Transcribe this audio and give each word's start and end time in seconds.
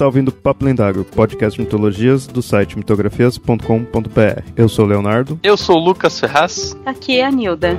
está 0.00 0.06
ouvindo 0.06 0.32
Papo 0.32 0.64
Lendário, 0.64 1.04
podcast 1.04 1.58
de 1.58 1.62
mitologias 1.62 2.26
do 2.26 2.40
site 2.40 2.78
mitografias.com.br. 2.78 4.42
Eu 4.56 4.66
sou 4.66 4.86
o 4.86 4.88
Leonardo. 4.88 5.38
Eu 5.42 5.58
sou 5.58 5.76
o 5.76 5.78
Lucas 5.78 6.18
Ferraz. 6.18 6.74
Aqui 6.86 7.20
é 7.20 7.26
a 7.26 7.30
Nilda. 7.30 7.78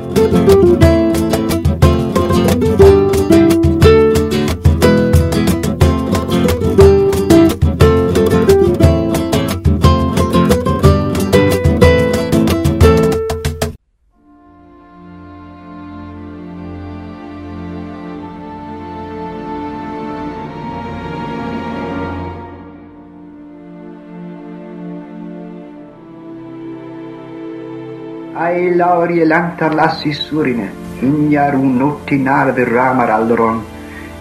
Lauri 28.76 29.26
lantar 29.26 29.74
lassi 29.74 30.14
surine, 30.14 30.70
injar 31.02 31.54
unotti 31.56 32.18
narve 32.18 32.64
ramar 32.66 33.10
alderon, 33.10 33.62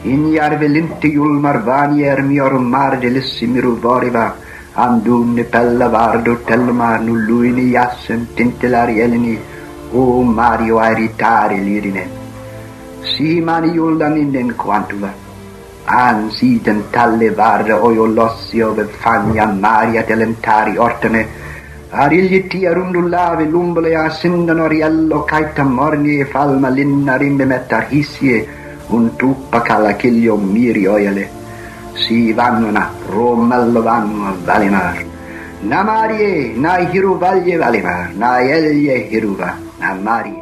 injar 0.04 0.58
velinti 0.58 1.12
julmar 1.12 1.62
vanier 1.64 2.22
mior 2.22 2.58
mar 2.58 2.98
delissi 3.00 3.46
voriva, 3.46 4.34
andunne 4.74 5.44
pella 5.44 5.88
vardo 5.88 6.36
telma 6.46 6.98
nulluini 6.98 7.70
jassen 7.72 8.28
tintelari 8.34 9.00
elini, 9.00 9.38
o 9.92 10.22
Mario 10.22 10.78
airitare 10.78 11.58
lirine. 11.58 12.08
Si 13.03 13.41
mani 13.41 13.72
juldan 13.72 14.16
innen 14.16 14.55
quantula, 14.56 15.10
an 15.86 16.30
siden 16.30 16.84
talle 16.92 17.30
varde 17.30 17.72
oio 17.72 18.06
lossio 18.06 18.75
ve 18.75 18.84
fagna 18.84 19.47
maria 19.47 20.03
telentari 20.05 20.77
ortene, 20.77 21.27
Arilyitti 21.92 22.66
arundullave 22.66 23.46
lumbalea 23.46 24.08
sindano 24.10 24.69
riello 24.69 25.24
caita 25.24 25.64
mornie 25.64 26.24
falma 26.24 26.69
linna 26.69 27.16
rimbemetta 27.16 27.80
hisie 27.88 28.47
un 28.91 29.16
tuppa 29.16 29.60
calachiglio 29.60 30.36
mirioiele. 30.36 31.28
Si 31.94 32.32
vannona 32.32 32.88
romello 33.08 33.82
vanno 33.82 34.36
valimar. 34.44 35.05
Na 35.62 35.82
marie, 35.82 36.55
na 36.55 36.77
hiruvaglie 36.78 37.58
valimar, 37.58 38.14
na 38.14 38.38
elie 38.38 39.08
hiruva, 39.10 39.56
na 39.80 39.94
marie. 39.94 40.39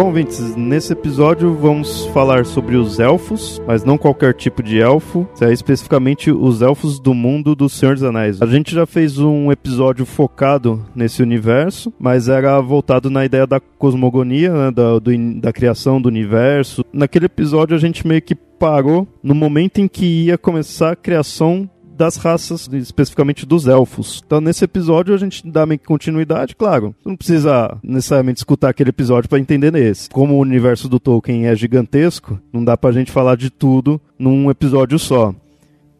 Bom, 0.00 0.06
ouvintes, 0.06 0.56
nesse 0.56 0.94
episódio 0.94 1.52
vamos 1.52 2.06
falar 2.06 2.46
sobre 2.46 2.74
os 2.74 2.98
elfos, 2.98 3.60
mas 3.66 3.84
não 3.84 3.98
qualquer 3.98 4.32
tipo 4.32 4.62
de 4.62 4.80
elfo, 4.80 5.28
é 5.42 5.52
especificamente 5.52 6.30
os 6.30 6.62
elfos 6.62 6.98
do 6.98 7.12
mundo 7.12 7.54
do 7.54 7.68
Senhor 7.68 7.96
dos 7.96 8.02
Anéis. 8.02 8.40
A 8.40 8.46
gente 8.46 8.74
já 8.74 8.86
fez 8.86 9.18
um 9.18 9.52
episódio 9.52 10.06
focado 10.06 10.82
nesse 10.94 11.22
universo, 11.22 11.92
mas 11.98 12.30
era 12.30 12.58
voltado 12.62 13.10
na 13.10 13.26
ideia 13.26 13.46
da 13.46 13.60
cosmogonia, 13.60 14.50
né, 14.50 14.70
da, 14.70 14.98
do, 14.98 15.38
da 15.38 15.52
criação 15.52 16.00
do 16.00 16.08
universo. 16.08 16.82
Naquele 16.94 17.26
episódio 17.26 17.76
a 17.76 17.78
gente 17.78 18.06
meio 18.06 18.22
que 18.22 18.34
parou 18.34 19.06
no 19.22 19.34
momento 19.34 19.82
em 19.82 19.88
que 19.88 20.24
ia 20.24 20.38
começar 20.38 20.92
a 20.92 20.96
criação 20.96 21.68
das 22.00 22.16
raças, 22.16 22.66
especificamente 22.72 23.44
dos 23.44 23.68
elfos. 23.68 24.22
Então, 24.24 24.40
nesse 24.40 24.64
episódio, 24.64 25.14
a 25.14 25.18
gente 25.18 25.46
dá 25.46 25.66
meio 25.66 25.78
que 25.78 25.84
continuidade, 25.84 26.56
claro. 26.56 26.94
Não 27.04 27.14
precisa 27.14 27.76
necessariamente 27.82 28.38
escutar 28.38 28.70
aquele 28.70 28.88
episódio 28.88 29.28
para 29.28 29.38
entender 29.38 29.70
nesse. 29.70 30.08
Como 30.08 30.34
o 30.34 30.40
universo 30.40 30.88
do 30.88 30.98
Tolkien 30.98 31.46
é 31.46 31.54
gigantesco, 31.54 32.40
não 32.50 32.64
dá 32.64 32.74
pra 32.74 32.90
gente 32.90 33.12
falar 33.12 33.36
de 33.36 33.50
tudo 33.50 34.00
num 34.18 34.50
episódio 34.50 34.98
só. 34.98 35.34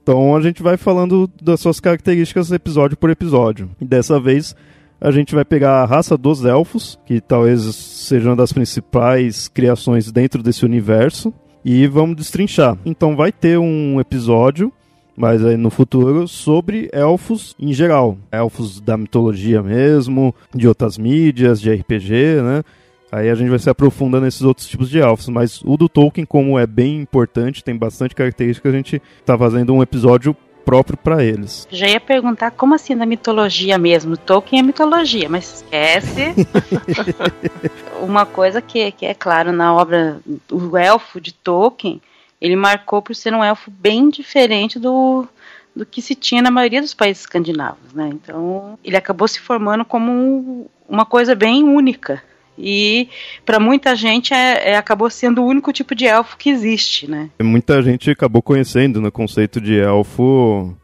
Então, 0.02 0.34
a 0.34 0.40
gente 0.40 0.62
vai 0.62 0.78
falando 0.78 1.30
das 1.42 1.60
suas 1.60 1.78
características 1.80 2.50
episódio 2.50 2.96
por 2.96 3.10
episódio. 3.10 3.68
E 3.78 3.84
dessa 3.84 4.18
vez, 4.18 4.56
a 4.98 5.10
gente 5.10 5.34
vai 5.34 5.44
pegar 5.44 5.82
a 5.82 5.84
raça 5.84 6.16
dos 6.16 6.46
elfos, 6.46 6.98
que 7.04 7.20
talvez 7.20 7.60
seja 7.74 8.30
uma 8.30 8.36
das 8.36 8.54
principais 8.54 9.48
criações 9.48 10.10
dentro 10.10 10.42
desse 10.42 10.64
universo, 10.64 11.30
e 11.62 11.86
vamos 11.86 12.16
destrinchar. 12.16 12.78
Então 12.86 13.14
vai 13.14 13.30
ter 13.30 13.58
um 13.58 14.00
episódio 14.00 14.72
mas 15.20 15.44
aí 15.44 15.54
no 15.54 15.68
futuro, 15.68 16.26
sobre 16.26 16.88
elfos 16.94 17.54
em 17.60 17.74
geral. 17.74 18.16
Elfos 18.32 18.80
da 18.80 18.96
mitologia 18.96 19.62
mesmo, 19.62 20.34
de 20.54 20.66
outras 20.66 20.96
mídias, 20.96 21.60
de 21.60 21.70
RPG, 21.70 22.40
né? 22.42 22.62
Aí 23.12 23.28
a 23.28 23.34
gente 23.34 23.50
vai 23.50 23.58
se 23.58 23.68
aprofundando 23.68 24.24
nesses 24.24 24.40
outros 24.40 24.66
tipos 24.66 24.88
de 24.88 24.98
elfos, 24.98 25.28
mas 25.28 25.60
o 25.62 25.76
do 25.76 25.90
Tolkien, 25.90 26.24
como 26.24 26.58
é 26.58 26.66
bem 26.66 26.96
importante, 26.96 27.62
tem 27.62 27.76
bastante 27.76 28.14
característica, 28.14 28.66
a 28.66 28.72
gente 28.72 29.02
tá 29.26 29.36
fazendo 29.36 29.74
um 29.74 29.82
episódio 29.82 30.34
próprio 30.64 30.96
para 30.96 31.22
eles. 31.22 31.68
Já 31.70 31.86
ia 31.86 32.00
perguntar 32.00 32.52
como 32.52 32.74
assim 32.74 32.96
da 32.96 33.04
mitologia 33.04 33.76
mesmo? 33.76 34.16
Tolkien 34.16 34.60
é 34.60 34.62
mitologia, 34.62 35.28
mas 35.28 35.56
esquece. 35.56 36.34
Uma 38.00 38.24
coisa 38.24 38.62
que, 38.62 38.90
que 38.92 39.04
é 39.04 39.12
claro 39.12 39.52
na 39.52 39.74
obra 39.74 40.18
O 40.50 40.78
Elfo 40.78 41.20
de 41.20 41.34
Tolkien 41.34 42.00
ele 42.40 42.56
marcou 42.56 43.02
por 43.02 43.14
ser 43.14 43.34
um 43.34 43.44
elfo 43.44 43.70
bem 43.70 44.08
diferente 44.08 44.78
do, 44.78 45.26
do 45.74 45.84
que 45.84 46.00
se 46.00 46.14
tinha 46.14 46.42
na 46.42 46.50
maioria 46.50 46.80
dos 46.80 46.94
países 46.94 47.22
escandinavos, 47.22 47.92
né? 47.92 48.10
Então, 48.12 48.78
ele 48.82 48.96
acabou 48.96 49.28
se 49.28 49.40
formando 49.40 49.84
como 49.84 50.70
uma 50.88 51.04
coisa 51.04 51.34
bem 51.34 51.62
única. 51.62 52.22
E 52.58 53.08
para 53.44 53.58
muita 53.58 53.96
gente 53.96 54.34
é, 54.34 54.70
é, 54.70 54.76
acabou 54.76 55.08
sendo 55.08 55.42
o 55.42 55.46
único 55.46 55.72
tipo 55.72 55.94
de 55.94 56.06
elfo 56.06 56.36
que 56.36 56.50
existe, 56.50 57.10
né? 57.10 57.30
Muita 57.42 57.82
gente 57.82 58.10
acabou 58.10 58.42
conhecendo 58.42 59.04
o 59.04 59.12
conceito 59.12 59.60
de 59.60 59.78
elfo 59.78 60.76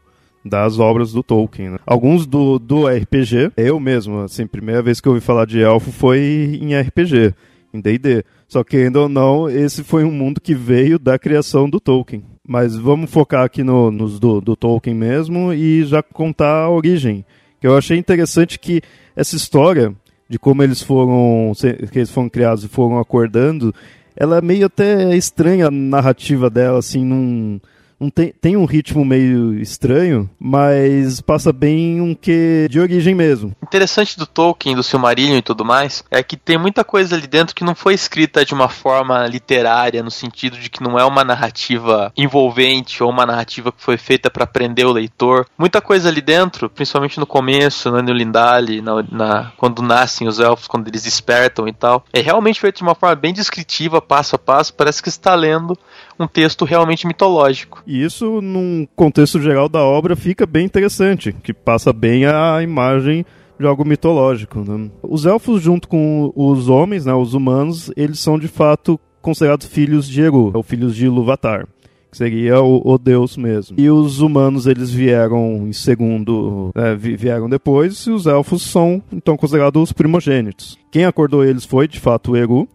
das 0.43 0.79
obras 0.79 1.11
do 1.11 1.21
Tolkien. 1.21 1.71
Né? 1.71 1.79
Alguns 1.85 2.25
do, 2.25 2.57
do 2.57 2.87
RPG, 2.87 3.51
eu 3.55 3.79
mesmo, 3.79 4.21
assim, 4.21 4.47
primeira 4.47 4.81
vez 4.81 4.99
que 4.99 5.07
eu 5.07 5.13
ouvi 5.13 5.23
falar 5.23 5.45
de 5.45 5.61
elfo 5.61 5.91
foi 5.91 6.57
em 6.61 6.79
RPG, 6.79 7.33
em 7.73 7.79
D&D. 7.79 8.23
Só 8.47 8.63
que 8.63 8.77
ainda 8.77 9.01
ou 9.01 9.09
não, 9.09 9.49
esse 9.49 9.83
foi 9.83 10.03
um 10.03 10.11
mundo 10.11 10.39
que 10.41 10.55
veio 10.55 10.97
da 10.97 11.19
criação 11.19 11.69
do 11.69 11.79
Tolkien. 11.79 12.23
Mas 12.47 12.75
vamos 12.75 13.11
focar 13.11 13.43
aqui 13.43 13.63
no, 13.63 13.91
nos 13.91 14.19
do, 14.19 14.39
do 14.39 14.55
Tolkien 14.55 14.95
mesmo 14.95 15.51
e 15.53 15.83
já 15.83 16.01
contar 16.01 16.63
a 16.63 16.69
origem. 16.69 17.25
Que 17.59 17.67
eu 17.67 17.77
achei 17.77 17.97
interessante 17.97 18.57
que 18.57 18.81
essa 19.15 19.35
história 19.35 19.93
de 20.29 20.37
como 20.37 20.63
eles 20.63 20.81
foram, 20.81 21.51
que 21.91 21.99
eles 21.99 22.11
foram 22.11 22.29
criados 22.29 22.63
e 22.63 22.67
foram 22.67 22.99
acordando, 22.99 23.73
ela 24.15 24.37
é 24.37 24.41
meio 24.41 24.65
até 24.65 25.15
estranha 25.15 25.67
a 25.67 25.71
narrativa 25.71 26.49
dela, 26.49 26.79
assim, 26.79 27.05
num 27.05 27.59
um 27.99 28.09
tem, 28.09 28.33
tem 28.39 28.57
um 28.57 28.65
ritmo 28.65 29.03
meio 29.03 29.59
estranho, 29.59 30.29
mas 30.39 31.19
passa 31.21 31.51
bem 31.51 31.99
um 31.99 32.13
que 32.13 32.67
de 32.69 32.79
origem 32.79 33.15
mesmo. 33.15 33.55
Interessante 33.61 34.17
do 34.17 34.25
Tolkien, 34.25 34.75
do 34.75 34.83
Silmarillion 34.83 35.37
e 35.37 35.41
tudo 35.41 35.65
mais, 35.65 36.03
é 36.11 36.21
que 36.21 36.37
tem 36.37 36.57
muita 36.57 36.83
coisa 36.83 37.15
ali 37.15 37.27
dentro 37.27 37.55
que 37.55 37.63
não 37.63 37.75
foi 37.75 37.93
escrita 37.93 38.45
de 38.45 38.53
uma 38.53 38.69
forma 38.69 39.25
literária, 39.27 40.03
no 40.03 40.11
sentido 40.11 40.57
de 40.57 40.69
que 40.69 40.83
não 40.83 40.97
é 40.97 41.03
uma 41.03 41.23
narrativa 41.23 42.11
envolvente 42.15 43.01
ou 43.01 43.09
uma 43.09 43.25
narrativa 43.25 43.71
que 43.71 43.81
foi 43.81 43.97
feita 43.97 44.29
para 44.29 44.45
prender 44.45 44.85
o 44.85 44.91
leitor. 44.91 45.47
Muita 45.57 45.81
coisa 45.81 46.09
ali 46.09 46.21
dentro, 46.21 46.69
principalmente 46.69 47.19
no 47.19 47.25
começo, 47.25 47.89
no 47.89 48.13
Lindale, 48.13 48.81
na, 48.81 49.03
na, 49.11 49.51
quando 49.57 49.81
nascem 49.81 50.27
os 50.27 50.39
elfos, 50.39 50.67
quando 50.67 50.87
eles 50.87 51.03
despertam 51.03 51.67
e 51.67 51.73
tal, 51.73 52.05
é 52.13 52.21
realmente 52.21 52.59
feito 52.59 52.77
de 52.77 52.83
uma 52.83 52.95
forma 52.95 53.15
bem 53.15 53.33
descritiva, 53.33 54.01
passo 54.01 54.35
a 54.35 54.39
passo, 54.39 54.73
parece 54.73 55.01
que 55.01 55.09
está 55.09 55.33
lendo 55.35 55.77
um 56.19 56.27
texto 56.27 56.65
realmente 56.65 57.05
mitológico. 57.05 57.83
E 57.85 58.03
isso, 58.03 58.41
num 58.41 58.87
contexto 58.95 59.41
geral 59.41 59.69
da 59.69 59.83
obra, 59.83 60.15
fica 60.15 60.45
bem 60.45 60.65
interessante, 60.65 61.31
que 61.31 61.53
passa 61.53 61.93
bem 61.93 62.25
a 62.25 62.61
imagem 62.61 63.25
de 63.59 63.65
algo 63.65 63.85
mitológico. 63.85 64.59
Né? 64.59 64.89
Os 65.01 65.25
elfos, 65.25 65.61
junto 65.61 65.87
com 65.87 66.31
os 66.35 66.69
homens, 66.69 67.05
né, 67.05 67.13
os 67.13 67.33
humanos, 67.33 67.91
eles 67.95 68.19
são 68.19 68.37
de 68.37 68.47
fato 68.47 68.99
considerados 69.21 69.67
filhos 69.67 70.07
de 70.07 70.21
Eru, 70.21 70.51
ou 70.53 70.63
filhos 70.63 70.95
de 70.95 71.05
Ilúvatar 71.05 71.67
que 72.09 72.17
seria 72.17 72.61
o, 72.61 72.81
o, 72.85 72.97
deus 72.97 73.35
mesmo. 73.35 73.77
E 73.77 73.89
os 73.89 74.21
humanos 74.21 74.65
eles 74.65 74.91
vieram 74.91 75.67
em 75.67 75.73
segundo, 75.73 76.71
é, 76.73 76.95
vieram 76.95 77.49
depois, 77.49 77.97
e 78.05 78.11
os 78.11 78.25
elfos 78.25 78.63
são 78.63 79.03
então 79.11 79.35
considerados 79.35 79.81
os 79.81 79.91
primogênitos. 79.91 80.77
Quem 80.91 81.05
acordou 81.05 81.43
eles 81.43 81.65
foi 81.65 81.87
de 81.87 81.99
fato 81.99 82.35
Eru, 82.35 82.67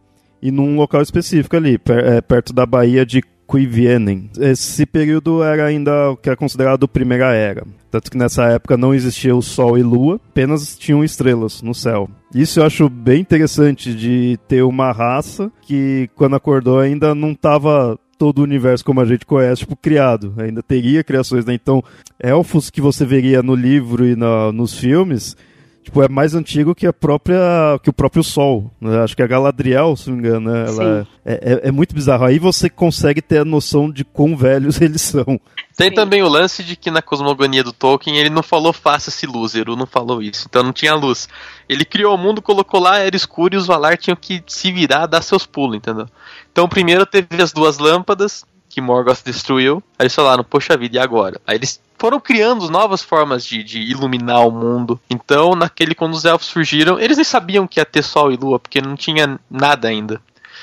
e 0.43 0.51
num 0.51 0.77
local 0.77 1.01
específico 1.01 1.57
ali, 1.57 1.79
per, 1.79 1.99
é, 1.99 2.21
perto 2.21 2.53
da 2.53 2.67
Baía 2.67 3.07
de 3.07 3.23
Cuivienen. 3.53 4.31
Esse 4.41 4.87
período 4.87 5.43
era 5.43 5.67
ainda 5.67 6.13
o 6.13 6.17
que 6.17 6.31
é 6.31 6.35
considerado 6.35 6.89
Primeira 6.89 7.35
Era. 7.35 7.67
Tanto 7.91 8.11
que 8.11 8.17
nessa 8.17 8.45
época 8.45 8.79
não 8.79 8.95
existia 8.95 9.37
o 9.37 9.43
Sol 9.43 9.77
e 9.77 9.83
Lua, 9.83 10.19
apenas 10.31 10.75
tinham 10.75 11.05
estrelas 11.05 11.61
no 11.61 11.75
céu. 11.75 12.09
Isso 12.35 12.61
eu 12.61 12.65
acho 12.65 12.89
bem 12.89 13.21
interessante 13.21 13.95
de 13.95 14.39
ter 14.49 14.63
uma 14.63 14.91
raça 14.91 15.53
que, 15.61 16.09
quando 16.17 16.35
acordou, 16.35 16.79
ainda 16.79 17.15
não 17.15 17.33
estava 17.33 17.99
todo 18.17 18.39
o 18.39 18.43
universo 18.43 18.87
como 18.87 19.03
a 19.03 19.05
gente 19.05 19.27
conhece, 19.27 19.61
tipo, 19.61 19.77
criado. 19.77 20.33
Ainda 20.39 20.63
teria 20.63 21.05
criações, 21.05 21.45
né? 21.45 21.53
Então, 21.53 21.85
elfos 22.19 22.71
que 22.71 22.81
você 22.81 23.05
veria 23.05 23.43
no 23.43 23.55
livro 23.55 24.07
e 24.07 24.17
na, 24.17 24.51
nos 24.51 24.79
filmes, 24.79 25.37
tipo, 25.83 26.03
é 26.03 26.09
mais 26.09 26.35
antigo 26.35 26.75
que 26.75 26.87
a 26.87 26.93
própria 26.93 27.39
que 27.83 27.91
o 27.91 27.93
próprio 27.93 28.23
Sol. 28.23 28.71
Né? 28.81 29.03
Acho 29.03 29.17
que 29.17 29.23
a 29.23 29.27
Galadriel, 29.27 29.97
se 29.97 30.09
não 30.09 30.17
me 30.17 30.27
engano, 30.27 30.51
né? 30.51 30.65
Ela 30.67 31.09
é, 31.25 31.33
é, 31.33 31.69
é, 31.69 31.71
muito 31.71 31.95
bizarro. 31.95 32.25
Aí 32.25 32.39
você 32.39 32.71
consegue 32.71 33.21
ter 33.21 33.39
a 33.39 33.45
noção 33.45 33.91
de 33.91 34.05
quão 34.05 34.37
velhos 34.37 34.79
eles 34.83 35.03
são. 35.03 35.41
Tem 35.77 35.89
Sim. 35.89 35.95
também 35.95 36.23
o 36.23 36.29
lance 36.29 36.63
de 36.63 36.77
que 36.77 36.91
na 36.91 37.03
cosmogonia 37.03 37.65
do 37.65 37.73
Tolkien 37.73 38.17
ele 38.17 38.31
não 38.31 38.43
falou 38.43 38.73
faça-se 38.73 39.27
luz, 39.27 39.55
Eru 39.55 39.75
não 39.75 39.87
falou 39.87 40.23
isso, 40.23 40.47
então 40.49 40.63
não 40.63 40.73
tinha 40.73 40.95
luz. 40.95 41.29
Ele 41.69 41.85
criou 41.85 42.15
o 42.15 42.19
mundo, 42.19 42.43
colocou 42.43 42.79
lá, 42.79 42.99
era 42.99 43.17
escuro 43.17 43.55
e 43.55 43.57
os 43.57 43.67
Valar 43.67 43.97
tinham 43.97 44.17
que 44.17 44.43
se 44.47 44.71
virar, 44.71 45.07
dar 45.07 45.23
seus 45.23 45.47
pulos, 45.47 45.77
entendeu? 45.77 46.07
Então 46.51 46.69
primeiro 46.69 47.07
teve 47.07 47.43
as 47.43 47.53
duas 47.53 47.79
lâmpadas, 47.79 48.45
que 48.73 48.81
Morgoth 48.81 49.23
destruiu. 49.23 49.83
Aí 49.99 50.05
eles 50.05 50.15
falaram, 50.15 50.43
poxa 50.43 50.77
vida, 50.77 50.97
e 50.97 50.99
agora? 50.99 51.39
Aí 51.47 51.57
eles 51.57 51.81
foram 51.99 52.19
criando 52.19 52.71
novas 52.71 53.03
formas 53.03 53.45
de, 53.45 53.63
de, 53.63 53.81
iluminar 53.81 54.47
o 54.47 54.51
mundo. 54.51 54.99
Então, 55.11 55.55
naquele 55.55 55.95
quando 55.95 56.15
os 56.15 56.25
elfos 56.25 56.49
surgiram, 56.49 56.99
eles 56.99 57.19
nem 57.19 57.25
sabiam 57.25 57.67
que 57.67 57.79
ia 57.79 57.85
ter 57.85 58.03
sol 58.03 58.33
e 58.33 58.37
lua, 58.37 58.59
porque 58.59 58.81
não 58.81 58.97
tinha 58.97 59.39
nada 59.51 59.89
ainda. 59.89 60.21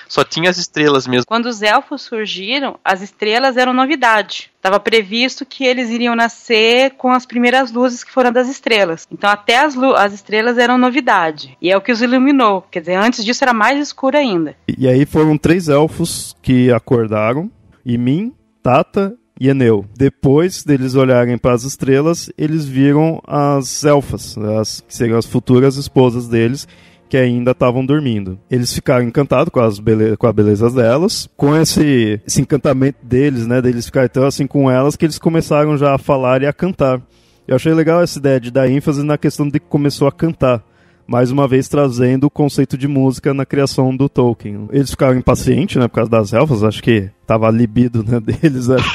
Só 0.08 0.24
tinha 0.24 0.50
as 0.50 0.58
estrelas 0.58 1.06
mesmo. 1.06 1.28
Quando 1.28 1.46
os 1.46 1.62
elfos 1.62 2.02
surgiram, 2.02 2.80
as 2.84 3.02
estrelas 3.04 3.58
eram 3.58 3.74
novidade. 3.74 4.50
Estava 4.58 4.80
previsto 4.80 5.46
que 5.46 5.64
eles 5.64 5.92
iriam 5.92 6.16
nascer 6.16 6.96
com 6.98 7.12
as 7.12 7.28
primeiras 7.28 7.72
luzes 7.72 8.04
que 8.04 8.12
foram 8.12 8.32
das 8.32 8.50
estrelas. 8.50 9.08
Então 9.12 9.30
até 9.30 9.60
as, 9.60 9.78
as 9.78 10.14
estrelas 10.14 10.58
eram 10.58 10.80
novidade. 10.80 11.56
E 11.62 11.72
é 11.72 11.78
o 11.78 11.82
que 11.82 11.92
os 11.92 12.02
iluminou. 12.02 12.64
Quer 12.72 12.80
dizer, 12.80 12.96
antes 12.96 13.24
disso 13.24 13.44
era 13.44 13.54
mais 13.54 13.80
escuro 13.80 14.18
ainda. 14.18 14.56
E, 14.68 14.86
e 14.86 14.88
aí 14.88 15.06
foram 15.06 15.38
três 15.38 15.70
elfos 15.70 16.36
que 16.42 16.72
acordaram 16.72 17.52
Imin, 17.86 18.34
Tata 18.62 19.16
e 19.40 19.48
Eneu. 19.48 19.86
Depois 19.98 20.64
deles 20.64 20.96
olharem 20.96 21.38
para 21.38 21.54
as 21.54 21.64
estrelas, 21.64 22.30
eles 22.38 22.66
viram 22.66 23.22
as 23.26 23.84
elfas, 23.84 24.38
as, 24.38 24.82
que 24.82 24.94
seriam 24.94 25.18
as 25.18 25.26
futuras 25.26 25.78
esposas 25.78 26.28
deles, 26.28 26.68
que 27.08 27.18
ainda 27.18 27.52
estavam 27.52 27.86
dormindo. 27.86 28.38
Eles 28.52 28.74
ficaram 28.74 29.06
encantados 29.06 29.52
com, 29.52 29.60
as 29.60 29.80
bele 29.80 30.16
com 30.18 30.28
a 30.28 30.34
beleza 30.34 30.70
delas, 30.70 31.28
com 31.36 31.56
esse, 31.56 32.22
esse 32.28 32.42
encantamento 32.42 33.00
deles, 33.02 33.48
né, 33.48 33.62
deles 33.62 33.86
ficarem 33.86 34.10
tão 34.10 34.26
assim 34.26 34.46
com 34.46 34.70
elas, 34.70 34.96
que 34.96 35.06
eles 35.06 35.18
começaram 35.18 35.78
já 35.78 35.96
a 35.96 35.98
falar 35.98 36.44
e 36.44 36.46
a 36.46 36.54
cantar. 36.54 37.02
Eu 37.48 37.56
achei 37.56 37.74
legal 37.74 38.04
essa 38.04 38.20
ideia 38.20 38.40
de 38.40 38.52
dar 38.52 38.70
ênfase 38.70 39.02
na 39.04 39.18
questão 39.18 39.48
de 39.48 39.60
que 39.60 39.66
começou 39.66 40.08
a 40.08 40.12
cantar 40.12 40.64
mais 41.08 41.32
uma 41.32 41.48
vez 41.48 41.68
trazendo 41.68 42.26
o 42.26 42.30
conceito 42.30 42.78
de 42.78 42.88
música 42.88 43.34
na 43.34 43.44
criação 43.44 43.98
do 43.98 44.08
Tolkien. 44.08 44.70
Eles 44.72 44.92
ficaram 44.92 45.18
impacientes, 45.18 45.78
né, 45.78 45.88
por 45.88 45.96
causa 45.96 46.12
das 46.12 46.34
elfas, 46.34 46.64
acho 46.64 46.84
que 46.84 47.10
tava 47.30 47.48
a 47.48 47.52
libido 47.52 48.04
né, 48.04 48.20
deles, 48.42 48.72
acho 48.72 48.92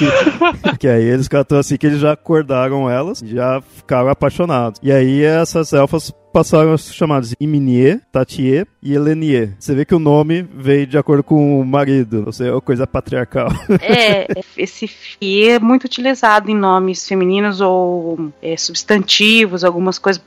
que, 0.81 0.89
aí 0.89 1.05
eles 1.05 1.27
ficaram 1.27 1.57
assim 1.57 1.77
que 1.77 1.87
eles 1.87 2.01
já 2.01 2.15
acordaram 2.15 2.91
elas, 2.91 3.21
já 3.25 3.63
ficaram 3.63 4.09
apaixonados. 4.09 4.81
E 4.83 4.91
aí 4.91 5.23
essas 5.23 5.73
elfas 5.73 6.13
passaram 6.35 6.73
a 6.73 6.79
ser 6.79 6.93
chamados 6.93 7.33
Iminie, 7.39 8.01
Tatie 8.11 8.67
e 8.83 8.93
Elenie. 8.93 9.55
Você 9.57 9.73
vê 9.73 9.85
que 9.85 9.95
o 9.95 10.01
nome 10.01 10.43
veio 10.43 10.85
de 10.85 10.99
acordo 10.99 11.23
com 11.23 11.61
o 11.61 11.65
marido, 11.65 12.25
ou 12.27 12.33
seja, 12.33 12.57
é 12.57 12.61
coisa 12.61 12.87
patriarcal. 12.89 13.49
É, 13.81 14.27
esse 14.57 14.89
fi 14.89 15.49
é 15.49 15.59
muito 15.59 15.85
utilizado 15.85 16.51
em 16.51 16.55
nomes 16.55 17.07
femininos 17.07 17.61
ou 17.61 18.33
é, 18.43 18.57
substantivos, 18.57 19.63
algumas 19.63 19.99
coisas 19.99 20.23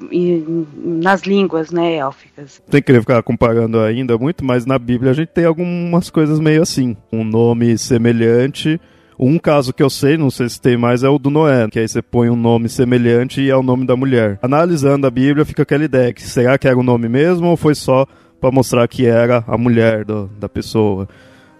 nas 0.77 1.24
línguas, 1.24 1.71
né, 1.71 1.95
élficas. 1.95 2.62
Tem 2.69 2.81
que 2.81 3.00
ficar 3.00 3.21
comparando 3.24 3.80
ainda 3.80 4.18
muito, 4.18 4.45
mas 4.45 4.65
na 4.65 4.77
Bíblia 4.77 5.12
a 5.12 5.13
gente 5.13 5.30
tem 5.30 5.45
algumas 5.45 6.09
coisas 6.09 6.39
meio 6.39 6.62
assim. 6.62 6.95
Um 7.12 7.24
nome 7.24 7.77
semelhante 7.97 8.79
um 9.19 9.39
caso 9.39 9.73
que 9.73 9.81
eu 9.81 9.89
sei, 9.89 10.15
não 10.15 10.29
sei 10.29 10.47
se 10.47 10.61
tem 10.61 10.77
mais, 10.77 11.03
é 11.03 11.09
o 11.09 11.17
do 11.17 11.29
Noé, 11.29 11.67
que 11.69 11.79
aí 11.79 11.88
você 11.88 12.01
põe 12.01 12.29
um 12.29 12.35
nome 12.35 12.69
semelhante 12.69 13.41
e 13.41 13.49
é 13.49 13.55
o 13.55 13.63
nome 13.63 13.85
da 13.85 13.95
mulher. 13.95 14.38
Analisando 14.41 15.07
a 15.07 15.09
Bíblia, 15.09 15.44
fica 15.44 15.63
aquela 15.63 15.83
ideia 15.83 16.13
que 16.13 16.21
será 16.21 16.57
que 16.57 16.67
era 16.67 16.77
o 16.77 16.83
nome 16.83 17.09
mesmo 17.09 17.47
ou 17.47 17.57
foi 17.57 17.73
só 17.73 18.05
para 18.39 18.51
mostrar 18.51 18.88
que 18.88 19.07
era 19.07 19.44
a 19.47 19.57
mulher 19.57 20.05
do, 20.05 20.27
da 20.38 20.47
pessoa? 20.47 21.09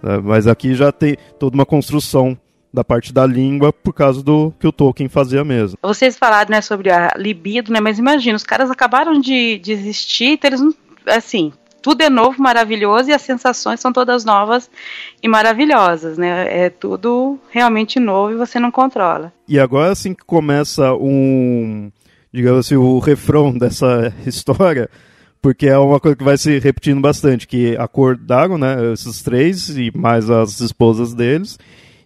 É, 0.04 0.18
mas 0.18 0.46
aqui 0.46 0.74
já 0.74 0.92
tem 0.92 1.16
toda 1.38 1.56
uma 1.56 1.66
construção 1.66 2.38
da 2.72 2.84
parte 2.84 3.12
da 3.12 3.26
língua 3.26 3.72
por 3.72 3.92
causa 3.92 4.22
do 4.22 4.52
que 4.60 4.66
o 4.66 4.70
Tolkien 4.70 5.08
fazia 5.08 5.44
mesmo. 5.44 5.76
Vocês 5.82 6.16
falaram 6.16 6.50
né, 6.50 6.60
sobre 6.60 6.92
a 6.92 7.12
libido, 7.16 7.72
né? 7.72 7.80
Mas 7.80 7.98
imagina, 7.98 8.36
os 8.36 8.44
caras 8.44 8.70
acabaram 8.70 9.18
de, 9.18 9.58
de 9.58 9.72
existir, 9.72 10.34
então 10.34 10.48
eles 10.48 10.60
não. 10.60 10.72
Assim, 11.06 11.52
tudo 11.80 12.02
é 12.02 12.10
novo, 12.10 12.42
maravilhoso 12.42 13.10
e 13.10 13.12
as 13.12 13.22
sensações 13.22 13.80
são 13.80 13.92
todas 13.92 14.24
novas 14.24 14.70
e 15.22 15.28
maravilhosas, 15.28 16.18
né? 16.18 16.66
É 16.66 16.70
tudo 16.70 17.38
realmente 17.50 17.98
novo 18.00 18.32
e 18.32 18.36
você 18.36 18.58
não 18.58 18.70
controla. 18.70 19.32
E 19.46 19.58
agora 19.58 19.92
assim 19.92 20.14
que 20.14 20.24
começa 20.24 20.92
um, 20.94 21.90
digamos 22.32 22.66
assim, 22.66 22.76
o 22.76 22.98
refrão 22.98 23.52
dessa 23.56 24.12
história, 24.26 24.88
porque 25.40 25.66
é 25.66 25.78
uma 25.78 26.00
coisa 26.00 26.16
que 26.16 26.24
vai 26.24 26.36
se 26.36 26.58
repetindo 26.58 27.00
bastante, 27.00 27.46
que 27.46 27.76
acordaram, 27.76 28.58
né, 28.58 28.92
esses 28.92 29.22
três 29.22 29.68
e 29.70 29.90
mais 29.96 30.28
as 30.30 30.60
esposas 30.60 31.14
deles. 31.14 31.58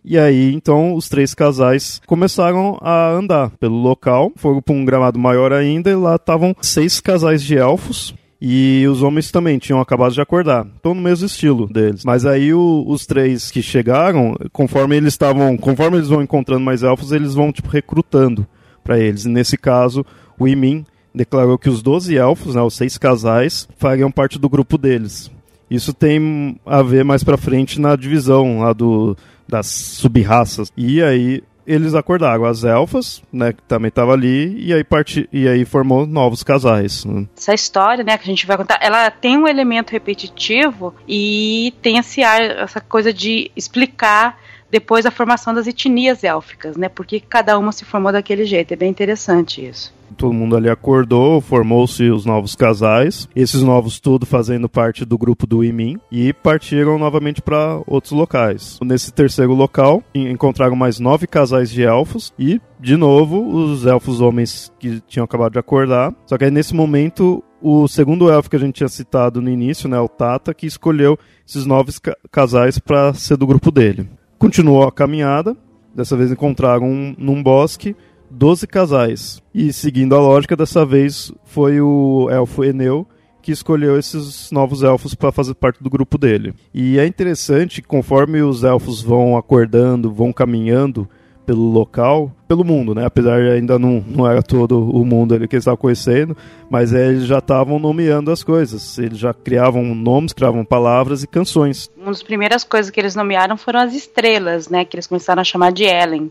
E 0.05 0.19
aí, 0.19 0.53
então, 0.53 0.95
os 0.95 1.09
três 1.09 1.33
casais 1.33 2.01
começaram 2.07 2.77
a 2.81 3.11
andar 3.11 3.51
pelo 3.51 3.77
local, 3.77 4.33
foram 4.35 4.61
para 4.61 4.75
um 4.75 4.85
gramado 4.85 5.17
maior 5.17 5.53
ainda, 5.53 5.91
e 5.91 5.95
lá 5.95 6.17
estavam 6.17 6.57
seis 6.61 7.01
casais 7.01 7.41
de 7.41 7.57
elfos, 7.57 8.13
e 8.45 8.85
os 8.89 9.05
homens 9.05 9.31
também 9.31 9.57
tinham 9.57 9.81
acabado 9.81 10.13
de 10.13 10.21
acordar. 10.21 10.67
Estão 10.67 10.97
no 10.97 11.01
mesmo 11.01 11.27
estilo 11.27 11.73
deles. 11.73 12.05
Mas 12.05 12.27
aí 12.27 12.53
o, 12.53 12.85
os 12.89 13.07
três 13.07 13.53
que 13.53 13.63
chegaram, 13.63 14.35
conforme 14.53 14.97
eles 14.97 15.15
estavam. 15.15 15.57
Conforme 15.57 15.99
eles 15.99 16.09
vão 16.09 16.21
encontrando 16.21 16.65
mais 16.65 16.83
elfos, 16.83 17.13
eles 17.13 17.35
vão, 17.35 17.53
tipo, 17.53 17.69
recrutando 17.69 18.45
para 18.83 18.99
eles. 18.99 19.27
Nesse 19.27 19.57
caso, 19.57 20.05
o 20.37 20.49
Imin 20.49 20.85
declarou 21.15 21.57
que 21.57 21.69
os 21.69 21.83
12 21.83 22.17
elfos, 22.17 22.57
né, 22.57 22.63
os 22.63 22.75
seis 22.75 22.99
casais, 22.99 23.69
fariam 23.77 24.11
parte 24.11 24.41
do 24.41 24.49
grupo 24.49 24.77
deles. 24.77 25.31
Isso 25.71 25.95
tem 25.95 26.59
a 26.67 26.83
ver 26.83 27.05
mais 27.05 27.23
pra 27.23 27.37
frente 27.37 27.81
na 27.81 27.95
divisão 27.95 28.59
lá 28.59 28.73
do, 28.73 29.17
das 29.49 29.67
sub-raças. 29.69 30.73
E 30.77 31.01
aí 31.01 31.45
eles 31.67 31.95
acordaram 31.95 32.45
as 32.45 32.65
elfas, 32.65 33.23
né, 33.33 33.53
que 33.53 33.63
também 33.63 33.89
estava 33.89 34.13
ali, 34.13 34.55
e 34.59 34.73
aí 34.73 34.85
parti, 34.85 35.29
e 35.33 35.49
aí 35.49 35.65
formou 35.65 36.07
novos 36.07 36.43
casais. 36.43 37.05
Né? 37.05 37.27
Essa 37.37 37.55
história, 37.55 38.05
né, 38.05 38.17
que 38.19 38.25
a 38.25 38.27
gente 38.27 38.47
vai 38.47 38.57
contar, 38.57 38.79
ela 38.81 39.11
tem 39.11 39.39
um 39.39 39.47
elemento 39.47 39.91
repetitivo 39.91 40.95
e 41.07 41.75
tem 41.83 41.99
esse 41.99 42.23
ar, 42.23 42.41
essa 42.41 42.81
coisa 42.81 43.13
de 43.13 43.51
explicar 43.57 44.39
depois 44.71 45.05
a 45.05 45.11
formação 45.11 45.53
das 45.53 45.67
etnias 45.67 46.25
élficas, 46.25 46.79
né? 46.79 46.89
Porque 46.89 47.21
cada 47.21 47.59
uma 47.59 47.73
se 47.73 47.85
formou 47.85 48.11
daquele 48.11 48.47
jeito. 48.47 48.73
É 48.73 48.77
bem 48.77 48.89
interessante 48.89 49.63
isso 49.63 49.93
todo 50.13 50.33
mundo 50.33 50.57
ali 50.57 50.69
acordou, 50.69 51.41
formou-se 51.41 52.11
os 52.11 52.25
novos 52.25 52.55
casais, 52.55 53.29
esses 53.35 53.63
novos 53.63 54.01
tudo 54.01 54.27
fazendo 54.27 54.69
parte 54.69 55.05
do 55.05 55.19
grupo 55.19 55.47
do 55.47 55.65
Imin, 55.65 55.99
e 56.11 56.33
partiram 56.33 56.99
novamente 56.99 57.41
para 57.43 57.81
outros 57.87 58.13
locais. 58.13 58.79
Nesse 58.83 59.13
terceiro 59.13 59.55
local, 59.55 60.03
encontraram 60.15 60.77
mais 60.77 60.99
nove 60.99 61.27
casais 61.27 61.71
de 61.71 61.83
elfos 61.83 62.33
e, 62.39 62.61
de 62.81 62.97
novo, 62.97 63.43
os 63.55 63.87
elfos 63.87 64.21
homens 64.21 64.73
que 64.79 65.01
tinham 65.07 65.25
acabado 65.25 65.53
de 65.53 65.59
acordar. 65.59 66.15
Só 66.27 66.37
que 66.37 66.45
aí 66.45 66.51
nesse 66.51 66.75
momento, 66.75 67.43
o 67.61 67.87
segundo 67.87 68.31
elfo 68.31 68.51
que 68.51 68.57
a 68.57 68.59
gente 68.59 68.77
tinha 68.77 68.89
citado 68.89 69.41
no 69.41 69.49
início, 69.49 69.89
né, 69.89 69.99
o 69.99 70.09
Tata, 70.09 70.53
que 70.53 70.67
escolheu 70.67 71.19
esses 71.47 71.65
nove 71.67 71.93
ca 72.01 72.17
casais 72.31 72.79
para 72.79 73.15
ser 73.15 73.37
do 73.37 73.47
grupo 73.47 73.71
dele. 73.71 74.09
Continuou 74.39 74.83
a 74.83 74.93
caminhada, 74.93 75.57
dessa 75.95 76.17
vez 76.17 76.33
encontraram 76.33 76.87
um, 76.87 77.15
num 77.17 77.43
bosque 77.43 77.95
12 78.33 78.67
casais. 78.67 79.43
E 79.55 79.73
seguindo 79.73 80.15
a 80.15 80.21
lógica, 80.21 80.57
dessa 80.57 80.85
vez 80.85 81.33
foi 81.45 81.81
o 81.81 82.29
elfo 82.31 82.65
Eneu 82.65 83.07
que 83.43 83.51
escolheu 83.51 83.99
esses 83.99 84.53
novos 84.53 84.85
elfos 84.85 85.15
para 85.15 85.33
fazer 85.33 85.55
parte 85.55 85.83
do 85.83 85.91
grupo 85.91 86.17
dele. 86.17 86.55
E 86.73 86.99
é 86.99 87.05
interessante, 87.05 87.83
conforme 87.83 88.41
os 88.41 88.63
elfos 88.63 89.03
vão 89.03 89.37
acordando, 89.37 90.13
vão 90.13 90.33
caminhando 90.33 91.09
pelo 91.45 91.71
local, 91.71 92.33
pelo 92.47 92.65
mundo, 92.65 92.95
né? 92.95 93.05
Apesar 93.05 93.41
de 93.41 93.51
ainda 93.51 93.79
não, 93.81 94.03
não 94.07 94.27
era 94.27 94.43
todo 94.43 94.89
o 94.89 95.05
mundo 95.05 95.35
ali 95.35 95.49
que 95.49 95.57
eles 95.57 95.63
estavam 95.63 95.77
conhecendo, 95.77 96.37
mas 96.71 96.95
é, 96.95 97.09
eles 97.09 97.27
já 97.27 97.39
estavam 97.39 97.81
nomeando 97.81 98.31
as 98.31 98.45
coisas. 98.45 98.97
Eles 98.97 99.19
já 99.19 99.35
criavam 99.35 99.95
nomes, 99.95 100.33
criavam 100.33 100.65
palavras 100.65 101.25
e 101.25 101.27
canções. 101.27 101.91
Uma 101.97 102.07
das 102.13 102.23
primeiras 102.23 102.63
coisas 102.63 102.91
que 102.91 103.01
eles 103.01 103.17
nomearam 103.17 103.57
foram 103.57 103.81
as 103.81 103.93
estrelas, 103.93 104.69
né? 104.69 104.85
Que 104.85 104.95
eles 104.97 105.09
começaram 105.09 105.41
a 105.41 105.45
chamar 105.45 105.73
de 105.73 105.83
Ellen. 105.83 106.31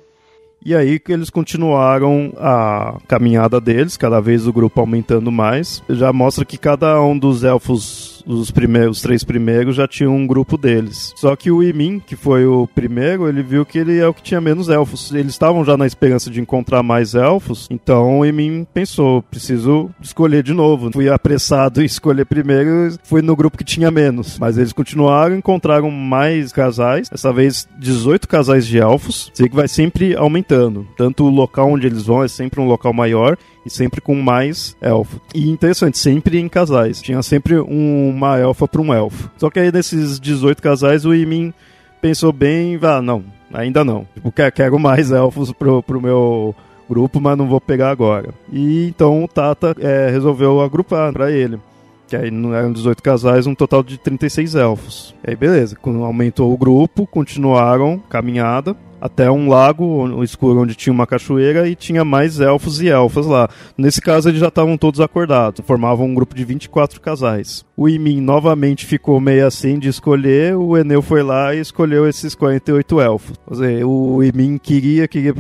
E 0.63 0.75
aí 0.75 0.99
que 0.99 1.11
eles 1.11 1.29
continuaram 1.29 2.33
a 2.37 2.97
caminhada 3.07 3.59
deles, 3.59 3.97
cada 3.97 4.19
vez 4.19 4.45
o 4.45 4.53
grupo 4.53 4.79
aumentando 4.79 5.31
mais. 5.31 5.83
Já 5.89 6.13
mostra 6.13 6.45
que 6.45 6.57
cada 6.57 7.01
um 7.01 7.17
dos 7.17 7.43
elfos 7.43 8.20
os 8.25 8.51
primeiros, 8.51 8.97
os 8.97 9.03
três 9.03 9.23
primeiros 9.23 9.75
já 9.75 9.87
tinham 9.87 10.15
um 10.15 10.27
grupo 10.27 10.57
deles. 10.57 11.13
Só 11.15 11.35
que 11.35 11.51
o 11.51 11.63
Imin, 11.63 11.99
que 11.99 12.15
foi 12.15 12.45
o 12.45 12.67
primeiro, 12.67 13.27
ele 13.27 13.43
viu 13.43 13.65
que 13.65 13.77
ele 13.77 13.97
é 13.97 14.07
o 14.07 14.13
que 14.13 14.21
tinha 14.21 14.41
menos 14.41 14.69
elfos. 14.69 15.11
Eles 15.13 15.33
estavam 15.33 15.63
já 15.63 15.77
na 15.77 15.87
esperança 15.87 16.29
de 16.29 16.39
encontrar 16.39 16.83
mais 16.83 17.15
elfos, 17.15 17.67
então 17.69 18.19
o 18.19 18.25
Imin 18.25 18.65
pensou, 18.73 19.21
preciso 19.23 19.89
escolher 20.01 20.43
de 20.43 20.53
novo. 20.53 20.91
Fui 20.91 21.09
apressado 21.09 21.81
em 21.81 21.85
escolher 21.85 22.25
primeiro, 22.25 22.97
fui 23.03 23.21
no 23.21 23.35
grupo 23.35 23.57
que 23.57 23.63
tinha 23.63 23.91
menos. 23.91 24.37
Mas 24.39 24.57
eles 24.57 24.73
continuaram, 24.73 25.35
encontraram 25.35 25.89
mais 25.89 26.51
casais, 26.51 27.09
dessa 27.09 27.31
vez 27.31 27.67
18 27.79 28.27
casais 28.27 28.65
de 28.65 28.77
elfos. 28.77 29.31
Sei 29.33 29.47
que 29.49 29.55
vai 29.55 29.67
sempre 29.67 30.15
aumentando. 30.15 30.87
Tanto 30.97 31.25
o 31.25 31.29
local 31.29 31.71
onde 31.71 31.87
eles 31.87 32.03
vão 32.03 32.23
é 32.23 32.27
sempre 32.27 32.59
um 32.59 32.67
local 32.67 32.93
maior 32.93 33.37
e 33.65 33.69
sempre 33.69 34.01
com 34.01 34.15
mais 34.15 34.75
elfo. 34.81 35.19
E 35.33 35.49
interessante, 35.49 35.97
sempre 35.97 36.39
em 36.39 36.49
casais. 36.49 37.01
Tinha 37.01 37.21
sempre 37.21 37.59
um, 37.59 38.09
uma 38.09 38.37
elfa 38.37 38.67
para 38.67 38.81
um 38.81 38.93
elfo. 38.93 39.29
Só 39.37 39.49
que 39.49 39.59
aí 39.59 39.71
desses 39.71 40.19
18 40.19 40.61
casais, 40.61 41.05
o 41.05 41.13
Imin 41.13 41.53
pensou 42.01 42.33
bem, 42.33 42.79
ah, 42.81 43.01
não, 43.01 43.23
ainda 43.53 43.83
não. 43.83 44.07
Tipo, 44.13 44.31
quero 44.31 44.79
mais 44.79 45.11
elfos 45.11 45.51
pro, 45.51 45.83
pro 45.83 46.01
meu 46.01 46.55
grupo, 46.89 47.21
mas 47.21 47.37
não 47.37 47.47
vou 47.47 47.61
pegar 47.61 47.89
agora. 47.89 48.33
E 48.51 48.87
então 48.87 49.23
o 49.23 49.27
Tata 49.27 49.75
é, 49.79 50.09
resolveu 50.09 50.61
agrupar 50.61 51.13
para 51.13 51.31
ele. 51.31 51.59
Que 52.07 52.15
aí 52.17 52.29
não 52.29 52.53
eram 52.53 52.73
18 52.73 53.01
casais, 53.01 53.47
um 53.47 53.55
total 53.55 53.81
de 53.81 53.97
36 53.97 54.55
elfos. 54.55 55.15
E 55.25 55.29
aí 55.29 55.35
beleza, 55.35 55.77
aumentou 56.03 56.51
o 56.51 56.57
grupo, 56.57 57.07
continuaram 57.07 57.97
caminhada 58.09 58.75
até 59.01 59.29
um 59.31 59.49
lago 59.49 60.23
escuro 60.23 60.61
onde 60.61 60.75
tinha 60.75 60.93
uma 60.93 61.07
cachoeira 61.07 61.67
e 61.67 61.75
tinha 61.75 62.05
mais 62.05 62.39
elfos 62.39 62.79
e 62.79 62.87
elfas 62.87 63.25
lá. 63.25 63.49
Nesse 63.75 63.99
caso, 63.99 64.29
eles 64.29 64.39
já 64.39 64.49
estavam 64.49 64.77
todos 64.77 65.01
acordados, 65.01 65.65
formavam 65.65 66.05
um 66.05 66.13
grupo 66.13 66.35
de 66.35 66.45
24 66.45 67.01
casais. 67.01 67.65
O 67.75 67.89
Imin 67.89 68.21
novamente 68.21 68.85
ficou 68.85 69.19
meio 69.19 69.47
assim 69.47 69.79
de 69.79 69.89
escolher, 69.89 70.55
o 70.55 70.77
Enel 70.77 71.01
foi 71.01 71.23
lá 71.23 71.55
e 71.55 71.59
escolheu 71.59 72.07
esses 72.07 72.35
48 72.35 73.01
elfos. 73.01 73.37
Quer 73.47 73.53
dizer, 73.53 73.85
o 73.85 74.23
Imin 74.23 74.59
queria, 74.59 75.07
queria 75.07 75.33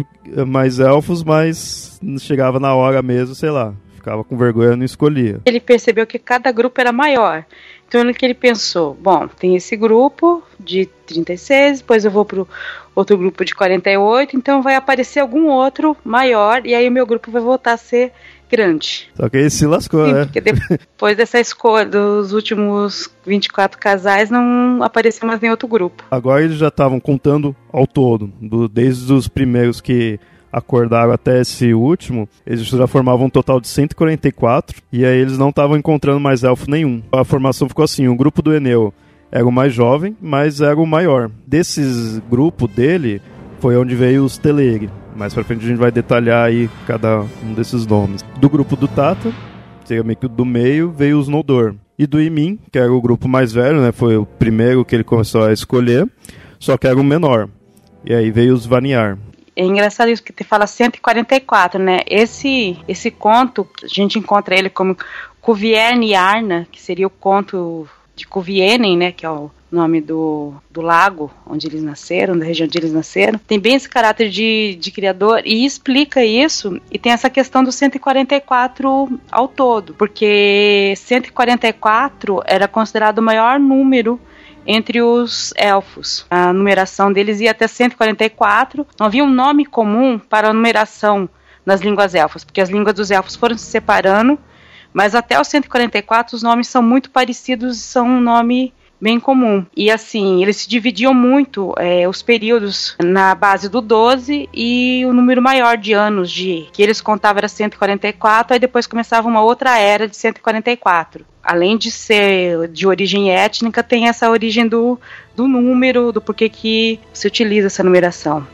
mais 0.47 0.79
elfos, 0.79 1.23
mas 1.23 1.99
chegava 2.19 2.59
na 2.59 2.73
hora 2.73 3.01
mesmo, 3.03 3.35
sei 3.35 3.51
lá, 3.51 3.75
ficava 4.01 4.23
com 4.23 4.35
vergonha, 4.35 4.75
não 4.75 4.83
escolhia. 4.83 5.39
Ele 5.45 5.59
percebeu 5.59 6.07
que 6.07 6.17
cada 6.17 6.51
grupo 6.51 6.81
era 6.81 6.91
maior. 6.91 7.45
Então 7.91 8.09
o 8.09 8.13
que 8.13 8.25
ele 8.25 8.33
pensou? 8.33 8.97
Bom, 9.01 9.27
tem 9.27 9.53
esse 9.53 9.75
grupo 9.75 10.41
de 10.57 10.85
36, 11.05 11.79
depois 11.79 12.05
eu 12.05 12.09
vou 12.09 12.23
pro 12.23 12.47
outro 12.95 13.17
grupo 13.17 13.43
de 13.43 13.53
48, 13.53 14.37
então 14.37 14.61
vai 14.61 14.75
aparecer 14.75 15.19
algum 15.19 15.47
outro 15.47 15.97
maior 16.01 16.65
e 16.65 16.73
aí 16.73 16.87
o 16.87 16.91
meu 16.91 17.05
grupo 17.05 17.29
vai 17.29 17.41
voltar 17.41 17.73
a 17.73 17.77
ser 17.77 18.13
grande. 18.49 19.09
Só 19.13 19.27
que 19.27 19.35
ele 19.35 19.49
se 19.49 19.65
lascou, 19.65 20.05
Sim, 20.05 20.13
né? 20.13 20.23
Porque 20.23 20.39
depois 20.39 21.17
dessa 21.17 21.37
escolha 21.41 21.85
dos 21.85 22.31
últimos 22.31 23.13
24 23.25 23.77
casais 23.77 24.29
não 24.29 24.81
apareceu 24.81 25.27
mais 25.27 25.41
nenhum 25.41 25.51
outro 25.51 25.67
grupo. 25.67 26.05
Agora 26.09 26.41
eles 26.45 26.55
já 26.55 26.69
estavam 26.69 26.97
contando 26.97 27.53
ao 27.73 27.85
todo, 27.85 28.31
do, 28.39 28.69
desde 28.69 29.11
os 29.11 29.27
primeiros 29.27 29.81
que 29.81 30.17
acordaram 30.51 31.11
até 31.11 31.41
esse 31.41 31.73
último, 31.73 32.27
eles 32.45 32.65
já 32.65 32.87
formavam 32.87 33.27
um 33.27 33.29
total 33.29 33.59
de 33.59 33.67
144, 33.67 34.81
e 34.91 35.05
aí 35.05 35.17
eles 35.17 35.37
não 35.37 35.49
estavam 35.49 35.77
encontrando 35.77 36.19
mais 36.19 36.43
elfo 36.43 36.69
nenhum. 36.69 37.01
A 37.11 37.23
formação 37.23 37.69
ficou 37.69 37.85
assim, 37.85 38.07
o 38.07 38.15
grupo 38.15 38.41
do 38.41 38.53
Eneu 38.53 38.93
era 39.31 39.45
o 39.45 39.51
mais 39.51 39.73
jovem, 39.73 40.15
mas 40.21 40.59
era 40.59 40.79
o 40.79 40.85
maior. 40.85 41.31
Desses 41.47 42.19
grupo 42.29 42.67
dele, 42.67 43.21
foi 43.59 43.77
onde 43.77 43.95
veio 43.95 44.25
os 44.25 44.37
Teleri. 44.37 44.89
Mais 45.15 45.33
pra 45.33 45.43
frente 45.43 45.63
a 45.63 45.67
gente 45.67 45.77
vai 45.77 45.91
detalhar 45.91 46.45
aí 46.45 46.69
cada 46.85 47.21
um 47.43 47.53
desses 47.53 47.85
nomes. 47.87 48.23
Do 48.39 48.49
grupo 48.49 48.75
do 48.75 48.87
Tata, 48.87 49.31
seria 49.85 50.03
meio 50.03 50.17
que 50.17 50.27
do 50.27 50.45
meio, 50.45 50.91
veio 50.91 51.17
os 51.17 51.27
Noldor. 51.27 51.75
E 51.97 52.07
do 52.07 52.19
Imin, 52.19 52.57
que 52.71 52.79
era 52.79 52.91
o 52.91 53.01
grupo 53.01 53.27
mais 53.27 53.53
velho, 53.53 53.79
né? 53.79 53.91
Foi 53.91 54.17
o 54.17 54.25
primeiro 54.25 54.83
que 54.83 54.95
ele 54.95 55.03
começou 55.03 55.43
a 55.43 55.53
escolher, 55.53 56.09
só 56.59 56.77
que 56.77 56.87
era 56.87 56.99
o 56.99 57.03
menor. 57.03 57.47
E 58.03 58.13
aí 58.13 58.31
veio 58.31 58.53
os 58.53 58.65
Vaniar. 58.65 59.17
É 59.55 59.63
engraçado 59.63 60.09
isso 60.09 60.23
que 60.23 60.31
te 60.31 60.43
fala 60.43 60.65
144, 60.65 61.81
né? 61.81 62.01
Esse 62.07 62.77
esse 62.87 63.11
conto, 63.11 63.67
a 63.83 63.87
gente 63.87 64.17
encontra 64.17 64.57
ele 64.57 64.69
como 64.69 64.97
Cuvierne 65.41 66.15
Arna, 66.15 66.67
que 66.71 66.81
seria 66.81 67.07
o 67.07 67.09
conto 67.09 67.87
de 68.15 68.27
Cuvienen, 68.27 68.97
né, 68.97 69.11
que 69.11 69.25
é 69.25 69.29
o 69.29 69.49
nome 69.71 70.01
do, 70.01 70.53
do 70.69 70.81
lago 70.81 71.31
onde 71.45 71.65
eles 71.65 71.81
nasceram, 71.81 72.37
da 72.37 72.45
região 72.45 72.67
onde 72.67 72.77
eles 72.77 72.91
nasceram, 72.91 73.39
tem 73.39 73.57
bem 73.57 73.75
esse 73.75 73.87
caráter 73.87 74.29
de, 74.29 74.77
de 74.79 74.91
criador 74.91 75.41
e 75.45 75.65
explica 75.65 76.23
isso 76.23 76.79
e 76.91 76.99
tem 76.99 77.13
essa 77.13 77.29
questão 77.29 77.63
do 77.63 77.71
144 77.71 79.19
ao 79.31 79.47
todo, 79.47 79.93
porque 79.95 80.93
144 80.97 82.41
era 82.45 82.67
considerado 82.67 83.19
o 83.19 83.23
maior 83.23 83.59
número 83.59 84.19
entre 84.65 85.01
os 85.01 85.53
elfos. 85.55 86.25
A 86.29 86.53
numeração 86.53 87.11
deles 87.11 87.39
ia 87.39 87.51
até 87.51 87.67
144. 87.67 88.85
Não 88.99 89.07
havia 89.07 89.23
um 89.23 89.29
nome 89.29 89.65
comum 89.65 90.19
para 90.19 90.49
a 90.49 90.53
numeração 90.53 91.29
nas 91.65 91.81
línguas 91.81 92.15
elfas, 92.15 92.43
porque 92.43 92.61
as 92.61 92.69
línguas 92.69 92.95
dos 92.95 93.11
elfos 93.11 93.35
foram 93.35 93.57
se 93.57 93.65
separando, 93.65 94.39
mas 94.93 95.13
até 95.13 95.39
os 95.39 95.47
144 95.47 96.35
os 96.35 96.43
nomes 96.43 96.67
são 96.67 96.81
muito 96.81 97.11
parecidos 97.11 97.77
e 97.77 97.81
são 97.81 98.07
um 98.07 98.19
nome 98.19 98.73
bem 99.01 99.19
comum. 99.19 99.65
E 99.75 99.89
assim, 99.89 100.41
eles 100.41 100.57
se 100.57 100.69
dividiam 100.69 101.13
muito 101.13 101.73
é, 101.77 102.07
os 102.07 102.21
períodos 102.21 102.95
na 103.03 103.33
base 103.33 103.67
do 103.67 103.81
12 103.81 104.47
e 104.53 105.03
o 105.05 105.13
número 105.13 105.41
maior 105.41 105.75
de 105.75 105.93
anos 105.93 106.31
de 106.31 106.67
que 106.71 106.83
eles 106.83 107.01
contavam 107.01 107.39
era 107.39 107.47
144, 107.47 108.53
aí 108.53 108.59
depois 108.59 108.85
começava 108.85 109.27
uma 109.27 109.41
outra 109.41 109.77
era 109.79 110.07
de 110.07 110.15
144 110.15 111.25
além 111.43 111.77
de 111.77 111.89
ser 111.89 112.67
de 112.67 112.85
origem 112.87 113.31
étnica, 113.31 113.81
tem 113.81 114.07
essa 114.07 114.29
origem 114.29 114.67
do, 114.67 114.99
do 115.35 115.47
número, 115.47 116.11
do 116.11 116.21
porquê 116.21 116.47
que 116.47 116.99
se 117.11 117.27
utiliza 117.27 117.67
essa 117.67 117.83
numeração. 117.83 118.45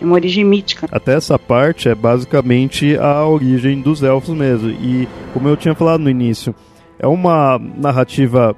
É 0.00 0.04
uma 0.04 0.14
origem 0.14 0.44
mítica. 0.44 0.86
Até 0.92 1.14
essa 1.14 1.38
parte 1.38 1.88
é 1.88 1.94
basicamente 1.94 2.96
a 2.98 3.24
origem 3.26 3.80
dos 3.80 4.02
elfos 4.02 4.36
mesmo. 4.36 4.68
E 4.68 5.08
como 5.32 5.48
eu 5.48 5.56
tinha 5.56 5.74
falado 5.74 6.02
no 6.02 6.10
início, 6.10 6.54
é 6.98 7.06
uma 7.06 7.58
narrativa 7.58 8.54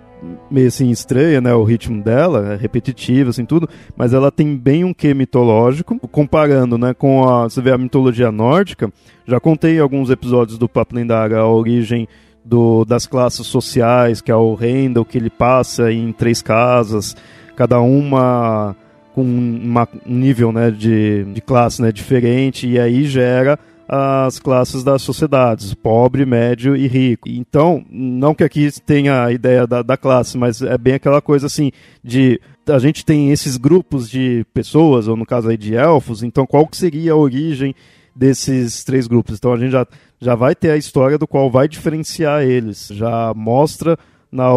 meio 0.50 0.68
assim 0.68 0.90
estranha, 0.90 1.40
né, 1.40 1.54
o 1.54 1.64
ritmo 1.64 2.02
dela, 2.02 2.54
é 2.54 2.56
repetitivo 2.56 3.30
assim 3.30 3.44
tudo, 3.44 3.68
mas 3.96 4.12
ela 4.12 4.30
tem 4.30 4.56
bem 4.56 4.84
um 4.84 4.92
quê 4.92 5.14
mitológico, 5.14 5.98
comparando, 6.08 6.76
né, 6.76 6.94
com 6.94 7.28
a, 7.28 7.44
você 7.44 7.60
vê 7.60 7.72
a 7.72 7.78
mitologia 7.78 8.32
nórdica, 8.32 8.92
já 9.26 9.38
contei 9.38 9.78
alguns 9.78 10.10
episódios 10.10 10.58
do 10.58 10.68
Papo 10.68 10.94
Lendário 10.94 11.38
a 11.38 11.46
origem 11.46 12.08
do, 12.44 12.84
das 12.84 13.06
classes 13.06 13.46
sociais, 13.46 14.20
que 14.20 14.30
é 14.30 14.36
o 14.36 14.54
Rendel, 14.54 15.04
que 15.04 15.18
ele 15.18 15.30
passa 15.30 15.92
em 15.92 16.12
três 16.12 16.40
casas, 16.40 17.14
cada 17.54 17.80
uma 17.80 18.74
com 19.14 19.22
uma, 19.22 19.88
um 20.06 20.14
nível 20.14 20.52
né, 20.52 20.70
de, 20.70 21.24
de 21.24 21.40
classe 21.40 21.82
né, 21.82 21.90
diferente, 21.90 22.68
e 22.68 22.78
aí 22.78 23.04
gera 23.04 23.58
as 23.88 24.38
classes 24.38 24.84
das 24.84 25.00
sociedades, 25.00 25.72
pobre, 25.72 26.26
médio 26.26 26.76
e 26.76 26.86
rico. 26.86 27.28
Então, 27.28 27.82
não 27.90 28.34
que 28.34 28.44
aqui 28.44 28.68
tenha 28.84 29.24
a 29.24 29.32
ideia 29.32 29.66
da, 29.66 29.80
da 29.80 29.96
classe, 29.96 30.36
mas 30.36 30.60
é 30.60 30.76
bem 30.76 30.94
aquela 30.94 31.22
coisa 31.22 31.46
assim 31.46 31.72
de 32.04 32.38
a 32.68 32.78
gente 32.78 33.02
tem 33.02 33.32
esses 33.32 33.56
grupos 33.56 34.10
de 34.10 34.44
pessoas, 34.52 35.08
ou 35.08 35.16
no 35.16 35.24
caso 35.24 35.48
aí 35.48 35.56
de 35.56 35.74
elfos, 35.74 36.22
então 36.22 36.46
qual 36.46 36.66
que 36.66 36.76
seria 36.76 37.12
a 37.12 37.16
origem 37.16 37.74
desses 38.14 38.84
três 38.84 39.06
grupos? 39.06 39.38
Então 39.38 39.54
a 39.54 39.56
gente 39.56 39.70
já 39.70 39.86
já 40.20 40.34
vai 40.34 40.54
ter 40.54 40.70
a 40.70 40.76
história 40.76 41.16
do 41.16 41.26
qual 41.26 41.50
vai 41.50 41.68
diferenciar 41.68 42.42
eles. 42.42 42.88
Já 42.92 43.32
mostra 43.34 43.96
na, 44.30 44.48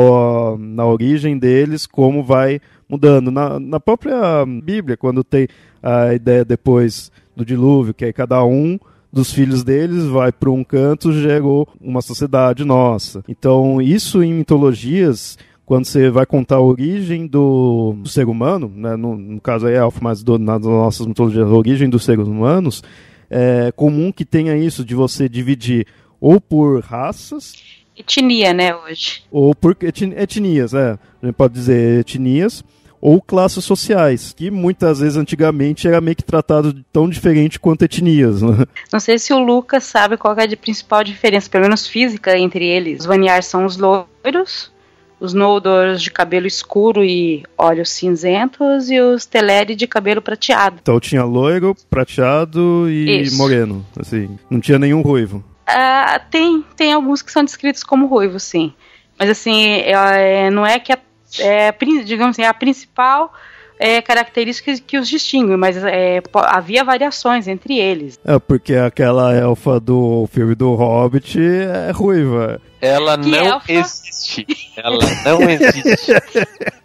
na 0.57 0.85
origem 0.85 1.37
deles 1.37 1.85
como 1.85 2.23
vai 2.23 2.59
mudando. 2.89 3.31
Na, 3.31 3.59
na 3.59 3.79
própria 3.79 4.45
Bíblia, 4.45 4.97
quando 4.97 5.23
tem 5.23 5.47
a 5.81 6.13
ideia 6.13 6.43
depois 6.43 7.11
do 7.35 7.45
dilúvio, 7.45 7.93
que 7.93 8.05
aí 8.05 8.11
cada 8.11 8.43
um 8.43 8.79
dos 9.11 9.31
filhos 9.33 9.63
deles 9.63 10.05
vai 10.05 10.31
para 10.31 10.49
um 10.49 10.63
canto, 10.63 11.11
gerou 11.11 11.67
uma 11.79 12.01
sociedade 12.01 12.63
nossa. 12.63 13.23
Então, 13.27 13.81
isso 13.81 14.23
em 14.23 14.33
mitologias, 14.33 15.37
quando 15.65 15.85
você 15.85 16.09
vai 16.09 16.25
contar 16.25 16.55
a 16.55 16.61
origem 16.61 17.27
do, 17.27 17.93
do 17.97 18.07
ser 18.07 18.27
humano, 18.27 18.71
né, 18.73 18.95
no, 18.95 19.17
no, 19.17 19.41
caso 19.41 19.67
aí 19.67 19.73
é 19.73 19.79
Alfa, 19.79 19.99
mas 20.01 20.23
do, 20.23 20.39
nas 20.39 20.61
nossas 20.61 21.05
mitologias, 21.05 21.47
a 21.47 21.53
origem 21.53 21.89
dos 21.89 22.05
seres 22.05 22.27
humanos, 22.27 22.83
é 23.29 23.71
comum 23.75 24.11
que 24.11 24.25
tenha 24.25 24.55
isso 24.57 24.83
de 24.83 24.95
você 24.95 25.27
dividir 25.27 25.87
ou 26.19 26.39
por 26.39 26.81
raças. 26.81 27.53
Etnia, 27.97 28.53
né, 28.53 28.73
hoje. 28.75 29.23
Ou 29.31 29.53
por 29.53 29.75
etnias, 29.81 30.73
é. 30.73 30.97
A 31.21 31.25
gente 31.25 31.35
pode 31.35 31.53
dizer 31.53 31.99
etnias 31.99 32.63
ou 33.01 33.19
classes 33.19 33.65
sociais, 33.65 34.33
que 34.37 34.51
muitas 34.51 34.99
vezes 34.99 35.17
antigamente 35.17 35.87
era 35.87 35.99
meio 35.99 36.15
que 36.15 36.23
tratado 36.23 36.73
tão 36.93 37.09
diferente 37.09 37.59
quanto 37.59 37.83
etnias. 37.83 38.41
Né? 38.41 38.65
Não 38.93 38.99
sei 38.99 39.17
se 39.17 39.33
o 39.33 39.39
Lucas 39.39 39.83
sabe 39.83 40.17
qual 40.17 40.35
é 40.37 40.43
a 40.43 40.57
principal 40.57 41.03
diferença, 41.03 41.49
pelo 41.49 41.63
menos 41.63 41.87
física, 41.87 42.37
entre 42.37 42.65
eles. 42.65 42.99
Os 42.99 43.05
Vaniar 43.07 43.41
são 43.41 43.65
os 43.65 43.75
loiros, 43.77 44.71
os 45.19 45.33
Noldors 45.33 46.01
de 46.01 46.11
cabelo 46.11 46.45
escuro 46.45 47.03
e 47.03 47.43
olhos 47.57 47.89
cinzentos 47.89 48.89
e 48.89 48.99
os 48.99 49.25
Teleri 49.25 49.75
de 49.75 49.87
cabelo 49.87 50.21
prateado. 50.21 50.77
Então 50.81 50.99
tinha 50.99 51.23
loiro, 51.23 51.75
prateado 51.89 52.89
e 52.89 53.21
Isso. 53.21 53.37
moreno, 53.37 53.85
assim. 53.99 54.37
Não 54.49 54.59
tinha 54.59 54.77
nenhum 54.77 55.01
ruivo. 55.01 55.43
Ah, 55.65 56.19
tem, 56.29 56.63
tem 56.75 56.93
alguns 56.93 57.21
que 57.21 57.31
são 57.31 57.43
descritos 57.43 57.83
como 57.83 58.07
ruivos, 58.07 58.43
sim. 58.43 58.73
Mas 59.17 59.29
assim, 59.29 59.63
é, 59.65 60.49
não 60.49 60.65
é 60.65 60.79
que 60.79 60.91
a, 60.91 60.97
é, 61.39 61.71
digamos 62.03 62.35
assim, 62.37 62.43
a 62.43 62.53
principal 62.53 63.33
é, 63.79 64.01
característica 64.01 64.73
que 64.85 64.97
os 64.97 65.07
distingue, 65.07 65.55
mas 65.57 65.75
é, 65.83 66.21
havia 66.33 66.83
variações 66.83 67.47
entre 67.47 67.79
eles. 67.79 68.19
É, 68.23 68.37
porque 68.39 68.75
aquela 68.75 69.33
elfa 69.35 69.79
do 69.79 70.27
filme 70.31 70.53
do 70.55 70.73
Hobbit 70.75 71.39
é 71.39 71.91
ruiva. 71.91 72.61
Ela 72.79 73.17
Que 73.17 73.29
não 73.29 73.37
elfa? 73.37 73.71
existe. 73.71 74.45
Ela 74.77 74.97
não 75.25 75.41
existe. 75.49 76.11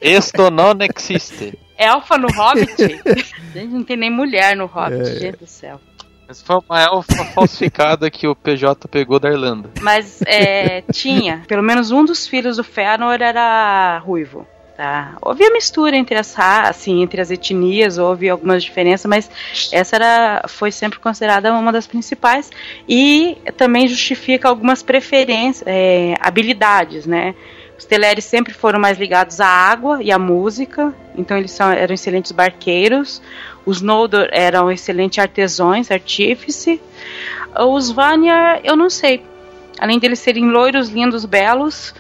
Esto 0.01 0.51
não 0.51 0.73
existe. 0.81 1.59
Elfa 1.79 2.17
no 2.17 2.29
Hobbit? 2.29 2.75
gente, 3.53 3.67
não 3.69 3.83
tem 3.85 3.97
nem 3.97 4.11
mulher 4.11 4.57
no 4.57 4.65
Hobbit, 4.67 5.01
É. 5.03 5.21
gente 5.21 5.37
do 5.39 5.47
céu. 5.47 5.79
Mas 6.29 6.43
foi 6.43 6.59
uma 6.69 6.81
elfa 6.83 7.25
falsificada 7.35 8.11
que 8.11 8.27
o 8.27 8.35
PJ 8.35 8.89
pegou 8.89 9.19
da 9.19 9.31
Irlanda. 9.31 9.71
Mas 9.81 10.21
é, 10.27 10.83
tinha, 10.93 11.43
pelo 11.47 11.63
menos 11.63 11.91
um 11.91 12.05
dos 12.05 12.27
filhos 12.27 12.57
do 12.57 12.65
Fëanor 12.65 13.21
era 13.21 13.99
ruivo. 13.99 14.47
Tá? 14.77 15.17
Houve 15.23 15.43
a 15.43 15.51
mistura 15.51 15.97
entre 15.97 16.19
as 16.19 16.35
ra- 16.35 16.69
assim, 16.69 17.03
entre 17.03 17.19
as 17.19 17.31
etnias, 17.31 17.97
houve 17.97 18.29
algumas 18.29 18.63
diferenças, 18.63 19.07
mas 19.09 19.31
essa 19.73 19.97
era, 19.97 20.45
foi 20.49 20.71
sempre 20.71 20.99
considerada 20.99 21.51
uma 21.55 21.73
das 21.73 21.87
principais 21.87 22.51
e 22.87 23.39
também 23.57 23.89
justifica 23.89 24.51
algumas 24.51 24.83
preferências, 24.83 25.65
é, 25.67 26.15
habilidades, 26.21 27.07
né? 27.07 27.35
Os 27.79 27.87
Teleri 27.87 28.21
sempre 28.21 28.53
foram 28.53 28.79
mais 28.79 28.99
ligados 28.99 29.41
à 29.41 29.47
água 29.47 30.03
e 30.03 30.13
à 30.13 30.19
música, 30.19 30.95
então 31.17 31.39
eles 31.39 31.53
são, 31.53 31.71
eram 31.71 31.95
excelentes 31.95 32.33
barqueiros. 32.33 33.23
Os 33.67 33.83
Noldor 33.83 34.29
eram 34.31 34.71
excelentes 34.71 35.19
artesãos, 35.19 35.91
artífice. 35.91 36.81
Os 37.59 37.91
Vanya, 37.91 38.61
eu 38.63 38.77
não 38.77 38.89
sei. 38.89 39.23
Além 39.79 39.99
deles 39.99 40.21
serem 40.21 40.49
loiros, 40.49 40.89
lindos, 40.89 41.25
belos, 41.25 41.93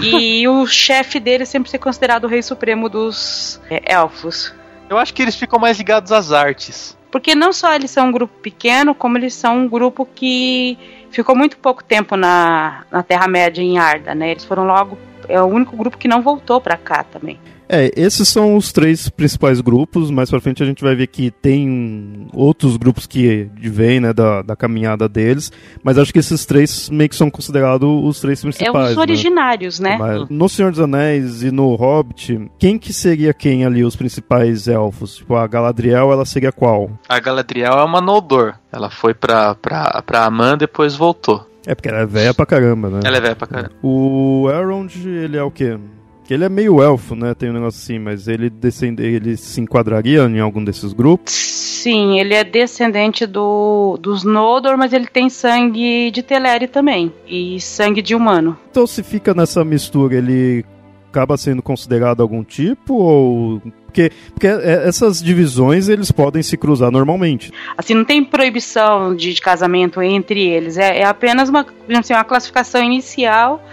e 0.00 0.46
o 0.46 0.66
chefe 0.66 1.18
deles 1.18 1.48
sempre 1.48 1.70
ser 1.70 1.78
considerado 1.78 2.24
o 2.24 2.28
rei 2.28 2.42
supremo 2.42 2.88
dos 2.88 3.60
é, 3.70 3.92
elfos. 3.92 4.54
Eu 4.88 4.98
acho 4.98 5.14
que 5.14 5.22
eles 5.22 5.34
ficam 5.34 5.58
mais 5.58 5.78
ligados 5.78 6.12
às 6.12 6.30
artes. 6.30 6.96
Porque 7.10 7.34
não 7.34 7.52
só 7.52 7.72
eles 7.74 7.90
são 7.90 8.08
um 8.08 8.12
grupo 8.12 8.34
pequeno, 8.40 8.94
como 8.94 9.16
eles 9.16 9.34
são 9.34 9.60
um 9.60 9.68
grupo 9.68 10.06
que 10.14 10.76
ficou 11.10 11.34
muito 11.34 11.56
pouco 11.56 11.82
tempo 11.82 12.16
na, 12.16 12.84
na 12.90 13.02
Terra-média 13.02 13.62
em 13.62 13.78
Arda, 13.78 14.14
né? 14.14 14.32
Eles 14.32 14.44
foram 14.44 14.64
logo. 14.64 14.98
É 15.28 15.40
o 15.40 15.46
único 15.46 15.76
grupo 15.76 15.96
que 15.96 16.08
não 16.08 16.20
voltou 16.20 16.60
pra 16.60 16.76
cá 16.76 17.02
também. 17.04 17.38
É, 17.68 17.90
esses 17.96 18.28
são 18.28 18.56
os 18.56 18.72
três 18.72 19.08
principais 19.08 19.60
grupos. 19.60 20.10
Mais 20.10 20.28
pra 20.30 20.40
frente 20.40 20.62
a 20.62 20.66
gente 20.66 20.82
vai 20.82 20.94
ver 20.94 21.06
que 21.06 21.30
tem 21.30 22.26
outros 22.32 22.76
grupos 22.76 23.06
que 23.06 23.48
vêm, 23.56 24.00
né, 24.00 24.12
da, 24.12 24.42
da 24.42 24.54
caminhada 24.56 25.08
deles. 25.08 25.50
Mas 25.82 25.96
acho 25.98 26.12
que 26.12 26.18
esses 26.18 26.44
três 26.44 26.90
meio 26.90 27.08
que 27.08 27.16
são 27.16 27.30
considerados 27.30 27.88
os 27.88 28.20
três 28.20 28.40
É 28.40 28.42
principais. 28.42 28.90
os 28.90 28.96
né? 28.96 29.00
originários, 29.02 29.80
né? 29.80 29.96
Mas 29.98 30.28
no 30.28 30.48
Senhor 30.48 30.70
dos 30.70 30.80
Anéis 30.80 31.42
e 31.42 31.50
no 31.50 31.74
Hobbit, 31.74 32.50
quem 32.58 32.78
que 32.78 32.92
seria 32.92 33.32
quem 33.32 33.64
ali, 33.64 33.84
os 33.84 33.96
principais 33.96 34.68
elfos? 34.68 35.16
Tipo, 35.16 35.34
a 35.36 35.46
Galadriel, 35.46 36.12
ela 36.12 36.24
seria 36.24 36.52
qual? 36.52 36.90
A 37.08 37.18
Galadriel 37.18 37.72
é 37.78 37.84
uma 37.84 38.00
Noldor. 38.00 38.54
Ela 38.72 38.90
foi 38.90 39.14
pra, 39.14 39.54
pra, 39.54 40.02
pra 40.04 40.24
Amã, 40.24 40.56
depois 40.56 40.94
voltou. 40.94 41.46
É 41.66 41.74
porque 41.74 41.88
ela 41.88 42.00
é 42.00 42.06
velha 42.06 42.34
pra 42.34 42.44
caramba, 42.44 42.90
né? 42.90 43.00
Ela 43.04 43.16
é 43.16 43.20
velha 43.20 43.36
pra 43.36 43.46
caramba. 43.46 43.70
O 43.82 44.50
Elrond, 44.50 44.94
ele 45.06 45.36
é 45.38 45.42
o 45.42 45.50
quê? 45.50 45.78
Que 46.26 46.32
ele 46.32 46.44
é 46.44 46.48
meio 46.48 46.82
elfo, 46.82 47.14
né? 47.14 47.34
Tem 47.34 47.50
um 47.50 47.52
negócio 47.52 47.78
assim, 47.80 47.98
mas 47.98 48.26
ele 48.28 48.48
descende, 48.48 49.02
ele 49.02 49.36
se 49.36 49.60
enquadraria 49.60 50.22
em 50.22 50.40
algum 50.40 50.64
desses 50.64 50.92
grupos? 50.92 51.32
Sim, 51.34 52.18
ele 52.18 52.32
é 52.32 52.42
descendente 52.42 53.26
do, 53.26 53.98
dos 54.00 54.24
Noldor, 54.24 54.78
mas 54.78 54.94
ele 54.94 55.06
tem 55.06 55.28
sangue 55.28 56.10
de 56.10 56.22
Teleri 56.22 56.66
também. 56.66 57.12
E 57.28 57.60
sangue 57.60 58.00
de 58.00 58.14
humano. 58.14 58.56
Então 58.70 58.86
se 58.86 59.02
fica 59.02 59.34
nessa 59.34 59.62
mistura, 59.64 60.16
ele 60.16 60.64
acaba 61.10 61.36
sendo 61.36 61.62
considerado 61.62 62.22
algum 62.22 62.42
tipo 62.42 62.94
ou 62.94 63.62
porque, 63.94 64.10
porque 64.32 64.48
é- 64.48 64.88
essas 64.88 65.22
divisões 65.22 65.88
eles 65.88 66.10
podem 66.10 66.42
se 66.42 66.56
cruzar 66.56 66.90
normalmente. 66.90 67.52
Assim, 67.78 67.94
não 67.94 68.04
tem 68.04 68.24
proibição 68.24 69.14
de, 69.14 69.32
de 69.32 69.40
casamento 69.40 70.02
entre 70.02 70.40
eles. 70.44 70.76
É, 70.76 70.98
é 70.98 71.04
apenas 71.04 71.48
uma, 71.48 71.64
assim, 71.96 72.12
uma 72.12 72.24
classificação 72.24 72.82
inicial 72.82 73.64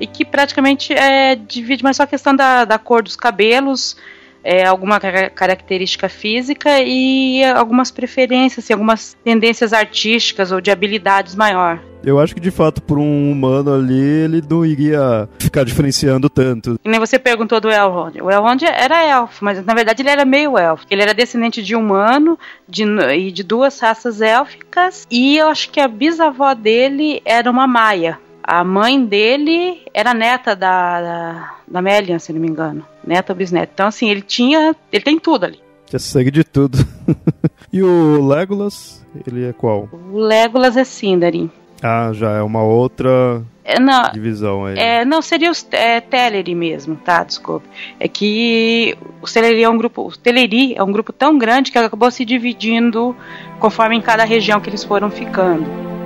e 0.00 0.06
que 0.06 0.24
praticamente 0.24 0.92
é, 0.92 1.34
divide 1.34 1.82
mais 1.82 1.96
só 1.96 2.04
a 2.04 2.06
questão 2.06 2.34
da, 2.34 2.64
da 2.64 2.78
cor 2.78 3.02
dos 3.02 3.16
cabelos, 3.16 3.96
é, 4.42 4.64
alguma 4.64 5.00
cara- 5.00 5.30
característica 5.30 6.08
física 6.08 6.80
e 6.80 7.44
algumas 7.44 7.90
preferências, 7.90 8.64
assim, 8.64 8.72
algumas 8.72 9.16
tendências 9.24 9.72
artísticas 9.72 10.52
ou 10.52 10.60
de 10.60 10.70
habilidades 10.70 11.34
maior. 11.34 11.80
Eu 12.04 12.18
acho 12.18 12.34
que 12.34 12.40
de 12.40 12.50
fato 12.50 12.80
por 12.80 12.96
um 12.96 13.30
humano 13.30 13.74
ali 13.74 13.98
ele 13.98 14.42
não 14.48 14.64
iria 14.64 15.28
ficar 15.38 15.64
diferenciando 15.64 16.30
tanto. 16.30 16.78
E 16.84 16.88
nem 16.88 17.00
você 17.00 17.18
perguntou 17.18 17.60
do 17.60 17.68
Elrond. 17.68 18.22
O 18.22 18.30
Elrond 18.30 18.62
era 18.62 19.04
elfo, 19.04 19.44
mas 19.44 19.64
na 19.64 19.74
verdade 19.74 20.02
ele 20.02 20.08
era 20.08 20.24
meio 20.24 20.56
elfo. 20.56 20.86
Ele 20.88 21.02
era 21.02 21.12
descendente 21.12 21.62
de 21.62 21.74
humano 21.74 22.38
de, 22.68 22.84
e 22.84 23.32
de 23.32 23.42
duas 23.42 23.80
raças 23.80 24.20
élficas. 24.20 25.06
E 25.10 25.36
eu 25.36 25.48
acho 25.48 25.70
que 25.70 25.80
a 25.80 25.88
bisavó 25.88 26.54
dele 26.54 27.20
era 27.24 27.50
uma 27.50 27.66
maia. 27.66 28.18
A 28.48 28.64
mãe 28.64 29.04
dele 29.04 29.82
era 29.92 30.14
neta 30.14 30.56
da, 30.56 31.02
da, 31.02 31.54
da 31.68 31.82
Melian, 31.82 32.18
se 32.18 32.32
não 32.32 32.40
me 32.40 32.48
engano. 32.48 32.82
Neta 33.06 33.34
ou 33.34 33.36
bisneta. 33.36 33.70
Então, 33.74 33.86
assim, 33.86 34.08
ele 34.08 34.22
tinha. 34.22 34.74
Ele 34.90 35.04
tem 35.04 35.18
tudo 35.18 35.44
ali. 35.44 35.60
Já 35.92 35.98
segue 35.98 36.30
de 36.30 36.42
tudo. 36.42 36.78
e 37.70 37.82
o 37.82 38.26
Legolas, 38.26 39.04
ele 39.26 39.44
é 39.44 39.52
qual? 39.52 39.86
O 39.92 40.18
Legolas 40.18 40.78
é 40.78 40.84
Sindarin. 40.84 41.50
Ah, 41.82 42.10
já 42.14 42.38
é 42.38 42.42
uma 42.42 42.62
outra 42.62 43.42
É, 43.62 43.78
não, 43.78 44.10
divisão 44.12 44.64
aí. 44.64 44.78
É, 44.78 45.04
não, 45.04 45.20
seria 45.20 45.50
os 45.50 45.66
é, 45.70 46.00
Teleri 46.00 46.54
mesmo, 46.54 46.96
tá? 46.96 47.24
Desculpa. 47.24 47.66
É 48.00 48.08
que 48.08 48.96
o 49.20 49.26
Teleri 49.26 49.62
é 49.62 49.68
um 49.68 49.76
grupo. 49.76 50.08
O 50.08 50.16
Teleri 50.16 50.74
é 50.74 50.82
um 50.82 50.90
grupo 50.90 51.12
tão 51.12 51.36
grande 51.36 51.70
que 51.70 51.76
acabou 51.76 52.10
se 52.10 52.24
dividindo 52.24 53.14
conforme 53.60 53.94
em 53.94 54.00
cada 54.00 54.24
região 54.24 54.58
que 54.58 54.70
eles 54.70 54.84
foram 54.84 55.10
ficando. 55.10 55.97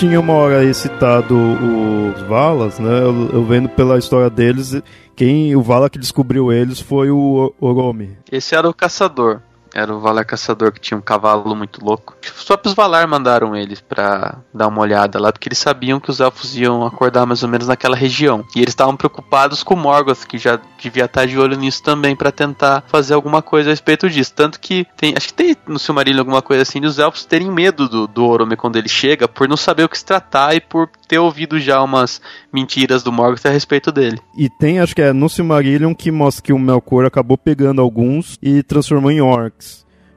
Tinha 0.00 0.18
uma 0.18 0.32
hora 0.32 0.60
aí 0.60 0.72
citado 0.72 1.36
os 1.36 2.22
Valas, 2.22 2.78
né? 2.78 3.00
Eu, 3.00 3.32
eu 3.34 3.44
vendo 3.44 3.68
pela 3.68 3.98
história 3.98 4.30
deles, 4.30 4.80
quem 5.14 5.54
o 5.54 5.60
Vala 5.60 5.90
que 5.90 5.98
descobriu 5.98 6.50
eles 6.50 6.80
foi 6.80 7.10
o 7.10 7.52
Oromi. 7.60 8.16
Esse 8.32 8.54
era 8.54 8.66
o 8.66 8.72
caçador. 8.72 9.42
Era 9.74 9.94
o 9.94 10.00
Valar 10.00 10.24
Caçador 10.24 10.72
que 10.72 10.80
tinha 10.80 10.98
um 10.98 11.02
cavalo 11.02 11.54
muito 11.54 11.84
louco. 11.84 12.16
Os 12.36 12.44
próprios 12.44 12.74
Valar 12.74 13.06
mandaram 13.06 13.56
eles 13.56 13.80
pra 13.80 14.38
dar 14.52 14.68
uma 14.68 14.80
olhada 14.80 15.20
lá, 15.20 15.32
porque 15.32 15.48
eles 15.48 15.58
sabiam 15.58 16.00
que 16.00 16.10
os 16.10 16.20
elfos 16.20 16.56
iam 16.56 16.84
acordar 16.84 17.26
mais 17.26 17.42
ou 17.42 17.48
menos 17.48 17.68
naquela 17.68 17.96
região. 17.96 18.44
E 18.54 18.60
eles 18.60 18.72
estavam 18.72 18.96
preocupados 18.96 19.62
com 19.62 19.76
Morgoth, 19.76 20.26
que 20.26 20.38
já 20.38 20.58
devia 20.80 21.04
estar 21.04 21.26
de 21.26 21.38
olho 21.38 21.56
nisso 21.56 21.82
também, 21.82 22.16
pra 22.16 22.32
tentar 22.32 22.84
fazer 22.88 23.14
alguma 23.14 23.42
coisa 23.42 23.70
a 23.70 23.72
respeito 23.72 24.08
disso. 24.08 24.32
Tanto 24.34 24.58
que 24.58 24.86
tem, 24.96 25.14
acho 25.16 25.28
que 25.28 25.34
tem 25.34 25.56
no 25.66 25.78
Silmarillion 25.78 26.20
alguma 26.20 26.42
coisa 26.42 26.62
assim, 26.62 26.80
dos 26.80 26.98
elfos 26.98 27.24
terem 27.24 27.50
medo 27.50 27.88
do, 27.88 28.06
do 28.06 28.26
Orome 28.26 28.56
quando 28.56 28.76
ele 28.76 28.88
chega, 28.88 29.28
por 29.28 29.48
não 29.48 29.56
saber 29.56 29.84
o 29.84 29.88
que 29.88 29.98
se 29.98 30.04
tratar 30.04 30.54
e 30.54 30.60
por 30.60 30.88
ter 31.08 31.18
ouvido 31.18 31.58
já 31.58 31.82
umas 31.82 32.20
mentiras 32.52 33.02
do 33.02 33.12
Morgoth 33.12 33.46
a 33.46 33.50
respeito 33.50 33.90
dele. 33.92 34.18
E 34.36 34.48
tem, 34.48 34.78
acho 34.80 34.94
que 34.94 35.02
é 35.02 35.12
no 35.12 35.28
Silmarillion 35.28 35.94
que 35.94 36.10
mostra 36.10 36.42
que 36.42 36.52
o 36.52 36.58
Melkor 36.58 37.04
acabou 37.04 37.36
pegando 37.36 37.80
alguns 37.80 38.38
e 38.42 38.62
transformou 38.62 39.10
em 39.10 39.20
orcs. 39.20 39.59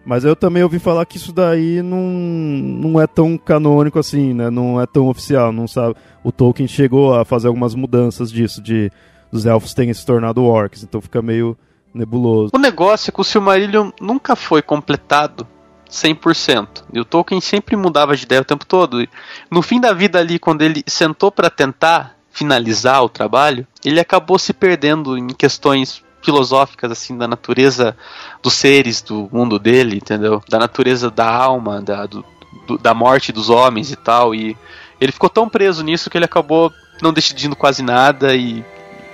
Mas 0.05 0.25
eu 0.25 0.35
também 0.35 0.63
ouvi 0.63 0.79
falar 0.79 1.05
que 1.05 1.17
isso 1.17 1.31
daí 1.31 1.81
não, 1.81 2.01
não 2.01 3.01
é 3.01 3.07
tão 3.07 3.37
canônico 3.37 3.97
assim, 3.99 4.33
né? 4.33 4.49
Não 4.49 4.81
é 4.81 4.85
tão 4.85 5.07
oficial, 5.07 5.51
não 5.51 5.67
sabe. 5.67 5.95
O 6.23 6.31
Tolkien 6.31 6.67
chegou 6.67 7.15
a 7.15 7.23
fazer 7.23 7.47
algumas 7.47 7.73
mudanças 7.73 8.31
disso, 8.31 8.61
de 8.61 8.91
os 9.31 9.45
elfos 9.45 9.73
terem 9.73 9.93
se 9.93 10.05
tornado 10.05 10.43
orcs, 10.43 10.83
então 10.83 11.01
fica 11.01 11.21
meio 11.21 11.57
nebuloso. 11.93 12.51
O 12.53 12.59
negócio 12.59 13.09
é 13.09 13.13
que 13.13 13.21
o 13.21 13.23
Silmarillion 13.23 13.91
nunca 14.01 14.35
foi 14.35 14.61
completado 14.61 15.47
100%. 15.89 16.83
E 16.91 16.99
o 16.99 17.05
Tolkien 17.05 17.39
sempre 17.39 17.75
mudava 17.75 18.15
de 18.15 18.23
ideia 18.23 18.41
o 18.41 18.45
tempo 18.45 18.65
todo. 18.65 19.07
No 19.49 19.61
fim 19.61 19.79
da 19.79 19.93
vida 19.93 20.19
ali, 20.19 20.37
quando 20.39 20.63
ele 20.63 20.83
sentou 20.87 21.31
pra 21.31 21.49
tentar 21.49 22.17
finalizar 22.29 23.03
o 23.03 23.09
trabalho, 23.09 23.65
ele 23.85 23.99
acabou 23.99 24.39
se 24.39 24.53
perdendo 24.53 25.17
em 25.17 25.27
questões 25.27 26.03
filosóficas 26.23 26.91
assim 26.91 27.17
da 27.17 27.27
natureza 27.27 27.95
dos 28.41 28.53
seres 28.53 29.01
do 29.01 29.29
mundo 29.31 29.59
dele, 29.59 29.97
entendeu? 29.97 30.41
Da 30.49 30.57
natureza 30.59 31.11
da 31.11 31.29
alma, 31.29 31.81
da, 31.81 32.05
do, 32.05 32.25
do, 32.67 32.77
da 32.77 32.93
morte 32.93 33.31
dos 33.31 33.49
homens 33.49 33.91
e 33.91 33.95
tal. 33.95 34.33
E 34.33 34.57
ele 34.99 35.11
ficou 35.11 35.29
tão 35.29 35.49
preso 35.49 35.83
nisso 35.83 36.09
que 36.09 36.17
ele 36.17 36.25
acabou 36.25 36.71
não 37.01 37.11
decidindo 37.11 37.55
quase 37.55 37.83
nada 37.83 38.35
e 38.35 38.63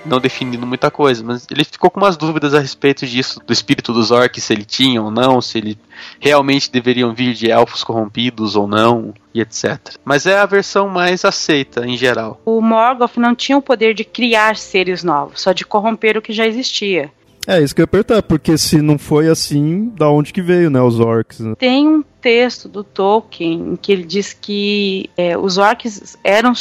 não 0.05 0.19
definindo 0.19 0.65
muita 0.65 0.89
coisa, 0.89 1.23
mas 1.23 1.45
ele 1.49 1.63
ficou 1.63 1.89
com 1.89 1.99
umas 1.99 2.17
dúvidas 2.17 2.53
a 2.53 2.59
respeito 2.59 3.05
disso, 3.05 3.39
do 3.45 3.53
espírito 3.53 3.93
dos 3.93 4.11
orcs, 4.11 4.43
se 4.43 4.53
ele 4.53 4.65
tinha 4.65 5.01
ou 5.01 5.11
não, 5.11 5.41
se 5.41 5.57
ele 5.57 5.77
realmente 6.19 6.71
deveriam 6.71 7.13
vir 7.13 7.33
de 7.33 7.51
elfos 7.51 7.83
corrompidos 7.83 8.55
ou 8.55 8.67
não, 8.67 9.13
e 9.33 9.41
etc. 9.41 9.77
Mas 10.03 10.25
é 10.25 10.37
a 10.37 10.45
versão 10.45 10.87
mais 10.87 11.23
aceita 11.25 11.85
em 11.85 11.97
geral. 11.97 12.41
O 12.45 12.61
Morgoth 12.61 13.17
não 13.17 13.35
tinha 13.35 13.57
o 13.57 13.61
poder 13.61 13.93
de 13.93 14.03
criar 14.03 14.55
seres 14.55 15.03
novos, 15.03 15.41
só 15.41 15.51
de 15.51 15.65
corromper 15.65 16.17
o 16.17 16.21
que 16.21 16.33
já 16.33 16.45
existia. 16.45 17.11
É, 17.47 17.61
isso 17.61 17.73
que 17.73 17.81
eu 17.81 17.83
ia 17.83 17.87
perguntar, 17.87 18.21
porque 18.21 18.57
se 18.57 18.81
não 18.81 18.97
foi 18.97 19.27
assim, 19.27 19.91
da 19.97 20.07
onde 20.07 20.31
que 20.31 20.41
veio, 20.41 20.69
né, 20.69 20.81
os 20.81 20.99
orcs? 20.99 21.39
Né? 21.39 21.55
Tem 21.57 21.87
um 21.87 22.03
texto 22.21 22.69
do 22.69 22.83
Tolkien 22.83 23.71
em 23.71 23.75
que 23.75 23.91
ele 23.91 24.03
diz 24.03 24.33
que 24.33 25.09
é, 25.17 25.37
os 25.37 25.57
orcs 25.57 26.15
eram 26.23 26.53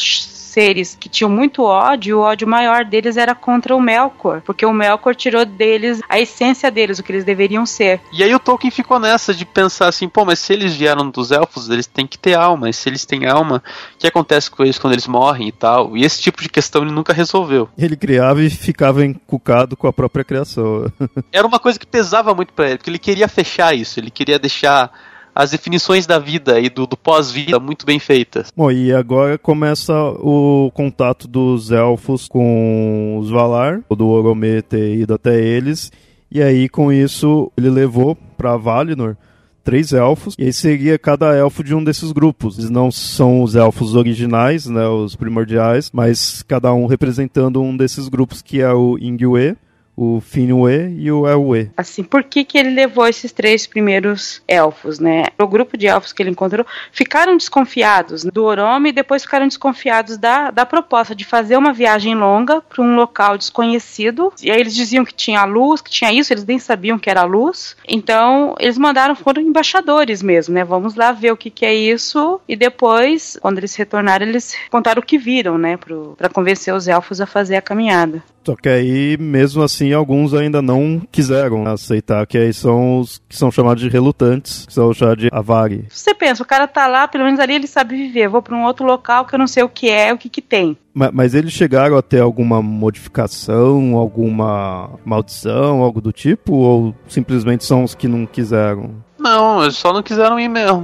seres 0.59 0.97
que 0.99 1.09
tinham 1.09 1.31
muito 1.31 1.63
ódio, 1.63 2.19
o 2.19 2.21
ódio 2.21 2.49
maior 2.49 2.85
deles 2.85 3.17
era 3.17 3.33
contra 3.33 3.77
o 3.77 3.81
Melkor, 3.81 4.41
porque 4.41 4.67
o 4.67 4.73
Melkor 4.73 5.15
tirou 5.15 5.45
deles 5.45 6.01
a 6.09 6.19
essência 6.19 6.69
deles, 6.69 6.99
o 6.99 7.03
que 7.05 7.13
eles 7.13 7.23
deveriam 7.23 7.65
ser. 7.65 8.01
E 8.13 8.25
aí 8.25 8.35
o 8.35 8.41
Tolkien 8.41 8.73
ficou 8.73 8.99
nessa 8.99 9.33
de 9.33 9.47
pensar 9.47 9.87
assim, 9.87 10.09
pô, 10.09 10.25
mas 10.25 10.41
se 10.41 10.53
eles 10.53 10.75
vieram 10.75 11.09
dos 11.11 11.31
elfos, 11.31 11.71
eles 11.71 11.87
têm 11.87 12.09
que 12.09 12.19
ter 12.19 12.35
alma, 12.35 12.69
e 12.69 12.73
se 12.73 12.89
eles 12.89 13.05
têm 13.05 13.29
alma, 13.29 13.63
o 13.95 13.99
que 13.99 14.09
acontece 14.09 14.51
com 14.51 14.65
eles 14.65 14.81
quando 14.81 14.95
eles 14.95 15.07
morrem 15.07 15.47
e 15.47 15.53
tal? 15.53 15.97
E 15.97 16.05
esse 16.05 16.21
tipo 16.21 16.43
de 16.43 16.49
questão 16.49 16.83
ele 16.83 16.91
nunca 16.91 17.13
resolveu. 17.13 17.69
Ele 17.79 17.97
criava 17.97 18.43
e 18.43 18.51
ficava 18.51 19.05
encucado 19.05 19.77
com 19.77 19.87
a 19.87 19.93
própria 19.93 20.25
criação. 20.25 20.91
Era 21.33 21.47
uma 21.47 21.61
coisa 21.61 21.79
que 21.79 21.87
pesava 21.87 22.35
muito 22.35 22.53
para 22.53 22.71
ele, 22.71 22.79
porque 22.79 22.91
ele 22.91 22.99
queria 22.99 23.29
fechar 23.29 23.77
isso, 23.77 24.01
ele 24.01 24.11
queria 24.11 24.41
deixar 24.41 24.91
as 25.39 25.53
definições 25.53 26.05
da 26.05 26.19
vida 26.19 26.59
e 26.59 26.69
do, 26.69 26.85
do 26.85 26.97
pós-vida 26.97 27.61
muito 27.61 27.87
bem 27.87 28.01
feitas. 28.01 28.53
Bom, 28.57 28.73
e 28.73 28.93
agora 28.93 29.39
começa 29.39 29.95
o 29.95 30.69
contato 30.75 31.29
dos 31.29 31.71
elfos 31.71 32.27
com 32.27 33.17
os 33.21 33.31
Valar, 33.31 33.81
do 33.89 34.09
Oromê 34.09 34.61
ter 34.63 34.97
ido 34.97 35.15
até 35.15 35.41
eles, 35.41 35.93
e 36.29 36.43
aí 36.43 36.69
com 36.69 36.93
isso 36.93 37.53
ele 37.57 37.71
levou 37.71 38.17
para 38.37 38.57
Valinor 38.57 39.15
três 39.63 39.93
elfos, 39.93 40.35
e 40.37 40.45
aí 40.45 40.53
seria 40.53 40.99
cada 40.99 41.37
elfo 41.37 41.63
de 41.63 41.73
um 41.73 41.85
desses 41.85 42.11
grupos. 42.11 42.59
Eles 42.59 42.71
não 42.71 42.91
são 42.91 43.41
os 43.41 43.55
elfos 43.55 43.95
originais, 43.95 44.67
né, 44.67 44.89
os 44.89 45.15
primordiais, 45.15 45.89
mas 45.93 46.43
cada 46.43 46.75
um 46.75 46.87
representando 46.87 47.63
um 47.63 47.77
desses 47.77 48.09
grupos 48.09 48.43
que 48.43 48.61
é 48.61 48.73
o 48.73 48.99
Ingwe, 48.99 49.57
o 49.99 50.21
Finwë 50.21 50.95
e 50.97 51.11
o 51.11 51.27
Elwë. 51.27 51.73
Assim, 51.77 52.05
por 52.05 52.23
que, 52.23 52.45
que 52.45 52.57
ele 52.57 52.71
levou 52.71 53.09
esses 53.09 53.33
três 53.33 53.67
primeiros 53.67 54.41
elfos, 54.47 55.01
né? 55.01 55.25
O 55.37 55.47
grupo 55.49 55.77
de 55.77 55.89
elfos 55.89 56.13
que 56.13 56.23
ele 56.23 56.31
encontrou 56.31 56.65
ficaram 56.93 57.37
desconfiados 57.37 58.23
do 58.23 58.45
Orome 58.45 58.91
e 58.91 58.93
depois 58.93 59.25
ficaram 59.25 59.49
desconfiados 59.49 60.17
da, 60.17 60.53
da 60.53 60.65
proposta 60.65 61.17
de 61.17 61.25
fazer 61.25 61.57
uma 61.57 61.73
viagem 61.73 62.15
longa 62.15 62.61
para 62.61 62.81
um 62.81 62.95
local 62.95 63.37
desconhecido. 63.37 64.33
E 64.41 64.53
aí 64.53 64.61
eles 64.61 64.75
diziam 64.75 65.05
que 65.05 65.13
tinha 65.13 65.45
luz, 65.45 65.81
que 65.81 65.91
tinha 65.91 66.13
isso, 66.13 66.33
eles 66.33 66.45
nem 66.45 66.61
sabiam 66.61 66.97
que 66.97 67.11
era 67.11 67.25
luz. 67.25 67.77
Então, 67.89 68.55
eles 68.61 68.79
mandaram, 68.79 69.17
foram 69.17 69.43
embaixadores 69.43 70.23
mesmo, 70.23 70.55
né? 70.55 70.63
Vamos 70.63 70.95
lá 70.95 71.11
ver 71.11 71.33
o 71.33 71.37
que, 71.37 71.51
que 71.51 71.67
é 71.67 71.75
isso. 71.75 72.41
E 72.49 72.55
depois, 72.55 73.37
quando 73.43 73.59
eles 73.59 73.75
retornaram, 73.75 74.25
eles 74.25 74.55
contaram 74.71 75.01
o 75.01 75.05
que 75.05 75.19
viram, 75.19 75.59
né? 75.59 75.77
Para 75.77 76.29
convencer 76.29 76.73
os 76.73 76.87
elfos 76.87 77.21
a 77.21 77.27
fazer 77.27 77.57
a 77.57 77.63
caminhada. 77.63 78.23
Só 78.45 78.57
que 78.57 78.69
aí, 78.69 79.17
mesmo 79.19 79.63
assim, 79.63 79.93
alguns 79.93 80.33
ainda 80.33 80.63
não 80.63 81.03
quiseram 81.13 81.67
aceitar, 81.67 82.27
que 82.27 82.39
aí 82.39 82.53
são 82.53 83.01
os 83.01 83.21
que 83.29 83.37
são 83.37 83.51
chamados 83.51 83.83
de 83.83 83.89
relutantes, 83.89 84.65
que 84.67 84.73
são 84.73 84.93
chamados 84.95 85.25
de 85.25 85.29
avari. 85.31 85.85
Você 85.89 86.15
pensa, 86.15 86.43
o 86.43 86.47
cara 86.47 86.67
tá 86.67 86.87
lá, 86.87 87.07
pelo 87.07 87.25
menos 87.25 87.41
ali 87.41 87.55
ele 87.55 87.67
sabe 87.67 87.97
viver. 87.97 88.29
vou 88.29 88.41
para 88.41 88.57
um 88.57 88.65
outro 88.65 88.87
local 88.87 89.27
que 89.27 89.35
eu 89.35 89.39
não 89.39 89.47
sei 89.47 89.63
o 89.63 89.69
que 89.69 89.91
é, 89.91 90.13
o 90.13 90.19
que 90.19 90.29
que 90.29 90.41
tem. 90.41 90.77
Mas, 90.95 91.11
mas, 91.13 91.35
eles 91.35 91.53
chegaram 91.53 91.97
a 91.97 92.03
ter 92.03 92.21
alguma 92.21 92.61
modificação, 92.61 93.97
alguma 93.97 94.91
maldição, 95.05 95.83
algo 95.83 96.01
do 96.01 96.11
tipo? 96.11 96.55
Ou 96.55 96.95
simplesmente 97.07 97.65
são 97.65 97.85
os 97.85 97.95
que 97.95 98.09
não 98.09 98.27
quiseram? 98.27 98.97
Não, 99.29 99.63
eles 99.63 99.77
só 99.77 99.93
não 99.93 100.03
quiseram 100.03 100.41
ir 100.41 100.49
mesmo. 100.49 100.81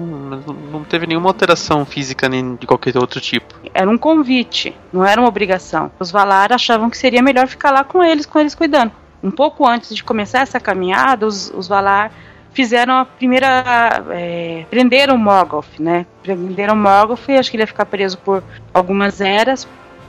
Não 0.70 0.84
teve 0.84 1.06
nenhuma 1.06 1.30
alteração 1.30 1.84
física 1.86 2.28
nem 2.28 2.56
de 2.56 2.66
qualquer 2.66 2.96
outro 2.98 3.20
tipo. 3.20 3.54
Era 3.72 3.88
um 3.88 3.96
convite, 3.96 4.76
não 4.92 5.04
era 5.04 5.20
uma 5.20 5.28
obrigação. 5.28 5.90
Os 5.98 6.10
Valar 6.10 6.52
achavam 6.52 6.90
que 6.90 6.98
seria 6.98 7.22
melhor 7.22 7.46
ficar 7.48 7.70
lá 7.70 7.82
com 7.82 8.02
eles, 8.02 8.26
com 8.26 8.38
eles 8.38 8.54
cuidando. 8.54 8.92
Um 9.22 9.30
pouco 9.30 9.66
antes 9.66 9.94
de 9.94 10.04
começar 10.04 10.40
essa 10.40 10.60
caminhada, 10.60 11.26
os, 11.26 11.50
os 11.54 11.66
Valar 11.66 12.12
fizeram 12.52 12.98
a 12.98 13.04
primeira. 13.06 14.04
É, 14.10 14.66
prenderam 14.68 15.16
Morgoth, 15.16 15.78
né? 15.78 16.04
Prenderam 16.22 16.76
Morgoth 16.76 17.28
e 17.28 17.38
acho 17.38 17.50
que 17.50 17.56
ele 17.56 17.62
ia 17.62 17.66
ficar 17.66 17.86
preso 17.86 18.18
por 18.18 18.44
algumas 18.74 19.20
eras 19.22 19.66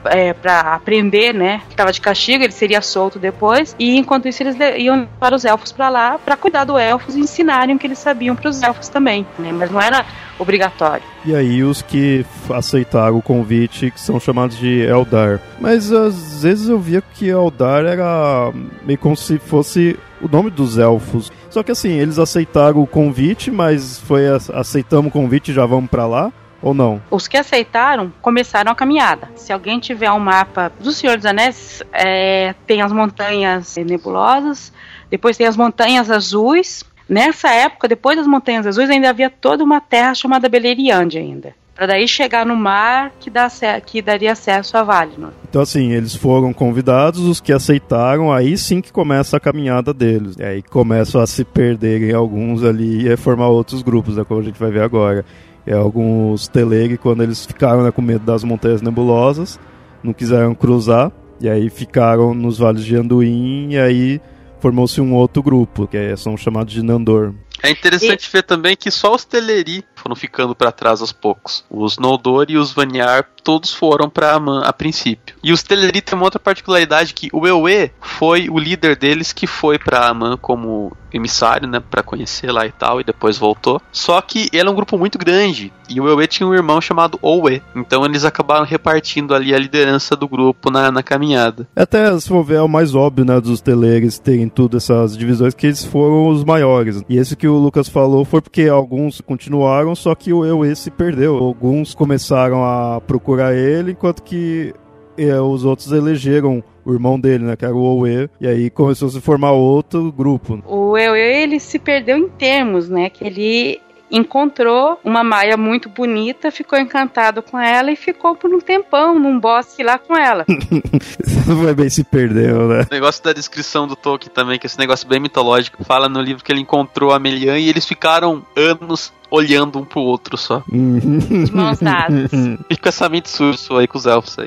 é, 0.07 0.33
para 0.33 0.59
aprender, 0.75 1.33
né? 1.33 1.61
Que 1.67 1.73
estava 1.73 1.91
de 1.91 2.01
castigo, 2.01 2.43
ele 2.43 2.53
seria 2.53 2.81
solto 2.81 3.19
depois. 3.19 3.75
E 3.79 3.97
enquanto 3.97 4.27
isso, 4.27 4.43
eles 4.43 4.55
iam 4.77 5.07
para 5.19 5.35
os 5.35 5.45
elfos 5.45 5.71
para 5.71 5.89
lá 5.89 6.17
para 6.17 6.35
cuidar 6.35 6.63
dos 6.63 6.79
elfos 6.79 7.15
e 7.15 7.19
ensinarem 7.19 7.75
o 7.75 7.79
que 7.79 7.87
eles 7.87 7.99
sabiam 7.99 8.35
para 8.35 8.49
os 8.49 8.61
elfos 8.61 8.89
também, 8.89 9.25
né? 9.37 9.51
Mas 9.51 9.71
não 9.71 9.81
era 9.81 10.05
obrigatório. 10.37 11.03
E 11.23 11.35
aí 11.35 11.63
os 11.63 11.81
que 11.81 12.25
aceitaram 12.49 13.17
o 13.17 13.21
convite, 13.21 13.91
que 13.91 13.99
são 13.99 14.19
chamados 14.19 14.57
de 14.57 14.81
Eldar. 14.81 15.39
Mas 15.59 15.91
às 15.91 16.43
vezes 16.43 16.69
eu 16.69 16.79
via 16.79 17.01
que 17.01 17.27
Eldar 17.27 17.85
era 17.85 18.51
meio 18.83 18.99
como 18.99 19.15
se 19.15 19.39
fosse 19.39 19.97
o 20.21 20.27
nome 20.27 20.49
dos 20.49 20.77
elfos. 20.77 21.31
Só 21.49 21.63
que 21.63 21.71
assim, 21.71 21.91
eles 21.91 22.19
aceitaram 22.19 22.81
o 22.81 22.87
convite, 22.87 23.49
mas 23.49 23.99
foi 23.99 24.23
aceitamos 24.53 25.09
o 25.09 25.11
convite 25.13 25.51
e 25.51 25.53
já 25.53 25.65
vamos 25.65 25.89
para 25.89 26.05
lá 26.05 26.31
ou 26.65 26.73
não? 26.73 26.99
Os 27.11 27.27
que 27.27 27.37
aceitaram 27.37 28.11
começaram 28.23 28.71
a 28.71 28.75
caminhada. 28.75 29.29
Se 29.35 29.53
alguém 29.53 29.79
tiver 29.79 30.11
um 30.11 30.19
mapa 30.19 30.71
do 30.79 30.91
Senhor 30.91 31.15
dos 31.15 31.25
Anéis, 31.27 31.83
é, 31.93 32.55
tem 32.65 32.81
as 32.81 32.91
montanhas 32.91 33.75
nebulosas, 33.77 34.73
depois 35.07 35.37
tem 35.37 35.45
as 35.45 35.55
montanhas 35.55 36.09
azuis. 36.09 36.83
Nessa 37.07 37.51
época, 37.51 37.87
depois 37.87 38.17
das 38.17 38.25
montanhas 38.25 38.65
azuis, 38.65 38.89
ainda 38.89 39.11
havia 39.11 39.29
toda 39.29 39.63
uma 39.63 39.79
terra 39.79 40.15
chamada 40.15 40.49
Beleriand 40.49 41.09
ainda. 41.15 41.53
Para 41.75 41.87
daí 41.87 42.07
chegar 42.07 42.45
no 42.45 42.55
mar 42.55 43.11
que, 43.19 43.29
dá, 43.29 43.47
que 43.85 44.01
daria 44.01 44.31
acesso 44.31 44.75
a 44.75 44.81
Valinor. 44.81 45.31
Então, 45.47 45.61
assim, 45.61 45.91
eles 45.91 46.15
foram 46.15 46.51
convidados, 46.51 47.19
os 47.19 47.39
que 47.39 47.53
aceitaram, 47.53 48.33
aí 48.33 48.57
sim 48.57 48.81
que 48.81 48.91
começa 48.91 49.37
a 49.37 49.39
caminhada 49.39 49.93
deles. 49.93 50.35
E 50.39 50.43
aí 50.43 50.63
começam 50.63 51.21
a 51.21 51.27
se 51.27 51.43
perderem 51.43 52.11
alguns 52.13 52.63
ali 52.63 53.07
e 53.07 53.15
formar 53.17 53.49
outros 53.49 53.83
grupos, 53.83 54.15
né, 54.15 54.23
como 54.23 54.39
a 54.39 54.43
gente 54.43 54.57
vai 54.57 54.71
ver 54.71 54.81
agora 54.81 55.23
é, 55.65 55.73
alguns 55.73 56.47
Teleg, 56.47 56.97
quando 56.97 57.23
eles 57.23 57.45
ficaram 57.45 57.83
né, 57.83 57.91
com 57.91 58.01
medo 58.01 58.25
das 58.25 58.43
montanhas 58.43 58.81
nebulosas, 58.81 59.59
não 60.03 60.13
quiseram 60.13 60.53
cruzar, 60.53 61.11
e 61.39 61.49
aí 61.49 61.69
ficaram 61.69 62.33
nos 62.33 62.57
vales 62.57 62.83
de 62.83 62.95
Anduin, 62.95 63.71
e 63.71 63.79
aí 63.79 64.21
formou-se 64.59 64.99
um 65.01 65.13
outro 65.13 65.43
grupo, 65.43 65.87
que 65.87 66.15
são 66.17 66.37
chamados 66.37 66.73
de 66.73 66.81
Nandor. 66.83 67.33
É 67.61 67.69
interessante 67.69 68.25
e... 68.25 68.31
ver 68.31 68.43
também 68.43 68.75
que 68.75 68.91
só 68.91 69.13
os 69.13 69.25
Teleri 69.25 69.83
foram 70.05 70.15
ficando 70.15 70.55
para 70.55 70.71
trás 70.71 71.01
aos 71.01 71.11
poucos. 71.11 71.65
Os 71.69 71.97
Noldor 71.97 72.45
e 72.49 72.57
os 72.57 72.71
Vanyar 72.71 73.27
todos 73.43 73.73
foram 73.73 74.09
para 74.09 74.33
Aman 74.33 74.61
a 74.61 74.71
princípio. 74.71 75.35
E 75.43 75.51
os 75.51 75.63
Teleri 75.63 76.01
tem 76.01 76.15
uma 76.15 76.25
outra 76.25 76.39
particularidade 76.39 77.13
que 77.13 77.29
o 77.33 77.47
Ewe 77.47 77.91
foi 77.99 78.49
o 78.49 78.59
líder 78.59 78.95
deles 78.95 79.33
que 79.33 79.47
foi 79.47 79.79
para 79.79 80.07
Aman 80.07 80.37
como 80.37 80.95
emissário, 81.13 81.67
né, 81.67 81.79
para 81.79 82.03
conhecer 82.03 82.51
lá 82.51 82.65
e 82.65 82.71
tal, 82.71 82.99
e 82.99 83.03
depois 83.03 83.37
voltou. 83.37 83.81
Só 83.91 84.19
que 84.21 84.49
ele 84.51 84.67
é 84.67 84.71
um 84.71 84.75
grupo 84.75 84.97
muito 84.97 85.17
grande 85.17 85.71
e 85.89 86.01
o 86.01 86.09
Ewe 86.09 86.27
tinha 86.27 86.47
um 86.47 86.53
irmão 86.53 86.81
chamado 86.81 87.17
Owe, 87.21 87.61
então 87.75 88.03
eles 88.03 88.25
acabaram 88.25 88.65
repartindo 88.65 89.33
ali 89.33 89.53
a 89.53 89.59
liderança 89.59 90.15
do 90.15 90.27
grupo 90.27 90.69
na, 90.69 90.91
na 90.91 91.03
caminhada. 91.03 91.67
Até 91.75 92.19
se 92.19 92.27
for 92.27 92.43
ver 92.43 92.55
é 92.55 92.61
o 92.61 92.67
mais 92.67 92.95
óbvio, 92.95 93.23
né, 93.23 93.39
dos 93.39 93.61
Teleres 93.61 94.19
terem 94.19 94.49
tudo 94.49 94.77
essas 94.77 95.17
divisões 95.17 95.53
que 95.53 95.67
eles 95.67 95.85
foram 95.85 96.27
os 96.27 96.43
maiores. 96.43 97.01
E 97.07 97.17
esse 97.17 97.35
que 97.35 97.47
o 97.47 97.57
Lucas 97.57 97.87
falou 97.87 98.25
foi 98.25 98.41
porque 98.41 98.63
alguns 98.63 99.21
continuaram, 99.21 99.94
só 99.95 100.13
que 100.15 100.33
o 100.33 100.45
Ewe 100.45 100.75
se 100.75 100.91
perdeu. 100.91 101.37
Alguns 101.37 101.93
começaram 101.93 102.63
a 102.63 103.01
procurar 103.01 103.53
ele, 103.55 103.91
enquanto 103.91 104.23
que 104.23 104.73
é, 105.17 105.39
os 105.39 105.65
outros 105.65 105.91
elegeram 105.91 106.63
o 106.83 106.93
irmão 106.93 107.19
dele, 107.19 107.43
né, 107.43 107.55
que 107.55 107.65
era 107.65 107.73
o 107.73 107.81
Owe, 107.81 108.29
e 108.39 108.47
aí 108.47 108.69
começou 108.69 109.07
a 109.07 109.11
se 109.11 109.21
formar 109.21 109.51
outro 109.51 110.11
grupo. 110.11 110.61
O 110.67 110.91
Owe, 110.91 111.19
ele 111.19 111.59
se 111.59 111.79
perdeu 111.79 112.17
em 112.17 112.29
termos, 112.29 112.87
né, 112.89 113.09
que 113.09 113.25
ele 113.25 113.81
encontrou 114.11 114.99
uma 115.03 115.23
Maia 115.23 115.57
muito 115.57 115.89
bonita, 115.89 116.51
ficou 116.51 116.77
encantado 116.77 117.41
com 117.41 117.59
ela 117.59 117.91
e 117.91 117.95
ficou 117.95 118.35
por 118.35 118.53
um 118.53 118.59
tempão 118.59 119.19
num 119.19 119.39
bosque 119.39 119.83
lá 119.83 119.97
com 119.97 120.15
ela. 120.15 120.45
Foi 121.45 121.73
bem 121.73 121.89
se 121.89 122.03
perdeu, 122.03 122.67
né? 122.67 122.85
O 122.89 122.93
negócio 122.93 123.23
da 123.23 123.33
descrição 123.33 123.87
do 123.87 123.95
Tolkien 123.95 124.31
também, 124.33 124.59
que 124.59 124.67
esse 124.67 124.77
negócio 124.79 125.07
bem 125.07 125.19
mitológico, 125.19 125.83
fala 125.83 126.07
no 126.07 126.21
livro 126.21 126.43
que 126.43 126.51
ele 126.51 126.61
encontrou 126.61 127.11
a 127.11 127.19
Melian 127.19 127.57
e 127.57 127.67
eles 127.67 127.85
ficaram 127.85 128.45
anos 128.55 129.11
olhando 129.35 129.79
um 129.79 129.85
pro 129.85 130.01
outro 130.01 130.37
só. 130.37 130.63
De 130.67 131.53
mãos 131.53 131.79
dadas. 131.79 132.31
E 132.69 132.77
com 132.77 132.89
essa 132.89 133.07
mente 133.09 133.29
suja 133.29 133.57
aí 133.77 133.87
com 133.87 133.97
os 133.97 134.05
elfos 134.05 134.37
aí. 134.39 134.45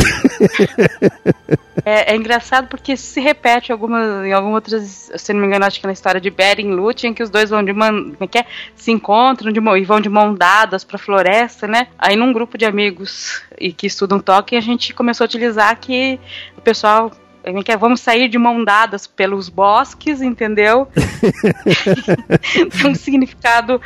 É, 1.85 2.12
é 2.12 2.16
engraçado 2.16 2.68
porque 2.68 2.96
se 2.96 3.20
repete 3.20 3.70
algumas, 3.70 4.24
em 4.24 4.33
algumas 4.33 4.57
outras, 4.57 5.11
se 5.16 5.33
não 5.33 5.40
me 5.40 5.46
engano, 5.46 5.64
acho 5.64 5.81
que 5.81 5.87
na 5.87 5.92
história 5.92 6.20
de 6.20 6.31
Beren 6.31 6.66
e 6.66 6.74
Lúthien, 6.74 7.14
que 7.14 7.22
os 7.22 7.31
dois 7.31 7.51
vão 7.51 7.62
de 7.62 7.72
mão, 7.72 7.90
como 7.90 8.16
é 8.20 8.27
que 8.27 8.38
é? 8.38 8.46
Se 8.74 8.90
encontram 8.90 9.53
de 9.53 9.61
mão, 9.61 9.77
e 9.77 9.85
vão 9.85 10.01
de 10.01 10.09
mão 10.09 10.35
dadas 10.35 10.85
pra 10.85 10.98
floresta, 10.98 11.66
né? 11.66 11.88
Aí 11.98 12.16
num 12.16 12.33
grupo 12.33 12.59
de 12.59 12.64
amigos 12.64 13.42
e 13.59 13.72
que 13.72 13.87
estudam 13.87 14.18
Tolkien, 14.18 14.59
a 14.59 14.62
gente 14.62 14.92
começou 14.94 15.24
a 15.24 15.27
utilizar 15.27 15.79
que 15.79 16.18
o 16.57 16.61
pessoal 16.61 17.11
como 17.44 17.61
é 17.61 17.62
que 17.62 17.72
é? 17.72 17.77
Vamos 17.77 18.01
sair 18.01 18.29
de 18.29 18.37
mão 18.37 18.62
dadas 18.62 19.07
pelos 19.07 19.48
bosques, 19.48 20.20
entendeu? 20.20 20.88
Tem 22.70 22.90
um 22.90 22.94
significado 22.94 23.81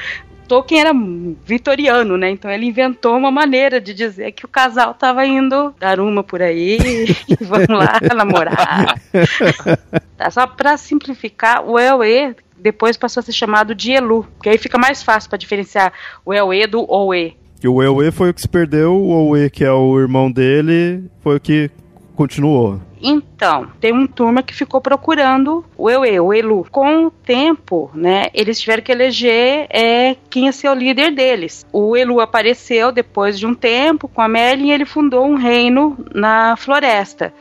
Tolkien 0.52 0.82
era 0.82 0.92
vitoriano, 1.46 2.18
né? 2.18 2.30
Então 2.30 2.50
ele 2.50 2.66
inventou 2.66 3.16
uma 3.16 3.30
maneira 3.30 3.80
de 3.80 3.94
dizer 3.94 4.32
que 4.32 4.44
o 4.44 4.48
casal 4.48 4.92
tava 4.92 5.24
indo 5.24 5.74
dar 5.80 5.98
uma 5.98 6.22
por 6.22 6.42
aí, 6.42 6.76
vamos 7.40 7.68
lá 7.68 7.98
namorar. 8.14 9.00
Tá, 10.14 10.30
só 10.30 10.46
para 10.46 10.76
simplificar, 10.76 11.64
o 11.64 11.78
Ewe 11.78 12.36
depois 12.56 12.96
passou 12.96 13.20
a 13.20 13.24
ser 13.24 13.32
chamado 13.32 13.74
de 13.74 13.92
Elu, 13.92 14.26
que 14.40 14.48
aí 14.48 14.58
fica 14.58 14.78
mais 14.78 15.02
fácil 15.02 15.28
para 15.28 15.38
diferenciar 15.38 15.92
o 16.24 16.32
Ewe 16.32 16.66
do 16.66 16.88
Owe. 16.88 17.36
E 17.62 17.66
o 17.66 17.82
Ewe 17.82 18.12
foi 18.12 18.30
o 18.30 18.34
que 18.34 18.40
se 18.40 18.48
perdeu, 18.48 18.94
o 18.94 19.10
Owe, 19.10 19.50
que 19.50 19.64
é 19.64 19.72
o 19.72 19.98
irmão 19.98 20.30
dele, 20.30 21.10
foi 21.22 21.36
o 21.36 21.40
que 21.40 21.70
continuou. 22.14 22.80
Então, 23.02 23.31
tem 23.80 23.92
uma 23.92 24.08
turma 24.08 24.42
que 24.42 24.54
ficou 24.54 24.80
procurando 24.80 25.64
o 25.76 25.90
Ewe, 25.90 26.20
o 26.20 26.32
Elu. 26.32 26.66
Com 26.70 27.06
o 27.06 27.10
tempo, 27.10 27.90
né, 27.94 28.26
eles 28.32 28.60
tiveram 28.60 28.82
que 28.82 28.92
eleger 28.92 29.66
é, 29.70 30.16
quem 30.30 30.46
ia 30.46 30.52
ser 30.52 30.68
o 30.68 30.74
líder 30.74 31.12
deles. 31.12 31.66
O 31.72 31.96
Elu 31.96 32.20
apareceu 32.20 32.92
depois 32.92 33.38
de 33.38 33.46
um 33.46 33.54
tempo 33.54 34.08
com 34.08 34.20
a 34.20 34.28
Merlin 34.28 34.68
e 34.68 34.72
ele 34.72 34.84
fundou 34.84 35.26
um 35.26 35.34
reino 35.34 35.96
na 36.14 36.56
floresta. 36.56 37.32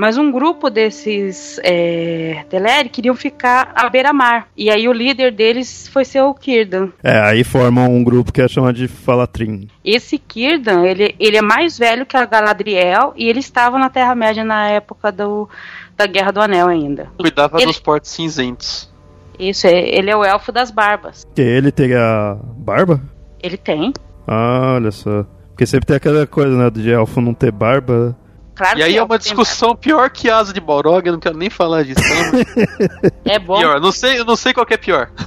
Mas 0.00 0.16
um 0.16 0.30
grupo 0.30 0.70
desses 0.70 1.60
é, 1.62 2.42
Teleri 2.48 2.88
queriam 2.88 3.14
ficar 3.14 3.70
à 3.74 3.86
beira-mar. 3.90 4.48
E 4.56 4.70
aí 4.70 4.88
o 4.88 4.92
líder 4.94 5.30
deles 5.30 5.88
foi 5.88 6.06
ser 6.06 6.22
o 6.22 6.32
Kirdan. 6.32 6.88
É, 7.04 7.20
aí 7.20 7.44
formam 7.44 7.94
um 7.94 8.02
grupo 8.02 8.32
que 8.32 8.40
é 8.40 8.48
chamado 8.48 8.76
de 8.76 8.88
Falatrim. 8.88 9.68
Esse 9.84 10.16
Kirdan, 10.16 10.86
ele, 10.86 11.14
ele 11.20 11.36
é 11.36 11.42
mais 11.42 11.78
velho 11.78 12.06
que 12.06 12.16
a 12.16 12.24
Galadriel 12.24 13.12
e 13.14 13.28
ele 13.28 13.40
estava 13.40 13.78
na 13.78 13.90
Terra-média 13.90 14.42
na 14.42 14.68
época 14.68 15.12
do, 15.12 15.49
da 15.96 16.06
Guerra 16.06 16.30
do 16.32 16.40
Anel 16.40 16.68
ainda. 16.68 17.08
Cuidava 17.18 17.56
Ele- 17.58 17.66
dos 17.66 17.78
portos 17.80 18.10
cinzentos. 18.10 18.90
Isso, 19.38 19.66
é, 19.66 19.72
ele 19.88 20.10
é 20.10 20.16
o 20.16 20.22
elfo 20.24 20.52
das 20.52 20.70
barbas. 20.70 21.26
Que 21.34 21.40
ele 21.40 21.72
teria 21.72 22.36
barba? 22.56 23.00
Ele 23.42 23.56
tem. 23.56 23.92
Ah, 24.26 24.74
olha 24.74 24.90
só. 24.90 25.24
Porque 25.48 25.64
sempre 25.66 25.86
tem 25.86 25.96
aquela 25.96 26.26
coisa, 26.26 26.56
né, 26.56 26.68
de 26.70 26.90
elfo 26.90 27.20
não 27.20 27.32
ter 27.34 27.50
barba. 27.50 28.14
Claro 28.54 28.78
E 28.78 28.82
aí 28.82 28.96
é 28.98 29.02
uma 29.02 29.18
tem 29.18 29.24
discussão 29.24 29.74
pior 29.74 30.10
que 30.10 30.28
asa 30.28 30.52
de 30.52 30.60
Balrog, 30.60 31.06
eu 31.06 31.12
não 31.14 31.20
quero 31.20 31.38
nem 31.38 31.48
falar 31.48 31.82
disso. 31.84 32.00
não. 32.02 33.10
É 33.32 33.38
bom. 33.38 33.58
pior, 33.58 33.80
não 33.80 33.90
sei, 33.90 34.18
eu 34.18 34.24
não 34.26 34.36
sei 34.36 34.52
qual 34.52 34.66
que 34.66 34.74
é 34.74 34.76
pior. 34.76 35.10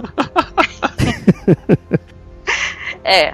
É. 3.03 3.33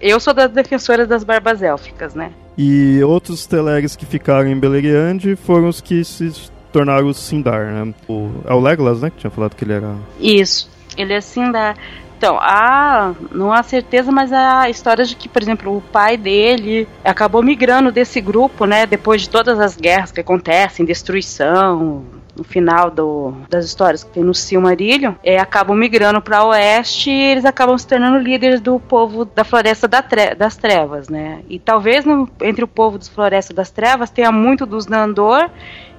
Eu 0.00 0.18
sou 0.20 0.32
das 0.32 0.50
defensoras 0.50 1.06
das 1.08 1.24
barbas 1.24 1.62
élficas, 1.62 2.14
né? 2.14 2.32
E 2.62 3.02
outros 3.02 3.46
Teleres 3.46 3.96
que 3.96 4.04
ficaram 4.04 4.46
em 4.46 4.54
Beleriand 4.54 5.34
foram 5.34 5.66
os 5.66 5.80
que 5.80 6.04
se 6.04 6.30
tornaram 6.70 7.06
os 7.06 7.16
Sindar, 7.16 7.64
né? 7.72 7.94
O, 8.06 8.30
é 8.44 8.52
o 8.52 8.60
Legolas, 8.60 9.00
né, 9.00 9.08
que 9.08 9.16
tinha 9.16 9.30
falado 9.30 9.56
que 9.56 9.64
ele 9.64 9.72
era... 9.72 9.96
Isso. 10.20 10.68
Ele 10.94 11.14
é 11.14 11.20
da. 11.50 11.74
Então, 12.18 12.36
há, 12.38 13.14
não 13.32 13.50
há 13.50 13.62
certeza, 13.62 14.12
mas 14.12 14.30
há 14.30 14.68
histórias 14.68 15.08
de 15.08 15.16
que, 15.16 15.26
por 15.26 15.40
exemplo, 15.40 15.74
o 15.74 15.80
pai 15.80 16.18
dele 16.18 16.86
acabou 17.02 17.42
migrando 17.42 17.90
desse 17.90 18.20
grupo, 18.20 18.66
né? 18.66 18.84
Depois 18.84 19.22
de 19.22 19.30
todas 19.30 19.58
as 19.58 19.74
guerras 19.74 20.12
que 20.12 20.20
acontecem, 20.20 20.84
destruição, 20.84 22.04
no 22.40 22.44
final 22.44 22.90
do, 22.90 23.34
das 23.50 23.66
histórias 23.66 24.02
que 24.02 24.10
tem 24.12 24.24
no 24.24 24.32
Silmarillion, 24.34 25.12
é, 25.22 25.38
acabam 25.38 25.76
migrando 25.76 26.22
para 26.22 26.42
oeste 26.42 27.10
e 27.10 27.22
eles 27.22 27.44
acabam 27.44 27.76
se 27.76 27.86
tornando 27.86 28.18
líderes 28.18 28.62
do 28.62 28.80
povo 28.80 29.26
da 29.26 29.44
Floresta 29.44 29.86
da 29.86 30.00
Tre- 30.00 30.34
das 30.34 30.56
Trevas, 30.56 31.10
né? 31.10 31.40
E 31.50 31.58
talvez 31.58 32.06
no- 32.06 32.26
entre 32.40 32.64
o 32.64 32.68
povo 32.68 32.96
das 32.96 33.08
Florestas 33.08 33.54
das 33.54 33.70
Trevas 33.70 34.08
tenha 34.08 34.32
muito 34.32 34.64
dos 34.64 34.86
Nandor 34.86 35.50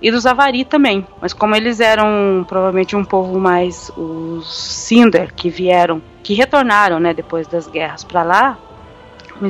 e 0.01 0.09
dos 0.09 0.25
Avari 0.25 0.65
também. 0.65 1.05
Mas 1.21 1.31
como 1.31 1.55
eles 1.55 1.79
eram 1.79 2.43
provavelmente 2.49 2.95
um 2.95 3.05
povo 3.05 3.39
mais 3.39 3.91
os 3.95 4.51
Sindar 4.87 5.31
que 5.35 5.47
vieram, 5.47 6.01
que 6.23 6.33
retornaram, 6.33 6.99
né, 6.99 7.13
depois 7.13 7.45
das 7.45 7.67
guerras 7.67 8.03
para 8.03 8.23
lá, 8.23 8.57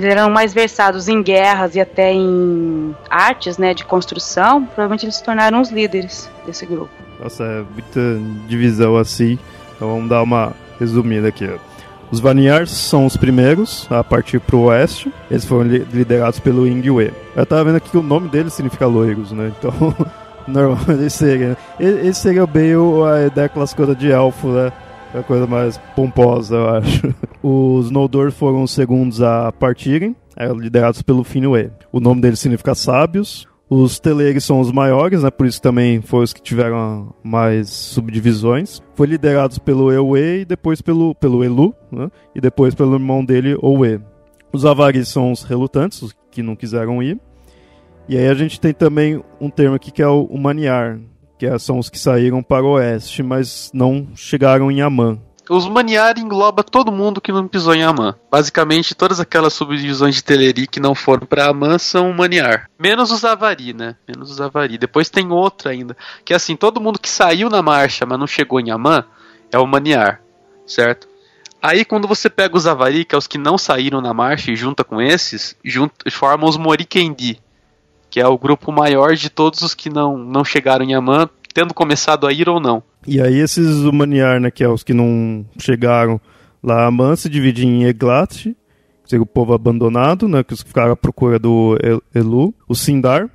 eram 0.04 0.30
mais 0.30 0.54
versados 0.54 1.08
em 1.08 1.22
guerras 1.22 1.76
e 1.76 1.80
até 1.82 2.14
em 2.14 2.96
artes, 3.10 3.58
né, 3.58 3.74
de 3.74 3.84
construção, 3.84 4.64
provavelmente 4.66 5.06
eles 5.06 5.16
se 5.16 5.24
tornaram 5.24 5.60
os 5.62 5.70
líderes 5.70 6.30
desse 6.46 6.66
grupo. 6.66 6.90
Nossa, 7.22 7.44
é 7.44 7.64
muita 7.74 8.00
divisão 8.48 8.96
assim. 8.98 9.38
Então 9.76 9.90
vamos 9.90 10.10
dar 10.10 10.22
uma 10.24 10.54
resumida 10.80 11.28
aqui. 11.28 11.50
Os 12.12 12.20
Vaniars 12.20 12.72
são 12.72 13.06
os 13.06 13.16
primeiros 13.16 13.88
a 13.90 14.04
partir 14.04 14.40
para 14.40 14.56
o 14.56 14.64
oeste. 14.64 15.12
Eles 15.30 15.46
foram 15.46 15.64
li- 15.64 15.88
liderados 15.94 16.40
pelo 16.40 16.68
Ingwe. 16.68 17.14
Eu 17.36 17.46
tava 17.46 17.64
vendo 17.64 17.78
aqui 17.78 17.90
que 17.90 17.98
o 17.98 18.02
nome 18.04 18.28
deles 18.28 18.54
significa 18.54 18.86
loiros, 18.86 19.32
né? 19.32 19.52
Então, 19.58 19.74
normal, 20.48 20.80
eles 20.90 21.14
seriam. 21.14 21.56
Esse 21.80 22.20
seria 22.22 22.46
bem 22.46 22.74
a 22.74 23.28
ideia 23.28 23.48
clássica 23.48 23.96
de 23.96 24.12
elfo, 24.12 24.48
né? 24.50 24.72
É 25.14 25.20
a 25.20 25.24
coisa 25.24 25.46
mais 25.46 25.78
pomposa, 25.96 26.56
eu 26.56 26.70
acho. 26.70 27.16
Os 27.44 27.92
Noldor 27.92 28.32
foram 28.32 28.64
os 28.64 28.72
segundos 28.72 29.22
a 29.22 29.52
partirem, 29.52 30.16
eram 30.38 30.56
liderados 30.56 31.02
pelo 31.02 31.24
Finwë. 31.24 31.72
O 31.92 32.00
nome 32.00 32.22
deles 32.22 32.40
significa 32.40 32.74
sábios. 32.74 33.48
Os 33.70 34.00
Teleri 34.00 34.40
são 34.40 34.60
os 34.60 34.72
maiores, 34.72 35.24
né? 35.24 35.32
Por 35.32 35.46
isso 35.46 35.62
também 35.62 36.02
foram 36.02 36.24
os 36.24 36.34
que 36.34 36.42
tiveram 36.42 37.14
mais 37.24 37.70
subdivisões. 37.70 38.82
Foi 38.96 39.08
liderados 39.08 39.58
pelo 39.58 39.92
Ewe 39.92 40.42
e 40.42 40.46
depois 40.46 40.82
pelo, 40.82 41.16
pelo 41.16 41.44
Elu, 41.44 41.74
né? 41.92 42.10
E 42.36 42.42
depois 42.42 42.76
pelo 42.76 42.96
irmão 42.96 43.24
dele, 43.24 43.58
Owe. 43.62 44.02
Os 44.54 44.66
Avaris 44.66 45.08
são 45.08 45.32
os 45.32 45.44
relutantes, 45.44 46.02
os 46.02 46.16
que 46.30 46.44
não 46.44 46.56
quiseram 46.56 47.02
ir. 47.02 47.20
E 48.08 48.18
aí 48.18 48.28
a 48.28 48.34
gente 48.34 48.60
tem 48.60 48.74
também 48.74 49.24
um 49.40 49.50
termo 49.50 49.76
aqui 49.76 49.92
que 49.92 50.02
é 50.02 50.08
o 50.08 50.38
Maniar, 50.38 51.00
que 51.42 51.48
é- 51.48 51.58
são 51.58 51.80
os 51.80 51.90
que 51.90 51.98
saíram 51.98 52.44
para 52.44 52.64
o 52.64 52.74
oeste, 52.74 53.24
mas 53.24 53.72
não 53.74 54.10
chegaram 54.16 54.70
em 54.70 54.80
Amã. 54.80 55.18
Os 55.50 55.68
Maniar 55.68 56.20
engloba 56.20 56.64
todo 56.64 56.92
mundo 56.92 57.20
que 57.20 57.32
não 57.32 57.48
pisou 57.48 57.74
em 57.74 57.82
Amã. 57.82 58.14
Basicamente, 58.30 58.94
todas 58.94 59.20
aquelas 59.20 59.52
subdivisões 59.52 60.14
de 60.14 60.24
Teleri 60.24 60.68
que 60.68 60.80
não 60.80 60.94
foram 60.94 61.26
pra 61.26 61.48
Amã 61.48 61.80
são 61.80 62.14
Maniar. 62.14 62.70
Menos 62.78 63.10
os 63.10 63.26
Avari, 63.26 63.74
né? 63.74 63.96
Menos 64.08 64.30
os 64.30 64.40
Avari. 64.40 64.78
Depois 64.78 65.10
tem 65.10 65.32
outra 65.32 65.72
ainda. 65.72 65.98
Que 66.24 66.32
é 66.32 66.36
assim, 66.36 66.56
todo 66.56 66.80
mundo 66.80 67.00
que 67.00 67.10
saiu 67.10 67.50
na 67.50 67.64
marcha, 67.64 68.06
mas 68.06 68.20
não 68.20 68.28
chegou 68.28 68.60
em 68.60 68.70
Amã, 68.70 69.04
é 69.52 69.58
o 69.58 69.66
Maniar. 69.66 70.22
Certo? 70.68 71.08
Aí 71.60 71.84
quando 71.84 72.08
você 72.08 72.30
pega 72.30 72.56
os 72.56 72.68
Avari, 72.68 73.04
que 73.04 73.16
é 73.16 73.18
os 73.18 73.26
que 73.26 73.40
não 73.40 73.58
saíram 73.58 74.00
na 74.00 74.14
marcha 74.14 74.52
e 74.52 74.56
junta 74.56 74.84
com 74.84 75.02
esses, 75.02 75.56
junta, 75.66 76.08
formam 76.12 76.48
os 76.48 76.56
Morikendi. 76.56 77.40
Que 78.12 78.20
é 78.20 78.28
o 78.28 78.38
grupo 78.38 78.72
maior 78.72 79.16
de 79.16 79.30
todos 79.30 79.62
os 79.62 79.74
que 79.74 79.90
não, 79.90 80.18
não 80.18 80.44
chegaram 80.44 80.86
em 80.86 80.94
Amã, 80.94 81.28
tendo 81.54 81.74
começado 81.74 82.28
a 82.28 82.32
ir 82.34 82.48
ou 82.48 82.60
não. 82.60 82.84
E 83.08 83.20
aí 83.20 83.40
esses 83.40 83.80
Humaniar, 83.80 84.40
né, 84.40 84.52
que 84.52 84.64
é 84.64 84.70
os 84.70 84.84
que 84.84 84.94
não 84.94 85.44
chegaram 85.58 86.22
lá 86.62 86.84
a 86.84 86.88
Amã, 86.88 87.16
se 87.16 87.28
dividem 87.30 87.82
em 87.82 87.86
Eglat, 87.86 88.44
que 88.44 88.56
seria 89.10 89.24
o 89.24 89.26
povo 89.26 89.54
abandonado, 89.54 90.28
né, 90.28 90.44
que 90.44 90.56
ficaram 90.56 90.92
à 90.92 90.96
procura 90.96 91.40
do 91.40 91.76
El- 91.82 92.04
Elu, 92.14 92.54
os 92.70 92.80
Sindar, 92.82 93.28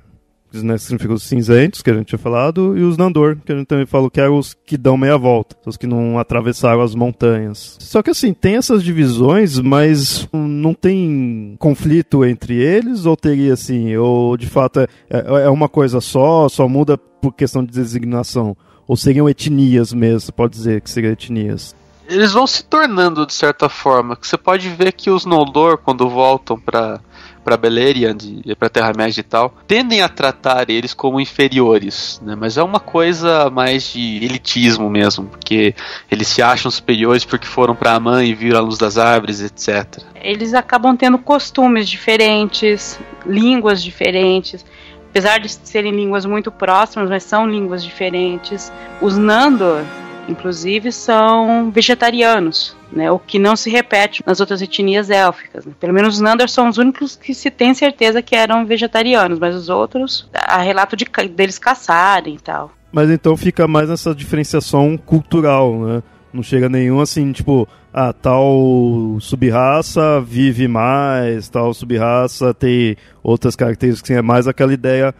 né, 0.53 0.77
significam 0.77 1.15
os 1.15 1.23
cinzentos, 1.23 1.81
que 1.81 1.89
a 1.89 1.93
gente 1.93 2.07
tinha 2.07 2.19
falado, 2.19 2.77
e 2.77 2.83
os 2.83 2.97
Nandor, 2.97 3.37
que 3.45 3.51
a 3.51 3.55
gente 3.55 3.67
também 3.67 3.85
falou 3.85 4.09
que 4.09 4.19
eram 4.19 4.37
os 4.37 4.53
que 4.53 4.77
dão 4.77 4.97
meia 4.97 5.17
volta, 5.17 5.55
os 5.65 5.77
que 5.77 5.87
não 5.87 6.19
atravessaram 6.19 6.81
as 6.81 6.93
montanhas. 6.95 7.77
Só 7.79 8.01
que 8.03 8.09
assim, 8.09 8.33
tem 8.33 8.55
essas 8.55 8.83
divisões, 8.83 9.59
mas 9.59 10.27
não 10.33 10.73
tem 10.73 11.55
conflito 11.59 12.23
entre 12.25 12.55
eles, 12.55 13.05
ou 13.05 13.15
teria 13.15 13.53
assim, 13.53 13.95
ou 13.95 14.37
de 14.37 14.47
fato 14.47 14.79
é, 14.81 14.87
é 15.09 15.47
é 15.47 15.49
uma 15.49 15.69
coisa 15.69 16.01
só, 16.01 16.49
só 16.49 16.67
muda 16.67 16.97
por 16.97 17.33
questão 17.33 17.63
de 17.63 17.71
designação? 17.71 18.55
Ou 18.87 18.95
seriam 18.95 19.27
etnias 19.29 19.93
mesmo, 19.93 20.33
pode 20.33 20.53
dizer 20.53 20.81
que 20.81 20.89
seriam 20.89 21.13
etnias. 21.13 21.75
eles 22.07 22.31
vão 22.31 22.47
se 22.47 22.63
tornando 22.63 23.25
de 23.25 23.33
certa 23.33 23.67
forma. 23.67 24.15
que 24.15 24.27
Você 24.27 24.37
pode 24.37 24.69
ver 24.69 24.93
que 24.93 25.09
os 25.09 25.25
Noldor, 25.25 25.77
quando 25.77 26.09
voltam 26.09 26.59
pra 26.59 26.99
para 27.47 27.55
Beleriand 27.55 28.17
e 28.45 28.53
para 28.57 28.67
Terra-média 28.67 29.21
e 29.21 29.23
tal, 29.23 29.55
tendem 29.65 30.01
a 30.01 30.09
tratar 30.09 30.69
eles 30.69 30.93
como 30.93 31.17
inferiores, 31.17 32.21
né? 32.21 32.35
Mas 32.35 32.57
é 32.57 32.61
uma 32.61 32.81
coisa 32.81 33.49
mais 33.49 33.93
de 33.93 34.17
elitismo 34.17 34.89
mesmo, 34.89 35.27
porque 35.27 35.73
eles 36.11 36.27
se 36.27 36.41
acham 36.41 36.69
superiores 36.69 37.23
porque 37.23 37.47
foram 37.47 37.73
para 37.73 37.93
Amã 37.93 38.21
e 38.21 38.33
viram 38.33 38.59
a 38.59 38.61
luz 38.61 38.77
das 38.77 38.97
árvores, 38.97 39.39
etc. 39.39 40.03
Eles 40.15 40.53
acabam 40.53 40.97
tendo 40.97 41.17
costumes 41.17 41.87
diferentes, 41.87 42.99
línguas 43.25 43.81
diferentes. 43.81 44.65
Apesar 45.09 45.39
de 45.39 45.47
serem 45.49 45.93
línguas 45.93 46.25
muito 46.25 46.51
próximas, 46.51 47.09
mas 47.09 47.23
são 47.23 47.49
línguas 47.49 47.81
diferentes. 47.81 48.73
Os 49.01 49.17
Nandor, 49.17 49.85
inclusive, 50.27 50.91
são 50.91 51.71
vegetarianos, 51.71 52.75
né, 52.91 53.11
o 53.11 53.19
que 53.19 53.39
não 53.39 53.55
se 53.55 53.69
repete 53.69 54.23
nas 54.25 54.39
outras 54.39 54.61
etnias 54.61 55.09
élficas. 55.09 55.65
Né? 55.65 55.73
Pelo 55.79 55.93
menos 55.93 56.15
os 56.15 56.21
Nandor 56.21 56.49
são 56.49 56.69
os 56.69 56.77
únicos 56.77 57.15
que 57.15 57.33
se 57.33 57.49
tem 57.49 57.73
certeza 57.73 58.21
que 58.21 58.35
eram 58.35 58.65
vegetarianos, 58.65 59.39
mas 59.39 59.55
os 59.55 59.69
outros, 59.69 60.29
há 60.33 60.61
relato 60.61 60.95
de, 60.95 61.05
deles 61.29 61.57
caçarem 61.57 62.35
e 62.35 62.39
tal. 62.39 62.71
Mas 62.91 63.09
então 63.09 63.35
fica 63.35 63.67
mais 63.67 63.89
nessa 63.89 64.15
diferenciação 64.15 64.97
cultural, 64.97 65.77
né? 65.79 66.03
Não 66.33 66.43
chega 66.43 66.69
nenhum 66.69 66.99
assim, 66.99 67.31
tipo, 67.31 67.67
ah, 67.93 68.13
tal 68.13 69.17
subraça 69.19 70.21
vive 70.21 70.67
mais, 70.67 71.49
tal 71.49 71.73
subraça 71.73 72.53
tem 72.53 72.95
outras 73.23 73.55
características, 73.55 74.11
assim, 74.11 74.19
é 74.19 74.21
mais 74.21 74.47
aquela 74.47 74.73
ideia 74.73 75.15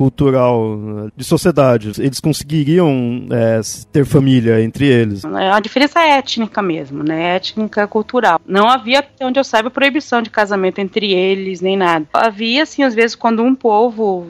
cultural 0.00 1.10
de 1.14 1.22
sociedade. 1.22 1.92
Eles 1.98 2.20
conseguiriam 2.20 3.26
é, 3.30 3.60
ter 3.92 4.06
família 4.06 4.62
entre 4.62 4.86
eles. 4.86 5.22
É 5.26 5.50
a 5.50 5.60
diferença 5.60 6.00
é 6.00 6.12
étnica 6.16 6.62
mesmo, 6.62 7.04
né? 7.04 7.36
Étnica 7.36 7.86
cultural. 7.86 8.40
Não 8.46 8.66
havia, 8.66 9.04
onde 9.20 9.38
eu 9.38 9.44
saiba, 9.44 9.70
proibição 9.70 10.22
de 10.22 10.30
casamento 10.30 10.78
entre 10.78 11.12
eles, 11.12 11.60
nem 11.60 11.76
nada. 11.76 12.06
Havia, 12.14 12.62
assim, 12.62 12.82
às 12.82 12.94
vezes, 12.94 13.14
quando 13.14 13.42
um 13.42 13.54
povo 13.54 14.28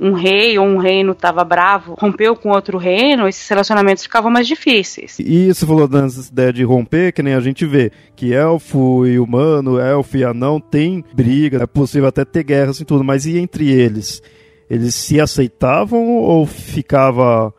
um 0.00 0.14
rei 0.14 0.58
ou 0.58 0.66
um 0.66 0.78
reino 0.78 1.12
estava 1.12 1.44
bravo, 1.44 1.94
rompeu 1.96 2.34
com 2.34 2.50
outro 2.50 2.76
reino, 2.76 3.28
esses 3.28 3.48
relacionamentos 3.48 4.02
ficavam 4.02 4.32
mais 4.32 4.48
difíceis. 4.48 5.16
E 5.20 5.54
você 5.54 5.64
falou 5.64 5.86
da 5.86 6.08
ideia 6.32 6.52
de 6.52 6.64
romper, 6.64 7.12
que 7.12 7.22
nem 7.22 7.34
a 7.34 7.40
gente 7.40 7.64
vê, 7.64 7.92
que 8.16 8.34
elfo 8.34 9.06
e 9.06 9.20
humano, 9.20 9.78
elfo 9.78 10.16
e 10.16 10.24
anão 10.24 10.58
tem 10.58 11.04
briga, 11.14 11.62
é 11.62 11.66
possível 11.68 12.08
até 12.08 12.24
ter 12.24 12.42
guerras 12.42 12.80
e 12.80 12.84
tudo, 12.84 13.04
mas 13.04 13.26
e 13.26 13.38
entre 13.38 13.70
eles? 13.70 14.20
Eles 14.68 14.94
se 14.94 15.20
aceitavam 15.20 16.18
ou 16.18 16.46
ficava 16.46 17.52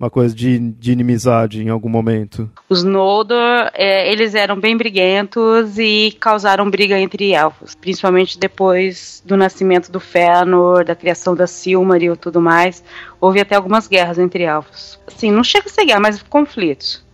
uma 0.00 0.08
coisa 0.08 0.34
de, 0.34 0.58
de 0.58 0.92
inimizade 0.92 1.62
em 1.62 1.68
algum 1.68 1.88
momento? 1.90 2.50
Os 2.70 2.82
Noldor, 2.82 3.70
é, 3.74 4.10
eles 4.10 4.34
eram 4.34 4.58
bem 4.58 4.74
briguentos 4.74 5.78
e 5.78 6.16
causaram 6.18 6.70
briga 6.70 6.98
entre 6.98 7.32
elfos, 7.32 7.74
principalmente 7.74 8.38
depois 8.38 9.22
do 9.26 9.36
nascimento 9.36 9.92
do 9.92 10.00
Fëanor, 10.00 10.86
da 10.86 10.94
criação 10.94 11.34
da 11.34 11.46
Silmaril 11.46 12.14
e 12.14 12.16
tudo 12.16 12.40
mais. 12.40 12.82
Houve 13.20 13.40
até 13.40 13.54
algumas 13.54 13.86
guerras 13.86 14.18
entre 14.18 14.44
elfos. 14.44 14.98
Assim, 15.06 15.30
não 15.30 15.44
chega 15.44 15.66
a 15.66 15.70
ser 15.70 15.84
guerra, 15.84 16.00
mas 16.00 16.22
conflitos. 16.22 17.04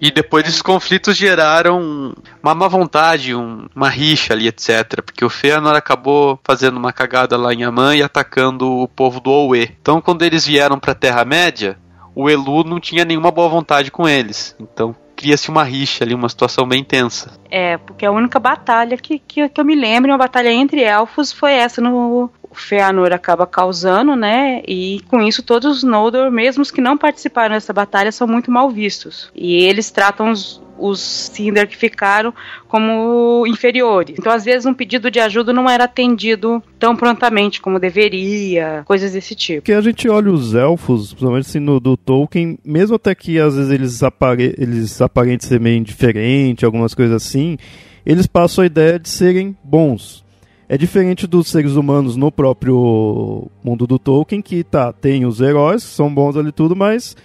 E 0.00 0.10
depois 0.10 0.46
esses 0.46 0.62
conflitos 0.62 1.16
geraram 1.16 2.14
uma 2.42 2.54
má 2.54 2.68
vontade, 2.68 3.34
um, 3.34 3.66
uma 3.74 3.88
rixa 3.88 4.32
ali, 4.32 4.48
etc. 4.48 5.02
Porque 5.04 5.24
o 5.24 5.30
Fëanor 5.30 5.74
acabou 5.74 6.40
fazendo 6.42 6.78
uma 6.78 6.92
cagada 6.92 7.36
lá 7.36 7.52
em 7.52 7.64
Amã 7.64 7.94
e 7.94 8.02
atacando 8.02 8.70
o 8.70 8.88
povo 8.88 9.20
do 9.20 9.30
Owe. 9.30 9.76
Então, 9.80 10.00
quando 10.00 10.22
eles 10.22 10.46
vieram 10.46 10.78
para 10.78 10.92
a 10.92 10.94
Terra-média, 10.94 11.76
o 12.14 12.28
Elu 12.28 12.64
não 12.64 12.80
tinha 12.80 13.04
nenhuma 13.04 13.30
boa 13.30 13.48
vontade 13.48 13.90
com 13.90 14.08
eles. 14.08 14.56
Então 14.58 14.94
cria-se 15.16 15.50
uma 15.50 15.62
rixa 15.62 16.02
ali, 16.02 16.14
uma 16.14 16.30
situação 16.30 16.66
bem 16.66 16.82
tensa. 16.82 17.38
É, 17.50 17.76
porque 17.76 18.06
a 18.06 18.10
única 18.10 18.40
batalha 18.40 18.96
que, 18.96 19.18
que, 19.18 19.48
que 19.50 19.60
eu 19.60 19.64
me 19.64 19.74
lembro, 19.74 20.10
uma 20.10 20.16
batalha 20.16 20.50
entre 20.50 20.82
elfos, 20.82 21.30
foi 21.30 21.52
essa 21.52 21.82
no 21.82 22.30
Feanor 22.52 23.12
acaba 23.12 23.46
causando, 23.46 24.16
né? 24.16 24.62
E 24.66 25.00
com 25.08 25.20
isso 25.20 25.42
todos 25.42 25.78
os 25.78 25.82
Noldor, 25.82 26.30
mesmo 26.30 26.62
os 26.62 26.70
que 26.70 26.80
não 26.80 26.96
participaram 26.96 27.54
dessa 27.54 27.72
batalha, 27.72 28.12
são 28.12 28.26
muito 28.26 28.50
mal 28.50 28.70
vistos. 28.70 29.30
E 29.34 29.64
eles 29.64 29.90
tratam 29.90 30.30
os, 30.30 30.62
os 30.78 31.30
que 31.68 31.76
ficaram 31.76 32.32
como 32.68 33.44
inferiores. 33.46 34.16
Então, 34.18 34.32
às 34.32 34.44
vezes, 34.44 34.66
um 34.66 34.74
pedido 34.74 35.10
de 35.10 35.20
ajuda 35.20 35.52
não 35.52 35.68
era 35.68 35.84
atendido 35.84 36.62
tão 36.78 36.96
prontamente 36.96 37.60
como 37.60 37.78
deveria, 37.78 38.82
coisas 38.84 39.12
desse 39.12 39.34
tipo. 39.34 39.62
Que 39.62 39.72
a 39.72 39.80
gente 39.80 40.08
olha 40.08 40.30
os 40.30 40.54
elfos, 40.54 41.08
principalmente 41.08 41.46
assim 41.46 41.60
no 41.60 41.78
do 41.78 41.96
Tolkien, 41.96 42.58
mesmo 42.64 42.96
até 42.96 43.14
que 43.14 43.38
às 43.38 43.56
vezes 43.56 43.70
eles, 43.70 44.02
apare 44.02 44.54
eles 44.58 45.00
aparentem 45.00 45.48
ser 45.48 45.60
meio 45.60 45.76
indiferentes, 45.76 46.64
algumas 46.64 46.94
coisas 46.94 47.14
assim, 47.14 47.56
eles 48.04 48.26
passam 48.26 48.62
a 48.62 48.66
ideia 48.66 48.98
de 48.98 49.08
serem 49.08 49.56
bons. 49.62 50.24
É 50.70 50.78
diferente 50.78 51.26
dos 51.26 51.48
seres 51.48 51.72
humanos 51.72 52.14
no 52.14 52.30
próprio 52.30 53.50
mundo 53.60 53.88
do 53.88 53.98
Tolkien, 53.98 54.40
que 54.40 54.62
tá, 54.62 54.92
tem 54.92 55.26
os 55.26 55.40
heróis, 55.40 55.82
são 55.82 56.14
bons 56.14 56.36
ali 56.36 56.52
tudo, 56.52 56.76
mas 56.76 57.16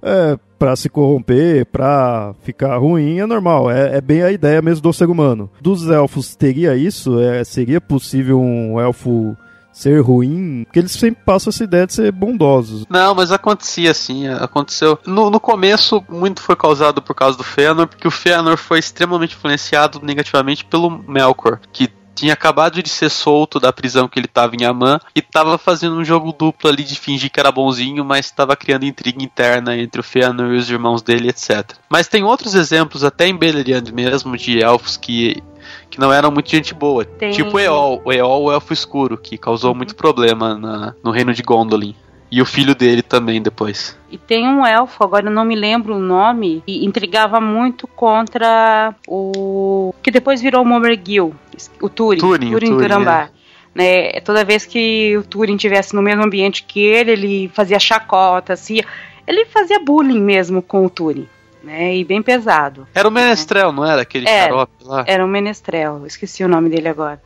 é, 0.00 0.38
para 0.58 0.74
se 0.76 0.88
corromper, 0.88 1.66
para 1.66 2.34
ficar 2.42 2.78
ruim, 2.78 3.18
é 3.18 3.26
normal. 3.26 3.70
É, 3.70 3.98
é, 3.98 4.00
bem 4.00 4.22
a 4.22 4.32
ideia 4.32 4.62
mesmo 4.62 4.80
do 4.80 4.94
ser 4.94 5.10
humano. 5.10 5.50
Dos 5.60 5.86
elfos, 5.90 6.34
teria 6.34 6.74
isso? 6.74 7.20
É, 7.20 7.44
seria 7.44 7.82
possível 7.82 8.40
um 8.40 8.80
elfo 8.80 9.36
ser 9.70 10.00
ruim? 10.00 10.64
Porque 10.64 10.78
eles 10.78 10.92
sempre 10.92 11.22
passam 11.22 11.50
essa 11.50 11.64
ideia 11.64 11.86
de 11.86 11.92
ser 11.92 12.10
bondosos. 12.10 12.86
Não, 12.88 13.14
mas 13.14 13.30
acontecia 13.30 13.90
assim, 13.90 14.26
aconteceu. 14.26 14.98
No, 15.06 15.28
no 15.28 15.38
começo, 15.38 16.02
muito 16.08 16.40
foi 16.40 16.56
causado 16.56 17.02
por 17.02 17.14
causa 17.14 17.36
do 17.36 17.44
Fëanor, 17.44 17.88
porque 17.88 18.08
o 18.08 18.10
Fëanor 18.10 18.56
foi 18.56 18.78
extremamente 18.78 19.36
influenciado 19.36 20.00
negativamente 20.02 20.64
pelo 20.64 20.88
Melkor, 21.06 21.60
que 21.70 21.90
tinha 22.16 22.32
acabado 22.32 22.82
de 22.82 22.88
ser 22.88 23.10
solto 23.10 23.60
da 23.60 23.72
prisão 23.72 24.08
que 24.08 24.18
ele 24.18 24.26
estava 24.26 24.56
em 24.56 24.64
Amman 24.64 24.98
e 25.14 25.20
estava 25.20 25.58
fazendo 25.58 25.96
um 25.96 26.04
jogo 26.04 26.32
duplo 26.32 26.68
ali 26.68 26.82
de 26.82 26.96
fingir 26.96 27.30
que 27.30 27.38
era 27.38 27.52
bonzinho, 27.52 28.04
mas 28.04 28.26
estava 28.26 28.56
criando 28.56 28.84
intriga 28.84 29.22
interna 29.22 29.76
entre 29.76 30.00
o 30.00 30.04
Fëanor 30.04 30.52
e 30.54 30.56
os 30.56 30.70
irmãos 30.70 31.02
dele, 31.02 31.28
etc. 31.28 31.74
Mas 31.90 32.08
tem 32.08 32.24
outros 32.24 32.54
exemplos, 32.54 33.04
até 33.04 33.28
em 33.28 33.36
Beleriand 33.36 33.92
mesmo, 33.92 34.36
de 34.36 34.60
elfos 34.60 34.96
que 34.96 35.42
que 35.90 35.98
não 35.98 36.12
eram 36.12 36.30
muito 36.30 36.50
gente 36.50 36.72
boa. 36.72 37.04
Tem... 37.04 37.32
Tipo 37.32 37.56
o 37.56 37.60
Eol, 37.60 38.00
o 38.04 38.12
Eol, 38.12 38.44
o 38.44 38.52
elfo 38.52 38.72
escuro, 38.72 39.18
que 39.18 39.36
causou 39.36 39.70
uhum. 39.70 39.76
muito 39.76 39.96
problema 39.96 40.56
na, 40.56 40.94
no 41.02 41.10
reino 41.10 41.34
de 41.34 41.42
Gondolin. 41.42 41.94
E 42.30 42.42
o 42.42 42.46
filho 42.46 42.74
dele 42.74 43.02
também 43.02 43.40
depois. 43.40 43.96
E 44.10 44.18
tem 44.18 44.48
um 44.48 44.66
elfo, 44.66 45.04
agora 45.04 45.26
eu 45.26 45.30
não 45.30 45.44
me 45.44 45.54
lembro 45.54 45.94
o 45.94 45.98
nome, 45.98 46.62
que 46.66 46.84
intrigava 46.84 47.40
muito 47.40 47.86
contra 47.86 48.94
o. 49.06 49.94
que 50.02 50.10
depois 50.10 50.40
virou 50.40 50.62
o 50.62 50.66
Momergil, 50.66 51.34
o 51.80 51.88
Turin. 51.88 52.18
Turin, 52.18 52.50
Turin, 52.50 52.68
Turin 52.68 52.78
Turambar. 52.78 53.30
É. 53.32 53.36
Né, 53.76 54.20
toda 54.22 54.44
vez 54.44 54.64
que 54.64 55.16
o 55.18 55.22
Turin 55.22 55.54
estivesse 55.54 55.94
no 55.94 56.00
mesmo 56.00 56.24
ambiente 56.24 56.64
que 56.64 56.80
ele, 56.80 57.12
ele 57.12 57.50
fazia 57.54 57.78
chacota, 57.78 58.54
assim, 58.54 58.80
ele 59.26 59.44
fazia 59.44 59.78
bullying 59.78 60.20
mesmo 60.20 60.62
com 60.62 60.86
o 60.86 60.90
Turin. 60.90 61.28
Né, 61.62 61.96
e 61.96 62.04
bem 62.04 62.22
pesado. 62.22 62.86
Era 62.94 63.08
o 63.08 63.10
Menestrel, 63.10 63.72
não 63.72 63.84
era? 63.84 64.02
Aquele 64.02 64.28
era, 64.28 64.44
xarope 64.44 64.84
lá? 64.84 65.04
Era 65.06 65.24
o 65.24 65.28
Menestrel, 65.28 66.06
esqueci 66.06 66.44
o 66.44 66.48
nome 66.48 66.70
dele 66.70 66.88
agora. 66.88 67.20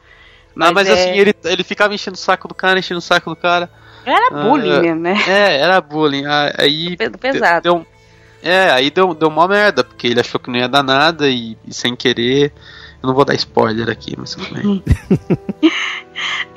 Mas, 0.55 0.69
não, 0.69 0.75
mas 0.75 0.89
é... 0.89 0.93
assim, 0.93 1.19
ele, 1.19 1.35
ele 1.45 1.63
ficava 1.63 1.95
enchendo 1.95 2.17
o 2.17 2.21
saco 2.21 2.49
do 2.49 2.55
cara, 2.55 2.79
enchendo 2.79 2.99
o 2.99 3.03
saco 3.03 3.31
do 3.31 3.37
cara. 3.37 3.71
Era 4.05 4.29
ah, 4.33 4.43
bullying 4.45 4.73
ah, 4.73 4.81
mesmo, 4.81 5.01
né? 5.01 5.17
É, 5.29 5.57
era 5.59 5.81
bullying. 5.81 6.25
Aí. 6.59 6.97
Pesado. 6.97 7.63
Deu, 7.63 7.87
é, 8.43 8.71
aí 8.71 8.91
deu, 8.91 9.15
deu 9.15 9.29
uma 9.29 9.47
merda, 9.47 9.85
porque 9.85 10.07
ele 10.07 10.21
achou 10.21 10.41
que 10.41 10.51
não 10.51 10.59
ia 10.59 10.69
dar 10.69 10.83
nada 10.83 11.29
e, 11.29 11.57
e 11.67 11.75
sem 11.75 11.95
querer. 11.95 12.53
Eu 13.03 13.07
não 13.07 13.15
vou 13.15 13.25
dar 13.25 13.35
spoiler 13.35 13.89
aqui, 13.89 14.15
mas 14.17 14.35
tudo 14.35 14.55
bem. 14.55 14.83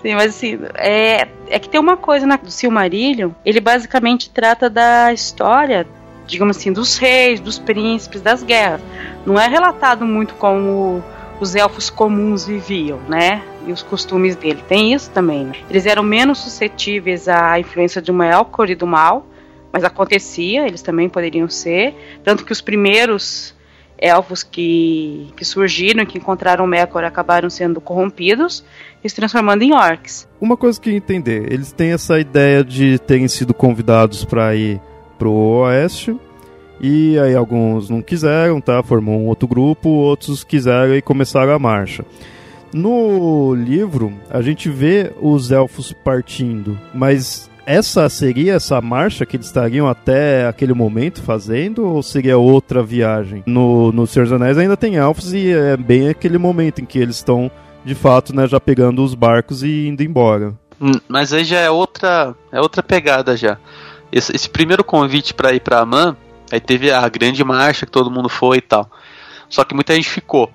Sim, 0.01 0.15
mas 0.15 0.35
assim, 0.35 0.59
é, 0.75 1.27
é 1.47 1.59
que 1.59 1.69
tem 1.69 1.79
uma 1.79 1.95
coisa 1.95 2.25
na, 2.25 2.35
do 2.35 2.51
Silmarillion, 2.51 3.31
ele 3.45 3.61
basicamente 3.61 4.29
trata 4.29 4.69
da 4.69 5.13
história, 5.13 5.87
digamos 6.27 6.57
assim, 6.57 6.73
dos 6.73 6.97
reis, 6.97 7.39
dos 7.39 7.59
príncipes, 7.59 8.21
das 8.21 8.43
guerras. 8.43 8.81
Não 9.25 9.39
é 9.39 9.47
relatado 9.47 10.05
muito 10.05 10.33
como 10.33 11.01
os 11.39 11.55
elfos 11.55 11.89
comuns 11.89 12.45
viviam, 12.45 12.99
né? 13.07 13.43
E 13.67 13.71
os 13.71 13.81
costumes 13.81 14.35
dele. 14.35 14.63
Tem 14.67 14.93
isso 14.93 15.09
também, 15.11 15.45
né? 15.45 15.53
Eles 15.69 15.85
eram 15.85 16.03
menos 16.03 16.39
suscetíveis 16.39 17.27
à 17.27 17.59
influência 17.59 18.01
de 18.01 18.11
uma 18.11 18.25
Elcor 18.25 18.69
e 18.69 18.75
do 18.75 18.87
mal, 18.87 19.25
mas 19.71 19.83
acontecia, 19.83 20.67
eles 20.67 20.81
também 20.81 21.09
poderiam 21.09 21.49
ser. 21.49 21.95
Tanto 22.23 22.45
que 22.45 22.51
os 22.51 22.61
primeiros 22.61 23.55
elfos 23.97 24.43
que, 24.43 25.29
que 25.37 25.45
surgiram, 25.45 26.05
que 26.05 26.17
encontraram 26.17 26.67
Melkor, 26.67 27.05
acabaram 27.05 27.49
sendo 27.49 27.79
corrompidos 27.79 28.63
e 29.03 29.09
se 29.09 29.15
transformando 29.15 29.63
em 29.63 29.73
orcs. 29.73 30.27
Uma 30.41 30.57
coisa 30.57 30.79
que 30.79 30.91
entender, 30.91 31.51
eles 31.51 31.71
têm 31.71 31.93
essa 31.93 32.19
ideia 32.19 32.63
de 32.63 32.99
terem 32.99 33.27
sido 33.27 33.53
convidados 33.53 34.25
para 34.25 34.53
ir 34.55 34.81
pro 35.17 35.31
oeste, 35.31 36.17
e 36.85 37.17
aí 37.17 37.33
alguns 37.33 37.89
não 37.89 38.01
quiseram, 38.01 38.59
tá? 38.59 38.83
Formou 38.83 39.17
um 39.17 39.27
outro 39.27 39.47
grupo, 39.47 39.87
outros 39.87 40.43
quiseram 40.43 40.93
e 40.93 41.01
começaram 41.01 41.53
a 41.53 41.57
marcha. 41.57 42.03
No 42.73 43.55
livro, 43.55 44.11
a 44.29 44.41
gente 44.41 44.69
vê 44.69 45.13
os 45.21 45.49
elfos 45.49 45.93
partindo, 45.93 46.77
mas 46.93 47.49
essa 47.65 48.09
seria 48.09 48.55
essa 48.55 48.81
marcha 48.81 49.25
que 49.25 49.37
eles 49.37 49.45
estariam 49.45 49.87
até 49.87 50.45
aquele 50.45 50.73
momento 50.73 51.21
fazendo 51.21 51.87
ou 51.87 52.03
seria 52.03 52.37
outra 52.37 52.83
viagem? 52.83 53.43
No, 53.45 53.93
no 53.93 54.05
Senhor 54.05 54.25
dos 54.25 54.33
Anéis 54.33 54.57
ainda 54.57 54.75
tem 54.75 54.97
elfos 54.97 55.33
e 55.33 55.53
é 55.53 55.77
bem 55.77 56.09
aquele 56.09 56.37
momento 56.37 56.81
em 56.81 56.85
que 56.85 56.99
eles 56.99 57.15
estão 57.15 57.49
de 57.85 57.95
fato 57.95 58.35
né, 58.35 58.45
já 58.45 58.59
pegando 58.59 59.01
os 59.01 59.15
barcos 59.15 59.63
e 59.63 59.87
indo 59.87 60.03
embora. 60.03 60.53
Hum, 60.81 60.99
mas 61.07 61.31
aí 61.31 61.45
já 61.45 61.59
é 61.59 61.69
outra, 61.69 62.35
é 62.51 62.59
outra 62.59 62.83
pegada 62.83 63.37
já. 63.37 63.57
Esse, 64.11 64.35
esse 64.35 64.49
primeiro 64.49 64.83
convite 64.83 65.33
para 65.33 65.53
ir 65.53 65.61
para 65.61 65.79
Amman 65.79 66.17
Aí 66.53 66.59
teve 66.59 66.91
a 66.91 67.09
grande 67.09 67.43
marcha 67.43 67.83
que 67.83 67.91
todo 67.91 68.11
mundo 68.11 68.29
foi 68.29 68.57
e 68.57 68.61
tal. 68.61 68.87
Só 69.49 69.63
que 69.63 69.73
muita 69.73 69.95
gente 69.95 70.07
ficou. 70.07 70.51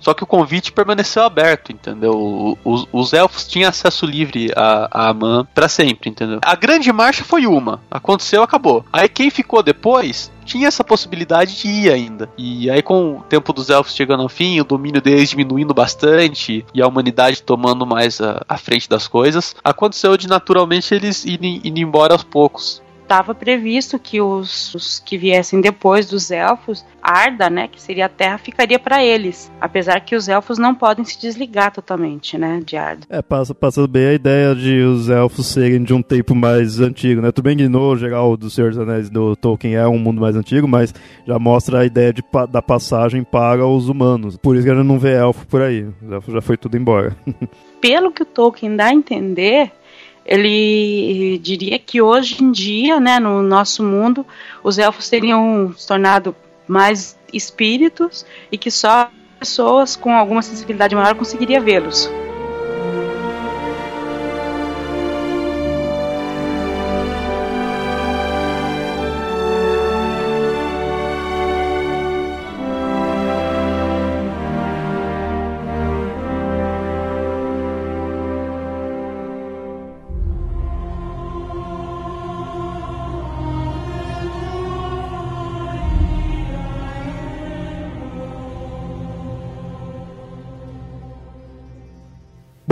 Só 0.00 0.14
que 0.14 0.22
o 0.22 0.26
convite 0.26 0.72
permaneceu 0.72 1.24
aberto, 1.24 1.72
entendeu? 1.72 2.56
Os, 2.64 2.88
os 2.90 3.12
elfos 3.12 3.46
tinham 3.46 3.68
acesso 3.68 4.06
livre 4.06 4.50
a, 4.56 4.88
a 4.90 5.08
Aman 5.10 5.46
para 5.54 5.68
sempre, 5.68 6.08
entendeu? 6.08 6.38
A 6.42 6.54
grande 6.54 6.90
marcha 6.90 7.22
foi 7.22 7.46
uma, 7.46 7.82
aconteceu, 7.90 8.42
acabou. 8.42 8.82
Aí 8.90 9.10
quem 9.10 9.28
ficou 9.28 9.62
depois 9.62 10.32
tinha 10.42 10.68
essa 10.68 10.82
possibilidade 10.82 11.60
de 11.60 11.68
ir 11.68 11.92
ainda. 11.92 12.30
E 12.38 12.70
aí, 12.70 12.80
com 12.80 13.18
o 13.18 13.22
tempo 13.22 13.52
dos 13.52 13.68
elfos 13.68 13.94
chegando 13.94 14.22
ao 14.22 14.28
fim, 14.30 14.58
o 14.58 14.64
domínio 14.64 15.02
deles 15.02 15.28
diminuindo 15.28 15.74
bastante 15.74 16.64
e 16.72 16.80
a 16.80 16.86
humanidade 16.86 17.42
tomando 17.42 17.84
mais 17.84 18.22
a, 18.22 18.42
a 18.48 18.56
frente 18.56 18.88
das 18.88 19.06
coisas, 19.06 19.54
aconteceu 19.62 20.16
de 20.16 20.28
naturalmente 20.28 20.94
eles 20.94 21.26
irem, 21.26 21.60
irem 21.62 21.82
embora 21.82 22.14
aos 22.14 22.22
poucos 22.22 22.85
estava 23.06 23.34
previsto 23.34 23.98
que 24.00 24.20
os, 24.20 24.74
os, 24.74 24.98
que 24.98 25.16
viessem 25.16 25.60
depois 25.60 26.06
dos 26.06 26.30
elfos, 26.32 26.84
Arda, 27.00 27.48
né, 27.48 27.68
que 27.68 27.80
seria 27.80 28.06
a 28.06 28.08
Terra, 28.08 28.36
ficaria 28.36 28.78
para 28.80 29.02
eles. 29.02 29.50
Apesar 29.60 30.00
que 30.00 30.16
os 30.16 30.28
elfos 30.28 30.58
não 30.58 30.74
podem 30.74 31.04
se 31.04 31.18
desligar 31.20 31.72
totalmente, 31.72 32.36
né, 32.36 32.60
de 32.64 32.76
Arda. 32.76 33.06
É, 33.08 33.22
passa, 33.22 33.54
passa 33.54 33.86
bem 33.86 34.06
a 34.08 34.12
ideia 34.14 34.54
de 34.54 34.80
os 34.80 35.08
elfos 35.08 35.46
serem 35.46 35.84
de 35.84 35.94
um 35.94 36.02
tempo 36.02 36.34
mais 36.34 36.80
antigo, 36.80 37.22
né? 37.22 37.30
Tudo 37.30 37.44
bem 37.44 37.56
que 37.56 37.68
no 37.68 37.96
geral 37.96 38.36
do 38.36 38.50
Senhor 38.50 38.70
dos 38.70 38.80
Anéis 38.80 39.08
do 39.08 39.36
Tolkien 39.36 39.76
é 39.76 39.86
um 39.86 39.98
mundo 39.98 40.20
mais 40.20 40.34
antigo, 40.34 40.66
mas 40.66 40.92
já 41.24 41.38
mostra 41.38 41.80
a 41.80 41.86
ideia 41.86 42.12
de, 42.12 42.24
da 42.50 42.60
passagem 42.60 43.22
para 43.22 43.64
os 43.64 43.88
humanos. 43.88 44.36
Por 44.36 44.56
isso 44.56 44.64
que 44.64 44.70
a 44.70 44.74
gente 44.74 44.86
não 44.86 44.98
vê 44.98 45.14
elfo 45.14 45.46
por 45.46 45.62
aí. 45.62 45.86
Os 46.02 46.10
elfos 46.10 46.34
já 46.34 46.40
foi 46.40 46.56
tudo 46.56 46.76
embora. 46.76 47.16
Pelo 47.80 48.10
que 48.10 48.22
o 48.22 48.26
Tolkien 48.26 48.74
dá 48.74 48.86
a 48.86 48.92
entender, 48.94 49.70
ele 50.26 51.38
diria 51.38 51.78
que 51.78 52.02
hoje 52.02 52.42
em 52.42 52.50
dia, 52.50 52.98
né, 52.98 53.20
no 53.20 53.42
nosso 53.42 53.82
mundo, 53.82 54.26
os 54.62 54.76
elfos 54.78 55.08
teriam 55.08 55.72
se 55.76 55.86
tornado 55.86 56.34
mais 56.66 57.16
espíritos 57.32 58.26
e 58.50 58.58
que 58.58 58.70
só 58.70 59.08
pessoas 59.38 59.94
com 59.94 60.12
alguma 60.12 60.42
sensibilidade 60.42 60.96
maior 60.96 61.14
conseguiria 61.14 61.60
vê-los. 61.60 62.10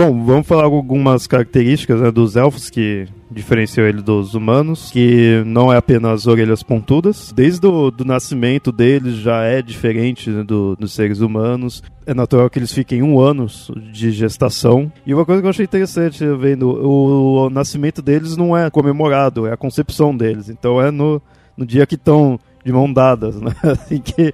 Bom, 0.05 0.23
vamos 0.23 0.45
falar 0.45 0.65
algumas 0.65 1.25
características 1.25 1.99
né, 1.99 2.11
dos 2.11 2.35
elfos 2.35 2.69
que 2.69 3.07
diferenciam 3.31 3.87
ele 3.87 4.03
dos 4.03 4.35
humanos, 4.35 4.91
que 4.91 5.41
não 5.47 5.73
é 5.73 5.77
apenas 5.77 6.27
orelhas 6.27 6.61
pontudas. 6.61 7.33
Desde 7.35 7.65
o 7.65 7.89
do 7.89 8.05
nascimento 8.05 8.71
deles 8.71 9.15
já 9.15 9.41
é 9.41 9.63
diferente 9.63 10.29
né, 10.29 10.43
do, 10.43 10.75
dos 10.75 10.93
seres 10.93 11.21
humanos. 11.21 11.81
É 12.05 12.13
natural 12.13 12.51
que 12.51 12.59
eles 12.59 12.71
fiquem 12.71 13.01
um 13.01 13.19
ano 13.19 13.47
de 13.91 14.11
gestação. 14.11 14.91
E 15.07 15.11
uma 15.11 15.25
coisa 15.25 15.41
que 15.41 15.47
eu 15.47 15.49
achei 15.49 15.65
interessante 15.65 16.23
vendo, 16.37 16.69
o, 16.69 17.45
o 17.45 17.49
nascimento 17.49 17.99
deles 17.99 18.37
não 18.37 18.55
é 18.55 18.69
comemorado, 18.69 19.47
é 19.47 19.53
a 19.53 19.57
concepção 19.57 20.15
deles. 20.15 20.49
Então 20.49 20.79
é 20.79 20.91
no, 20.91 21.19
no 21.57 21.65
dia 21.65 21.87
que 21.87 21.95
estão 21.95 22.39
de 22.65 22.73
mão 22.73 22.91
dadas, 22.91 23.39
né? 23.39 23.51
Assim 23.61 24.01
que, 24.01 24.33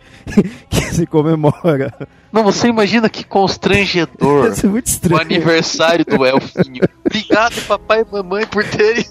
que 0.69 0.81
se 0.85 1.05
comemora. 1.05 1.93
Não, 2.31 2.43
você 2.45 2.69
imagina 2.69 3.09
que 3.09 3.25
constrangedor 3.25 4.47
Isso 4.47 4.65
é 4.65 4.69
muito 4.69 4.87
estranho. 4.87 5.19
o 5.19 5.21
aniversário 5.21 6.05
do 6.05 6.25
Elfinho. 6.25 6.81
Obrigado, 7.05 7.61
papai 7.67 8.01
e 8.01 8.11
mamãe, 8.11 8.47
por 8.47 8.63
terem. 8.63 9.05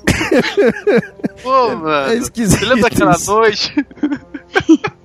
Pô, 1.43 1.77
mano. 1.77 2.13
É 2.13 2.17
esquisito. 2.17 2.61
Você 2.61 2.65
lembra 2.65 2.89
daquela 2.89 3.19
noite? 3.19 3.75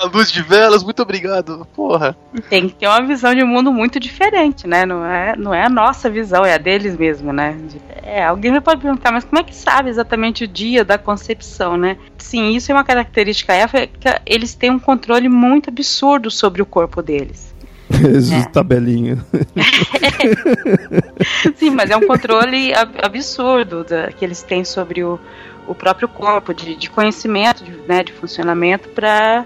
A 0.00 0.06
luz 0.06 0.30
de 0.30 0.42
velas, 0.42 0.82
muito 0.84 1.00
obrigado. 1.02 1.66
Porra. 1.74 2.16
Tem 2.48 2.68
que 2.68 2.74
ter 2.74 2.86
uma 2.86 3.02
visão 3.02 3.34
de 3.34 3.42
mundo 3.44 3.72
muito 3.72 3.98
diferente, 4.00 4.66
né? 4.66 4.84
Não 4.86 5.04
é, 5.04 5.34
não 5.36 5.52
é 5.54 5.64
a 5.64 5.68
nossa 5.68 6.08
visão, 6.10 6.44
é 6.44 6.54
a 6.54 6.58
deles 6.58 6.96
mesmo, 6.96 7.32
né? 7.32 7.56
De- 7.68 7.80
É, 8.02 8.24
alguém 8.24 8.50
me 8.52 8.60
pode 8.60 8.80
perguntar, 8.80 9.12
mas 9.12 9.24
como 9.24 9.38
é 9.38 9.42
que 9.42 9.54
sabe 9.54 9.90
exatamente 9.90 10.44
o 10.44 10.48
dia 10.48 10.84
da 10.84 10.96
concepção, 10.96 11.76
né? 11.76 11.96
Sim, 12.16 12.54
isso 12.56 12.70
é 12.72 12.74
uma 12.74 12.84
característica 12.84 13.52
é 13.52 13.66
que 13.86 14.08
eles 14.24 14.54
têm 14.54 14.70
um 14.70 14.78
controle 14.78 15.28
muito 15.28 15.68
absurdo 15.70 16.30
sobre 16.30 16.62
o 16.62 16.66
corpo 16.66 17.02
deles. 17.02 17.54
Jesus, 17.90 18.44
É. 18.44 18.48
tabelinha. 18.48 19.18
Sim, 21.56 21.70
mas 21.70 21.90
é 21.90 21.96
um 21.96 22.06
controle 22.06 22.72
ab- 22.74 22.98
absurdo 23.02 23.84
da- 23.84 24.08
que 24.12 24.24
eles 24.24 24.42
têm 24.42 24.64
sobre 24.64 25.02
o, 25.02 25.18
o 25.66 25.74
próprio 25.74 26.08
corpo, 26.08 26.52
de, 26.54 26.76
de 26.76 26.90
conhecimento, 26.90 27.64
de, 27.64 27.72
né, 27.88 28.02
de 28.02 28.12
funcionamento 28.12 28.88
para 28.90 29.44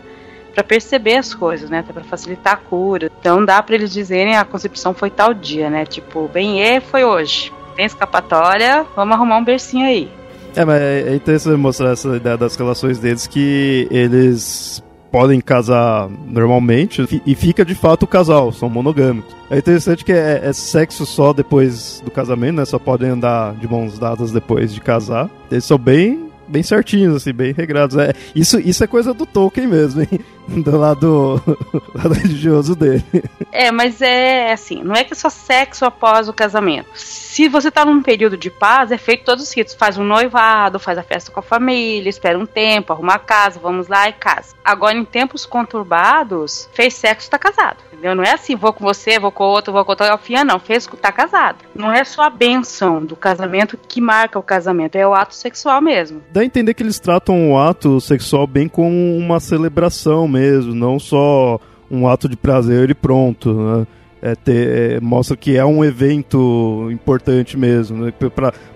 para 0.53 0.62
perceber 0.62 1.16
as 1.16 1.34
coisas, 1.34 1.70
né, 1.70 1.82
para 1.82 2.05
facilitar 2.05 2.55
a 2.55 2.57
cura. 2.57 3.11
Então 3.20 3.44
dá 3.44 3.62
para 3.62 3.74
eles 3.74 3.92
dizerem 3.92 4.36
a 4.36 4.44
concepção 4.44 4.94
foi 4.94 5.11
tal 5.11 5.34
dia, 5.34 5.70
né? 5.70 5.84
Tipo, 5.84 6.28
bem, 6.28 6.61
e 6.62 6.80
foi 6.80 7.05
hoje. 7.05 7.53
Tem 7.74 7.86
escapatória, 7.86 8.84
vamos 8.94 9.14
arrumar 9.14 9.38
um 9.38 9.44
bercinho 9.44 9.86
aí. 9.86 10.11
É, 10.55 10.64
mas 10.64 10.80
é 10.80 11.09
é 11.09 11.14
interessante 11.14 11.57
mostrar 11.57 11.92
essa 11.92 12.14
ideia 12.16 12.36
das 12.36 12.55
relações 12.57 12.98
deles 12.98 13.26
que 13.26 13.88
eles 13.90 14.82
podem 15.11 15.40
casar 15.42 16.09
normalmente 16.26 17.22
e 17.26 17.34
fica 17.34 17.64
de 17.64 17.74
fato 17.74 18.05
o 18.05 18.07
casal, 18.07 18.50
são 18.50 18.70
monogâmicos. 18.70 19.34
É 19.50 19.59
interessante 19.59 20.05
que 20.05 20.12
é, 20.12 20.40
é 20.42 20.53
sexo 20.55 21.05
só 21.05 21.34
depois 21.34 22.00
do 22.03 22.11
casamento, 22.11 22.57
né? 22.57 22.64
Só 22.64 22.78
podem 22.78 23.11
andar 23.11 23.55
de 23.55 23.68
mãos 23.68 23.98
dadas 23.98 24.32
depois 24.32 24.72
de 24.72 24.80
casar. 24.80 25.28
Eles 25.50 25.66
são 25.66 25.76
bem 25.76 26.31
bem 26.49 26.62
certinhos, 26.62 27.16
assim, 27.16 27.32
bem 27.32 27.53
regrados. 27.53 27.97
É, 27.97 28.12
isso, 28.34 28.59
isso 28.61 28.82
é 28.82 28.86
coisa 28.86 29.12
do 29.14 29.26
Tolkien 29.26 29.66
mesmo, 29.66 30.03
hein? 30.03 30.20
Do 30.49 30.76
lado, 30.76 31.40
lado 31.95 32.14
religioso 32.14 32.74
dele. 32.74 33.05
É, 33.53 33.70
mas 33.70 34.03
é 34.03 34.53
assim, 34.53 34.82
não 34.82 34.95
é 34.95 35.05
que 35.05 35.12
é 35.12 35.16
só 35.16 35.30
sexo 35.30 35.84
após 35.84 36.28
o 36.28 36.32
casamento. 36.32 36.88
Se 36.95 37.49
você 37.49 37.70
tá 37.70 37.84
num 37.84 38.03
período 38.03 38.36
de 38.36 38.51
paz, 38.51 38.90
é 38.90 38.99
feito 38.99 39.24
todos 39.24 39.45
os 39.45 39.55
ritos. 39.55 39.74
Faz 39.74 39.97
um 39.97 40.05
noivado, 40.05 40.80
faz 40.80 40.99
a 40.99 41.03
festa 41.03 41.30
com 41.30 41.40
a 41.40 41.43
família, 41.43 42.11
espera 42.11 42.38
um 42.38 42.45
tempo, 42.45 42.93
arruma 42.93 43.14
a 43.14 43.18
casa, 43.18 43.61
vamos 43.61 43.88
lá 43.88 44.09
e 44.09 44.12
casa. 44.12 44.55
Agora, 44.64 44.97
em 44.97 45.05
tempos 45.05 45.47
conturbados, 45.47 46.68
fez 46.74 46.95
sexo, 46.95 47.30
tá 47.30 47.38
casado. 47.38 47.78
Entendeu? 47.93 48.14
Não 48.16 48.24
é 48.24 48.32
assim, 48.32 48.57
vou 48.57 48.72
com 48.72 48.84
você, 48.84 49.18
vou 49.18 49.30
com 49.30 49.45
outro, 49.45 49.72
vou 49.72 49.84
com 49.84 49.93
outro, 49.93 50.05
Alfinha, 50.07 50.45
não. 50.45 50.59
Fez, 50.59 50.86
tá 51.01 51.12
casado. 51.12 51.64
Não 51.74 51.93
é 51.93 52.03
só 52.03 52.22
a 52.22 52.30
benção 52.30 53.03
do 53.05 53.14
casamento 53.14 53.78
que 53.78 54.01
marca 54.01 54.38
o 54.38 54.43
casamento, 54.43 54.97
é 54.97 55.07
o 55.07 55.14
ato 55.14 55.34
sexual 55.34 55.80
mesmo. 55.80 56.20
Dá 56.43 56.45
a 56.45 56.47
entender 56.47 56.74
que 56.74 56.82
eles 56.82 56.99
tratam 56.99 57.53
o 57.53 57.57
ato 57.59 58.01
sexual 58.01 58.49
bem 58.49 58.66
como 58.66 59.16
uma 59.16 59.38
celebração 59.38 60.26
mesmo, 60.26 60.74
não 60.74 60.99
só 60.99 61.61
um 61.88 62.09
ato 62.09 62.28
de 62.28 62.36
prazer 62.36 62.90
e 62.90 62.95
pronto, 62.95 63.55
né? 63.55 63.86
É 64.20 64.34
ter, 64.34 64.95
é, 64.97 65.01
mostra 65.01 65.36
que 65.36 65.57
é 65.57 65.64
um 65.64 65.84
evento 65.84 66.88
importante 66.90 67.57
mesmo, 67.57 68.05
né? 68.05 68.12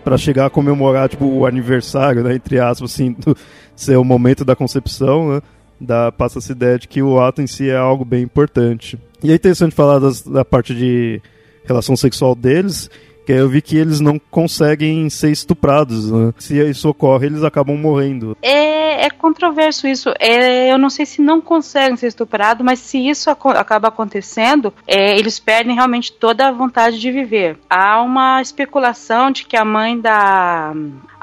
Pra 0.04 0.16
chegar 0.16 0.46
a 0.46 0.50
comemorar, 0.50 1.08
tipo, 1.08 1.24
o 1.26 1.44
aniversário, 1.44 2.22
né? 2.22 2.36
Entre 2.36 2.60
aspas, 2.60 2.92
assim, 2.92 3.12
do, 3.18 3.36
ser 3.74 3.96
o 3.96 4.04
momento 4.04 4.44
da 4.44 4.54
concepção, 4.54 5.32
né? 5.34 5.40
Dá, 5.80 6.12
passa 6.12 6.38
essa 6.38 6.52
ideia 6.52 6.78
de 6.78 6.86
que 6.86 7.02
o 7.02 7.20
ato 7.20 7.42
em 7.42 7.48
si 7.48 7.68
é 7.68 7.76
algo 7.76 8.04
bem 8.04 8.22
importante. 8.22 8.96
E 9.24 9.32
é 9.32 9.34
interessante 9.34 9.74
falar 9.74 9.98
das- 9.98 10.22
da 10.22 10.44
parte 10.44 10.72
de 10.72 11.20
relação 11.64 11.96
sexual 11.96 12.36
deles, 12.36 12.88
que 13.26 13.32
eu 13.32 13.48
vi 13.48 13.60
que 13.60 13.76
eles 13.76 13.98
não 14.00 14.18
conseguem 14.30 15.10
ser 15.10 15.30
estuprados, 15.30 16.10
né? 16.10 16.32
Se 16.38 16.56
isso 16.60 16.88
ocorre, 16.88 17.26
eles 17.26 17.42
acabam 17.42 17.76
morrendo. 17.76 18.36
É, 18.40 19.04
é 19.06 19.10
controverso 19.10 19.86
isso. 19.88 20.14
É, 20.20 20.72
eu 20.72 20.78
não 20.78 20.88
sei 20.88 21.04
se 21.04 21.20
não 21.20 21.40
conseguem 21.40 21.96
ser 21.96 22.06
estuprados, 22.06 22.64
mas 22.64 22.78
se 22.78 22.98
isso 23.08 23.28
aco- 23.28 23.48
acaba 23.50 23.88
acontecendo, 23.88 24.72
é, 24.86 25.18
eles 25.18 25.38
perdem 25.40 25.74
realmente 25.74 26.12
toda 26.12 26.46
a 26.48 26.52
vontade 26.52 27.00
de 27.00 27.10
viver. 27.10 27.58
Há 27.68 28.00
uma 28.00 28.40
especulação 28.40 29.30
de 29.30 29.44
que 29.44 29.56
a 29.56 29.64
mãe 29.64 29.98
da 30.00 30.72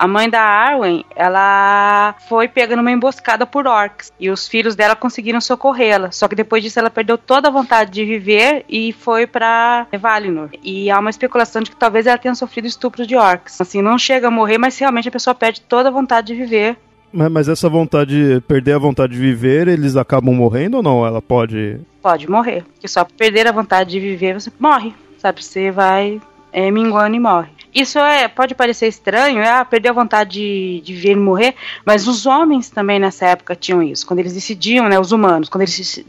a 0.04 0.08
mãe 0.08 0.30
da 0.30 0.42
Arwen, 0.42 1.06
ela 1.16 2.14
foi 2.28 2.50
pega 2.50 2.76
numa 2.76 2.92
emboscada 2.92 3.46
por 3.46 3.66
orcs 3.66 4.12
e 4.20 4.30
os 4.30 4.46
filhos 4.46 4.76
dela 4.76 4.98
conseguiram 4.98 5.40
socorrê-la. 5.40 6.12
Só 6.12 6.28
que 6.28 6.36
depois 6.36 6.62
disso 6.62 6.78
ela 6.78 6.90
perdeu 6.90 7.18
toda 7.18 7.48
a 7.48 7.52
vontade 7.52 7.90
de 7.90 8.04
viver 8.04 8.66
e 8.68 8.92
foi 8.92 9.26
pra 9.26 9.88
Valinor. 9.98 10.50
E 10.62 10.92
há 10.92 11.00
uma 11.00 11.10
especulação 11.10 11.62
de 11.62 11.72
que 11.72 11.78
talvez 11.78 12.06
ela 12.06 12.18
tenha 12.18 12.36
sofrido 12.36 12.68
estupro 12.68 13.08
de 13.08 13.16
orcs. 13.16 13.62
Assim, 13.62 13.82
não 13.82 13.98
chega 13.98 14.28
a 14.28 14.32
morrer, 14.32 14.58
mas 14.58 14.78
realmente 14.78 15.08
a 15.08 15.12
pessoa 15.12 15.34
perde 15.34 15.62
toda 15.62 15.88
a 15.88 15.92
vontade 15.92 16.28
de 16.28 16.36
viver 16.36 16.76
Mas, 17.14 17.48
essa 17.48 17.70
vontade, 17.70 18.44
perder 18.46 18.74
a 18.74 18.80
vontade 18.80 19.14
de 19.14 19.20
viver, 19.20 19.70
eles 19.70 19.96
acabam 19.96 20.36
morrendo 20.36 20.76
ou 20.76 20.84
não? 20.84 21.06
Ela 21.06 21.22
pode. 21.22 21.80
pode 22.02 22.30
morrer. 22.30 22.66
Porque 22.74 22.90
só 22.90 23.06
perder 23.06 23.48
a 23.48 23.54
vontade 23.54 23.92
de 23.92 24.02
viver 24.02 24.34
você 24.34 24.52
morre. 24.60 24.94
Sabe, 25.18 25.42
você 25.42 25.72
vai 25.72 26.20
é, 26.54 26.70
minguando 26.70 27.16
e 27.16 27.20
morre. 27.20 27.50
Isso 27.74 27.98
é, 27.98 28.28
pode 28.28 28.54
parecer 28.54 28.88
estranho, 28.88 29.40
é, 29.40 29.50
ah, 29.50 29.66
perder 29.66 29.90
a 29.90 29.94
vontade 29.94 30.40
de, 30.40 30.82
de 30.82 30.94
ver 30.94 31.14
e 31.14 31.16
morrer, 31.16 31.56
mas 31.84 32.08
os 32.08 32.28
homens 32.28 32.70
também 32.70 33.00
nessa 33.00 33.26
época 33.26 33.56
tinham 33.56 33.82
isso. 33.82 34.06
Quando 34.06 34.20
eles 34.20 34.34
decidiam, 34.34 34.88
né, 34.88 35.00
os 35.00 35.12
humanos, 35.12 35.50
quando 35.50 35.64
eles 35.64 35.74
se, 35.74 36.06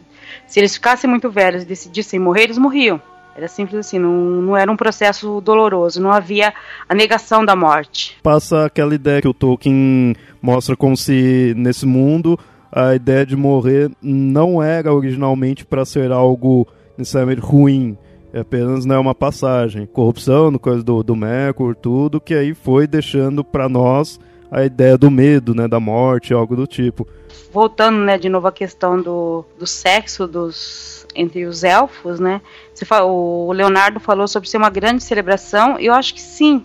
eles 0.54 0.74
ficassem 0.74 1.08
muito 1.08 1.30
velhos 1.30 1.62
e 1.62 1.66
decidissem 1.66 2.20
morrer, 2.20 2.42
eles 2.42 2.58
morriam. 2.58 3.00
Era 3.36 3.48
simples 3.48 3.74
assim, 3.74 3.98
não, 3.98 4.12
não 4.12 4.56
era 4.56 4.70
um 4.70 4.76
processo 4.76 5.40
doloroso, 5.40 6.00
não 6.00 6.12
havia 6.12 6.54
a 6.88 6.94
negação 6.94 7.44
da 7.44 7.56
morte. 7.56 8.16
Passa 8.22 8.66
aquela 8.66 8.94
ideia 8.94 9.20
que 9.20 9.26
o 9.26 9.34
Tolkien 9.34 10.14
mostra 10.40 10.76
como 10.76 10.96
se 10.96 11.52
nesse 11.56 11.84
mundo 11.84 12.38
a 12.70 12.94
ideia 12.94 13.24
de 13.24 13.34
morrer 13.34 13.90
não 14.00 14.62
era 14.62 14.92
originalmente 14.92 15.64
para 15.64 15.84
ser 15.84 16.12
algo 16.12 16.68
necessariamente 16.96 17.40
ruim, 17.40 17.96
apenas 18.40 18.84
né, 18.84 18.96
uma 18.98 19.14
passagem. 19.14 19.86
Corrupção, 19.86 20.50
no 20.50 20.58
coisa 20.58 20.82
do, 20.82 21.02
do 21.02 21.14
Mercur, 21.14 21.74
tudo, 21.74 22.20
que 22.20 22.34
aí 22.34 22.54
foi 22.54 22.86
deixando 22.86 23.44
para 23.44 23.68
nós 23.68 24.18
a 24.50 24.64
ideia 24.64 24.96
do 24.96 25.10
medo, 25.10 25.54
né, 25.54 25.66
da 25.66 25.80
morte, 25.80 26.32
algo 26.32 26.54
do 26.54 26.66
tipo. 26.66 27.06
Voltando, 27.52 27.98
né, 27.98 28.18
de 28.18 28.28
novo 28.28 28.46
à 28.46 28.52
questão 28.52 29.00
do, 29.00 29.44
do 29.58 29.66
sexo 29.66 30.26
dos 30.26 31.06
entre 31.14 31.44
os 31.46 31.62
elfos, 31.62 32.18
né? 32.18 32.40
Você 32.74 32.84
fala, 32.84 33.06
o 33.06 33.52
Leonardo 33.52 34.00
falou 34.00 34.26
sobre 34.26 34.48
ser 34.48 34.56
uma 34.56 34.70
grande 34.70 35.02
celebração, 35.02 35.78
e 35.78 35.86
eu 35.86 35.94
acho 35.94 36.12
que 36.12 36.20
sim, 36.20 36.64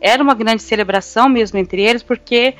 era 0.00 0.22
uma 0.22 0.34
grande 0.34 0.62
celebração 0.62 1.28
mesmo 1.28 1.58
entre 1.58 1.82
eles, 1.82 2.02
porque 2.02 2.54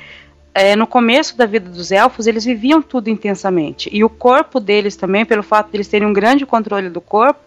é, 0.53 0.75
no 0.75 0.87
começo 0.87 1.37
da 1.37 1.45
vida 1.45 1.69
dos 1.69 1.91
elfos 1.91 2.25
eles 2.25 2.43
viviam 2.43 2.81
tudo 2.81 3.09
intensamente 3.09 3.89
e 3.93 4.03
o 4.03 4.09
corpo 4.09 4.59
deles 4.59 4.95
também, 4.95 5.23
pelo 5.23 5.43
fato 5.43 5.69
de 5.69 5.77
eles 5.77 5.87
terem 5.87 6.07
um 6.07 6.13
grande 6.13 6.45
controle 6.45 6.89
do 6.89 6.99
corpo, 6.99 7.39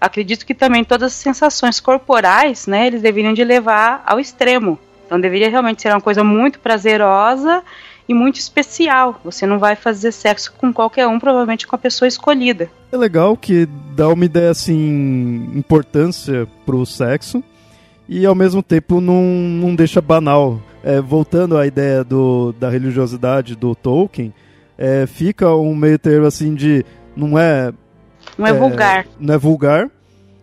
acredito 0.00 0.46
que 0.46 0.54
também 0.54 0.84
todas 0.84 1.12
as 1.12 1.18
sensações 1.18 1.80
corporais, 1.80 2.66
né, 2.66 2.86
eles 2.86 3.02
deveriam 3.02 3.32
de 3.32 3.44
levar 3.44 4.02
ao 4.06 4.20
extremo. 4.20 4.78
Então 5.06 5.20
deveria 5.20 5.48
realmente 5.48 5.82
ser 5.82 5.90
uma 5.90 6.00
coisa 6.00 6.22
muito 6.22 6.60
prazerosa 6.60 7.62
e 8.08 8.14
muito 8.14 8.36
especial. 8.36 9.20
Você 9.24 9.46
não 9.46 9.58
vai 9.58 9.76
fazer 9.76 10.12
sexo 10.12 10.52
com 10.56 10.72
qualquer 10.72 11.06
um, 11.06 11.18
provavelmente 11.18 11.66
com 11.66 11.76
a 11.76 11.78
pessoa 11.78 12.06
escolhida. 12.08 12.70
É 12.92 12.96
legal 12.96 13.36
que 13.36 13.66
dá 13.94 14.08
uma 14.08 14.24
ideia 14.24 14.50
assim, 14.50 15.50
importância 15.54 16.46
pro 16.64 16.84
sexo 16.84 17.42
e 18.08 18.24
ao 18.24 18.34
mesmo 18.34 18.62
tempo 18.62 19.00
não, 19.00 19.22
não 19.22 19.74
deixa 19.74 20.00
banal. 20.00 20.60
É, 20.82 21.00
voltando 21.00 21.58
à 21.58 21.66
ideia 21.66 22.04
do, 22.04 22.52
da 22.52 22.70
religiosidade 22.70 23.56
do 23.56 23.74
Tolkien, 23.74 24.32
é, 24.78 25.06
fica 25.06 25.54
um 25.54 25.74
meio 25.74 25.98
termo 25.98 26.26
assim 26.26 26.54
de 26.54 26.84
não 27.16 27.38
é 27.38 27.72
não 28.38 28.46
é, 28.46 28.50
é, 28.50 28.52
vulgar. 28.52 29.06
Não 29.18 29.34
é 29.34 29.38
vulgar, 29.38 29.90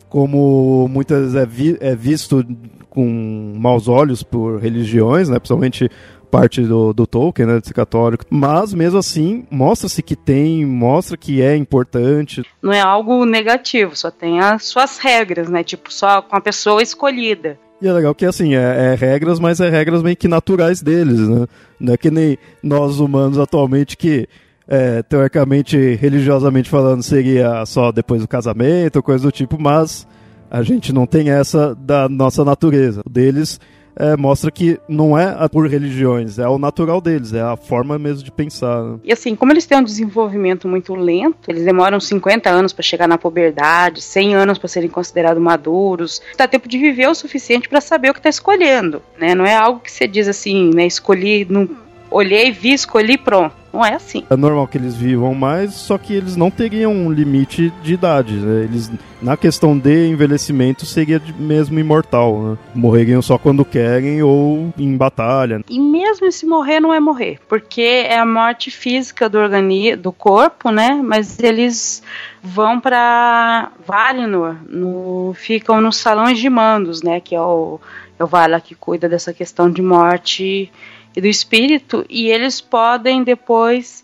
como 0.10 0.88
muitas 0.90 1.34
é, 1.34 1.46
vi, 1.46 1.78
é 1.80 1.96
visto 1.96 2.46
com 2.90 3.56
maus 3.58 3.88
olhos 3.88 4.24
por 4.24 4.60
religiões, 4.60 5.30
né? 5.30 5.40
Principalmente 5.40 5.90
parte 6.36 6.62
do, 6.62 6.92
do 6.92 7.08
Tolkien, 7.08 7.48
né, 7.48 7.60
de 7.60 7.68
ser 7.68 7.74
católico, 7.74 8.26
mas 8.30 8.74
mesmo 8.74 9.00
assim 9.00 9.46
mostra-se 9.50 10.04
que 10.04 10.18
tem, 10.18 10.66
mostra 10.66 11.16
que 11.16 11.42
é 11.42 11.56
importante. 11.56 12.44
Não 12.62 12.74
é 12.74 12.82
algo 12.82 13.24
negativo, 13.26 13.96
só 13.96 14.12
tem 14.12 14.42
as 14.42 14.66
suas 14.66 14.98
regras, 14.98 15.48
né, 15.48 15.64
tipo 15.64 15.94
só 15.94 16.22
com 16.22 16.36
a 16.36 16.42
pessoa 16.42 16.82
escolhida. 16.82 17.58
E 17.82 17.88
é 17.88 17.94
legal 17.94 18.14
que 18.16 18.26
assim, 18.26 18.56
é, 18.56 18.92
é, 18.92 18.96
regras, 18.96 19.40
mas 19.40 19.60
é 19.62 19.70
regras 19.70 20.02
meio 20.02 20.18
que 20.18 20.28
naturais 20.28 20.82
deles, 20.82 21.20
né? 21.20 21.46
Não 21.80 21.94
é 21.94 21.98
que 21.98 22.10
nem 22.10 22.38
nós 22.64 23.00
humanos 23.00 23.38
atualmente 23.38 23.98
que 23.98 24.28
é, 24.68 25.04
teoricamente, 25.04 25.78
religiosamente 25.96 26.70
falando, 26.70 27.04
seria 27.04 27.66
só 27.66 27.92
depois 27.92 28.22
do 28.22 28.28
casamento, 28.28 29.02
coisa 29.04 29.24
do 29.24 29.32
tipo, 29.32 29.60
mas 29.60 30.08
a 30.50 30.64
gente 30.64 30.94
não 30.94 31.06
tem 31.06 31.30
essa 31.30 31.76
da 31.76 32.10
nossa 32.10 32.44
natureza. 32.44 33.02
O 33.06 33.10
deles 33.10 33.60
é, 33.98 34.16
mostra 34.18 34.52
que 34.52 34.80
não 34.90 35.18
é 35.18 35.48
por 35.48 35.68
religiões, 35.70 36.38
é 36.38 36.48
o 36.48 36.58
natural 36.58 37.00
deles, 37.00 37.34
é 37.34 37.42
a 37.42 37.56
forma 37.56 37.98
mesmo 37.98 38.24
de 38.24 38.32
pensar. 38.32 38.84
Né? 38.84 39.00
E 39.04 39.14
assim, 39.14 39.36
como 39.36 39.54
eles 39.54 39.66
têm 39.66 39.78
um 39.78 39.84
desenvolvimento 39.84 40.68
muito 40.68 40.94
lento, 40.94 41.50
eles 41.50 41.64
demoram 41.64 42.00
50 42.00 42.50
anos 42.50 42.74
para 42.74 42.84
chegar 42.84 43.08
na 43.08 43.18
puberdade, 43.18 44.02
100 44.02 44.36
anos 44.36 44.58
para 44.58 44.68
serem 44.68 44.90
considerados 44.90 45.42
maduros, 45.42 46.22
dá 46.38 46.48
tempo 46.48 46.68
de 46.68 46.78
viver 46.78 47.08
o 47.08 47.16
suficiente 47.16 47.70
para 47.70 47.80
saber 47.80 48.10
o 48.10 48.14
que 48.14 48.20
está 48.20 48.30
escolhendo, 48.30 49.02
né? 49.18 49.34
Não 49.34 49.46
é 49.46 49.56
algo 49.56 49.80
que 49.80 49.92
você 49.92 50.08
diz 50.08 50.28
assim, 50.28 50.72
né? 50.74 50.86
Escolhi, 50.86 51.46
não, 51.50 51.70
olhei, 52.16 52.52
vi, 52.52 52.74
escolhi, 52.74 53.18
pronto 53.18 53.66
não 53.76 53.86
é 53.86 53.94
assim. 53.94 54.24
É 54.30 54.36
normal 54.38 54.68
que 54.68 54.78
eles 54.78 54.96
vivam 54.96 55.36
mais, 55.36 55.74
só 55.74 55.98
que 55.98 56.14
eles 56.14 56.38
não 56.38 56.50
teriam 56.50 56.94
um 56.94 57.12
limite 57.12 57.72
de 57.84 57.94
idade. 57.94 58.34
Né? 58.34 58.64
Eles, 58.64 58.90
na 59.22 59.36
questão 59.36 59.78
de 59.78 60.08
envelhecimento, 60.08 60.86
seria 60.86 61.22
mesmo 61.38 61.78
imortal. 61.78 62.42
Né? 62.42 62.58
Morreriam 62.74 63.22
só 63.22 63.38
quando 63.38 63.66
querem 63.66 64.24
ou 64.24 64.74
em 64.78 64.96
batalha. 64.96 65.62
E 65.70 65.78
mesmo 65.78 66.32
se 66.32 66.46
morrer, 66.46 66.80
não 66.80 66.94
é 66.94 67.00
morrer, 67.00 67.40
porque 67.50 67.82
é 67.82 68.18
a 68.18 68.26
morte 68.26 68.72
física 68.72 69.28
do 69.28 69.38
organismo, 69.38 69.66
do 69.98 70.12
corpo, 70.12 70.72
né? 70.72 71.02
Mas 71.04 71.38
eles 71.40 72.02
vão 72.42 72.80
para 72.80 73.72
Valinor, 73.86 74.56
no, 74.70 75.34
ficam 75.36 75.82
nos 75.82 75.98
salões 75.98 76.40
de 76.40 76.50
mandos, 76.50 77.02
né? 77.02 77.20
Que 77.20 77.36
é 77.36 77.42
o, 77.42 77.80
é 78.18 78.24
o 78.24 78.28
Vala 78.28 78.62
que 78.62 78.74
cuida 78.74 79.10
dessa 79.10 79.34
questão 79.34 79.70
de 79.70 79.82
morte 79.82 80.72
e 81.16 81.22
do 81.22 81.28
espírito, 81.28 82.06
e 82.10 82.28
eles 82.28 82.60
podem 82.60 83.24
depois 83.24 84.04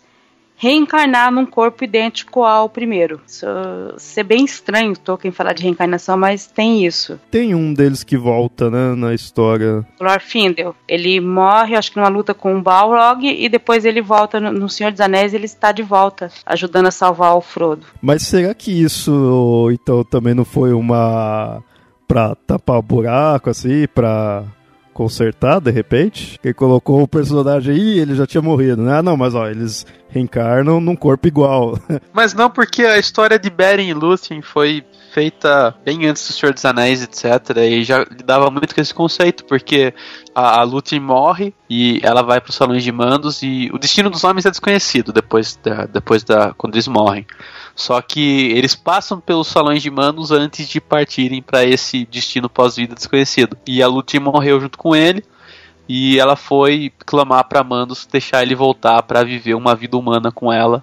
reencarnar 0.56 1.32
num 1.32 1.44
corpo 1.44 1.82
idêntico 1.82 2.44
ao 2.44 2.68
primeiro. 2.68 3.20
Isso, 3.26 3.44
isso 3.96 4.20
é 4.20 4.22
bem 4.22 4.44
estranho 4.44 4.96
Tolkien 4.96 5.32
falar 5.32 5.54
de 5.54 5.64
reencarnação, 5.64 6.16
mas 6.16 6.46
tem 6.46 6.86
isso. 6.86 7.18
Tem 7.32 7.52
um 7.52 7.74
deles 7.74 8.04
que 8.04 8.16
volta, 8.16 8.70
né, 8.70 8.94
na 8.94 9.12
história. 9.12 9.84
Glorfindel. 9.98 10.76
Ele 10.86 11.20
morre, 11.20 11.74
acho 11.74 11.90
que 11.90 11.96
numa 11.96 12.08
luta 12.08 12.32
com 12.32 12.56
o 12.56 12.62
Balrog, 12.62 13.26
e 13.26 13.48
depois 13.48 13.84
ele 13.84 14.00
volta 14.00 14.38
no, 14.38 14.52
no 14.52 14.68
Senhor 14.68 14.92
dos 14.92 15.00
Anéis, 15.00 15.34
ele 15.34 15.46
está 15.46 15.72
de 15.72 15.82
volta, 15.82 16.30
ajudando 16.46 16.86
a 16.86 16.92
salvar 16.92 17.36
o 17.36 17.40
Frodo. 17.40 17.84
Mas 18.00 18.22
será 18.22 18.54
que 18.54 18.70
isso, 18.70 19.68
então, 19.72 20.04
também 20.04 20.32
não 20.32 20.44
foi 20.44 20.72
uma... 20.72 21.60
pra 22.06 22.36
tapar 22.36 22.78
o 22.78 22.82
buraco, 22.82 23.50
assim, 23.50 23.88
pra 23.92 24.44
consertar 24.92 25.60
de 25.60 25.70
repente. 25.70 26.38
Quem 26.42 26.52
colocou 26.52 27.02
o 27.02 27.08
personagem 27.08 27.74
aí, 27.74 27.98
ele 27.98 28.14
já 28.14 28.26
tinha 28.26 28.42
morrido, 28.42 28.82
né? 28.82 28.98
Ah, 28.98 29.02
não, 29.02 29.16
mas 29.16 29.34
ó, 29.34 29.48
eles 29.48 29.86
reencarnam 30.08 30.80
num 30.80 30.94
corpo 30.94 31.26
igual. 31.26 31.78
Mas 32.12 32.34
não, 32.34 32.50
porque 32.50 32.82
a 32.82 32.98
história 32.98 33.38
de 33.38 33.48
Beren 33.48 33.88
e 33.88 33.94
Lúthien 33.94 34.42
foi 34.42 34.84
feita 35.12 35.74
bem 35.84 36.06
antes 36.06 36.26
do 36.26 36.34
Senhor 36.34 36.52
dos 36.52 36.64
Anéis, 36.64 37.02
etc. 37.02 37.56
E 37.56 37.82
já 37.82 38.04
lidava 38.04 38.50
muito 38.50 38.74
com 38.74 38.80
esse 38.80 38.92
conceito, 38.92 39.44
porque 39.46 39.94
a, 40.34 40.60
a 40.60 40.62
Lúthien 40.64 41.00
morre 41.00 41.54
e 41.68 41.98
ela 42.02 42.22
vai 42.22 42.40
para 42.40 42.50
os 42.50 42.56
salões 42.56 42.84
de 42.84 42.92
mandos 42.92 43.42
e 43.42 43.70
o 43.72 43.78
destino 43.78 44.10
dos 44.10 44.22
homens 44.22 44.44
é 44.44 44.50
desconhecido 44.50 45.12
depois 45.12 45.58
da, 45.62 45.86
depois 45.86 46.22
da 46.22 46.52
quando 46.54 46.74
eles 46.74 46.88
morrem. 46.88 47.26
Só 47.74 48.00
que 48.02 48.50
eles 48.52 48.74
passam 48.74 49.20
pelos 49.20 49.48
salões 49.48 49.82
de 49.82 49.90
manos 49.90 50.30
antes 50.30 50.68
de 50.68 50.80
partirem 50.80 51.40
para 51.40 51.64
esse 51.64 52.04
destino 52.04 52.48
pós-vida 52.48 52.94
desconhecido. 52.94 53.56
E 53.66 53.82
a 53.82 53.88
Lutin 53.88 54.18
morreu 54.18 54.60
junto 54.60 54.78
com 54.78 54.94
ele. 54.94 55.24
E 55.88 56.18
ela 56.18 56.36
foi 56.36 56.92
clamar 57.04 57.44
para 57.48 57.64
Mandos 57.64 58.06
deixar 58.06 58.42
ele 58.42 58.54
voltar 58.54 59.02
para 59.02 59.24
viver 59.24 59.54
uma 59.54 59.74
vida 59.74 59.96
humana 59.96 60.30
com 60.30 60.52
ela. 60.52 60.82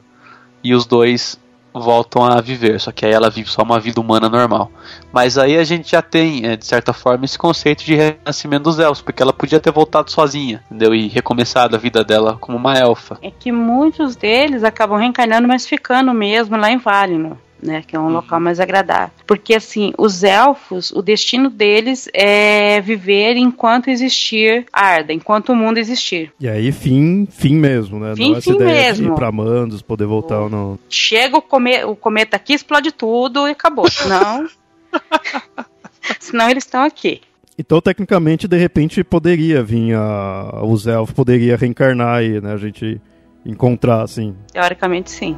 E 0.64 0.74
os 0.74 0.86
dois 0.86 1.40
voltam 1.74 2.24
a 2.24 2.42
viver, 2.42 2.80
só 2.80 2.92
que 2.92 3.06
aí 3.06 3.12
ela 3.12 3.30
vive 3.30 3.50
só 3.50 3.62
uma 3.62 3.80
vida 3.80 4.00
humana 4.00 4.30
normal. 4.30 4.72
Mas 5.12 5.38
aí 5.38 5.58
a 5.58 5.64
gente 5.64 5.92
já 5.92 6.02
tem, 6.02 6.46
é, 6.46 6.56
de 6.56 6.66
certa 6.66 6.94
forma, 6.94 7.26
esse 7.26 7.38
conceito 7.38 7.84
de 7.84 7.96
renascimento 7.96 8.64
dos 8.64 8.80
elfos, 8.80 9.02
porque 9.02 9.22
ela 9.22 9.34
podia 9.34 9.60
ter 9.60 9.72
voltado 9.72 10.12
sozinha, 10.12 10.64
entendeu? 10.66 10.94
E 10.94 11.08
recomeçado 11.08 11.76
a 11.76 11.80
vida 11.80 12.04
dela 12.04 12.38
como 12.40 12.58
uma 12.58 12.78
elfa. 12.78 13.18
É 13.22 13.32
que 13.32 13.52
muitos 13.52 14.16
deles 14.16 14.64
acabam 14.64 15.00
reencarnando, 15.00 15.48
mas 15.48 15.66
ficando 15.66 16.14
mesmo 16.14 16.58
lá 16.58 16.72
em 16.72 16.78
Valinor 16.78 17.38
né, 17.62 17.84
que 17.86 17.96
é 17.96 18.00
um 18.00 18.04
uhum. 18.04 18.14
local 18.14 18.40
mais 18.40 18.60
agradável. 18.60 19.12
Porque 19.26 19.54
assim, 19.54 19.94
os 19.98 20.24
elfos, 20.24 20.92
o 20.92 21.02
destino 21.02 21.50
deles 21.50 22.10
é 22.14 22.82
viver 22.82 23.36
enquanto 23.38 23.90
existir 23.90 24.66
Arda, 24.72 25.14
enquanto 25.14 25.50
o 25.50 25.56
mundo 25.56 25.78
existir. 25.78 26.32
E 26.40 26.48
aí 26.48 26.72
fim, 26.72 27.28
fim 27.30 27.56
mesmo, 27.56 28.00
né? 28.00 28.16
Fim, 28.16 28.34
não 28.34 28.42
fim 28.42 28.58
mesmo. 28.58 29.08
de 29.08 29.12
ir 29.12 29.16
pra 29.16 29.32
Mandos, 29.32 29.82
poder 29.82 30.06
voltar 30.06 30.40
ou 30.42 30.50
não. 30.50 30.80
Chega 30.90 31.38
o, 31.38 31.42
come 31.42 31.84
o 31.84 31.96
cometa 31.96 32.36
aqui, 32.36 32.54
explode 32.54 32.92
tudo 32.92 33.48
e 33.48 33.52
acabou. 33.52 33.90
Senão 33.92 34.48
Senão 36.20 36.50
eles 36.50 36.64
estão 36.64 36.84
aqui. 36.84 37.22
Então, 37.58 37.82
tecnicamente, 37.82 38.48
de 38.48 38.58
repente, 38.58 39.04
poderia 39.04 39.62
vir 39.62 39.94
a... 39.94 40.62
os 40.64 40.88
elfos, 40.88 41.14
poderia 41.14 41.58
reencarnar 41.58 42.16
aí, 42.16 42.40
né? 42.40 42.54
A 42.54 42.58
gente 42.58 43.02
encontrar, 43.46 44.02
assim. 44.02 44.36
Teoricamente, 44.52 45.12
sim. 45.12 45.36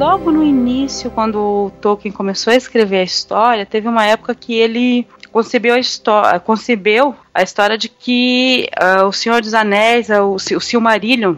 Logo 0.00 0.32
no 0.32 0.42
início, 0.42 1.10
quando 1.10 1.36
o 1.38 1.70
Tolkien 1.78 2.10
começou 2.10 2.54
a 2.54 2.56
escrever 2.56 3.00
a 3.00 3.02
história, 3.02 3.66
teve 3.66 3.86
uma 3.86 4.06
época 4.06 4.34
que 4.34 4.54
ele 4.54 5.06
concebeu 5.30 5.74
a 5.74 5.78
história, 5.78 6.40
concebeu 6.40 7.14
a 7.34 7.42
história 7.42 7.76
de 7.76 7.90
que 7.90 8.70
uh, 8.82 9.04
o 9.04 9.12
Senhor 9.12 9.42
dos 9.42 9.52
Anéis, 9.52 10.08
uh, 10.08 10.22
o, 10.22 10.36
o 10.36 10.60
Silmarillion, 10.60 11.34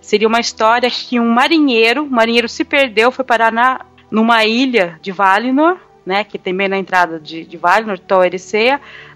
seria 0.00 0.26
uma 0.26 0.40
história 0.40 0.90
que 0.90 1.20
um 1.20 1.30
marinheiro, 1.30 2.02
um 2.02 2.10
marinheiro 2.10 2.48
se 2.48 2.64
perdeu, 2.64 3.12
foi 3.12 3.24
parar 3.24 3.52
na, 3.52 3.82
numa 4.10 4.44
ilha 4.44 4.98
de 5.00 5.12
Valinor, 5.12 5.76
né, 6.04 6.24
que 6.24 6.36
tem 6.36 6.52
bem 6.52 6.66
na 6.66 6.78
entrada 6.78 7.20
de, 7.20 7.44
de 7.44 7.56
Valinor, 7.56 7.96
Tol. 8.00 8.22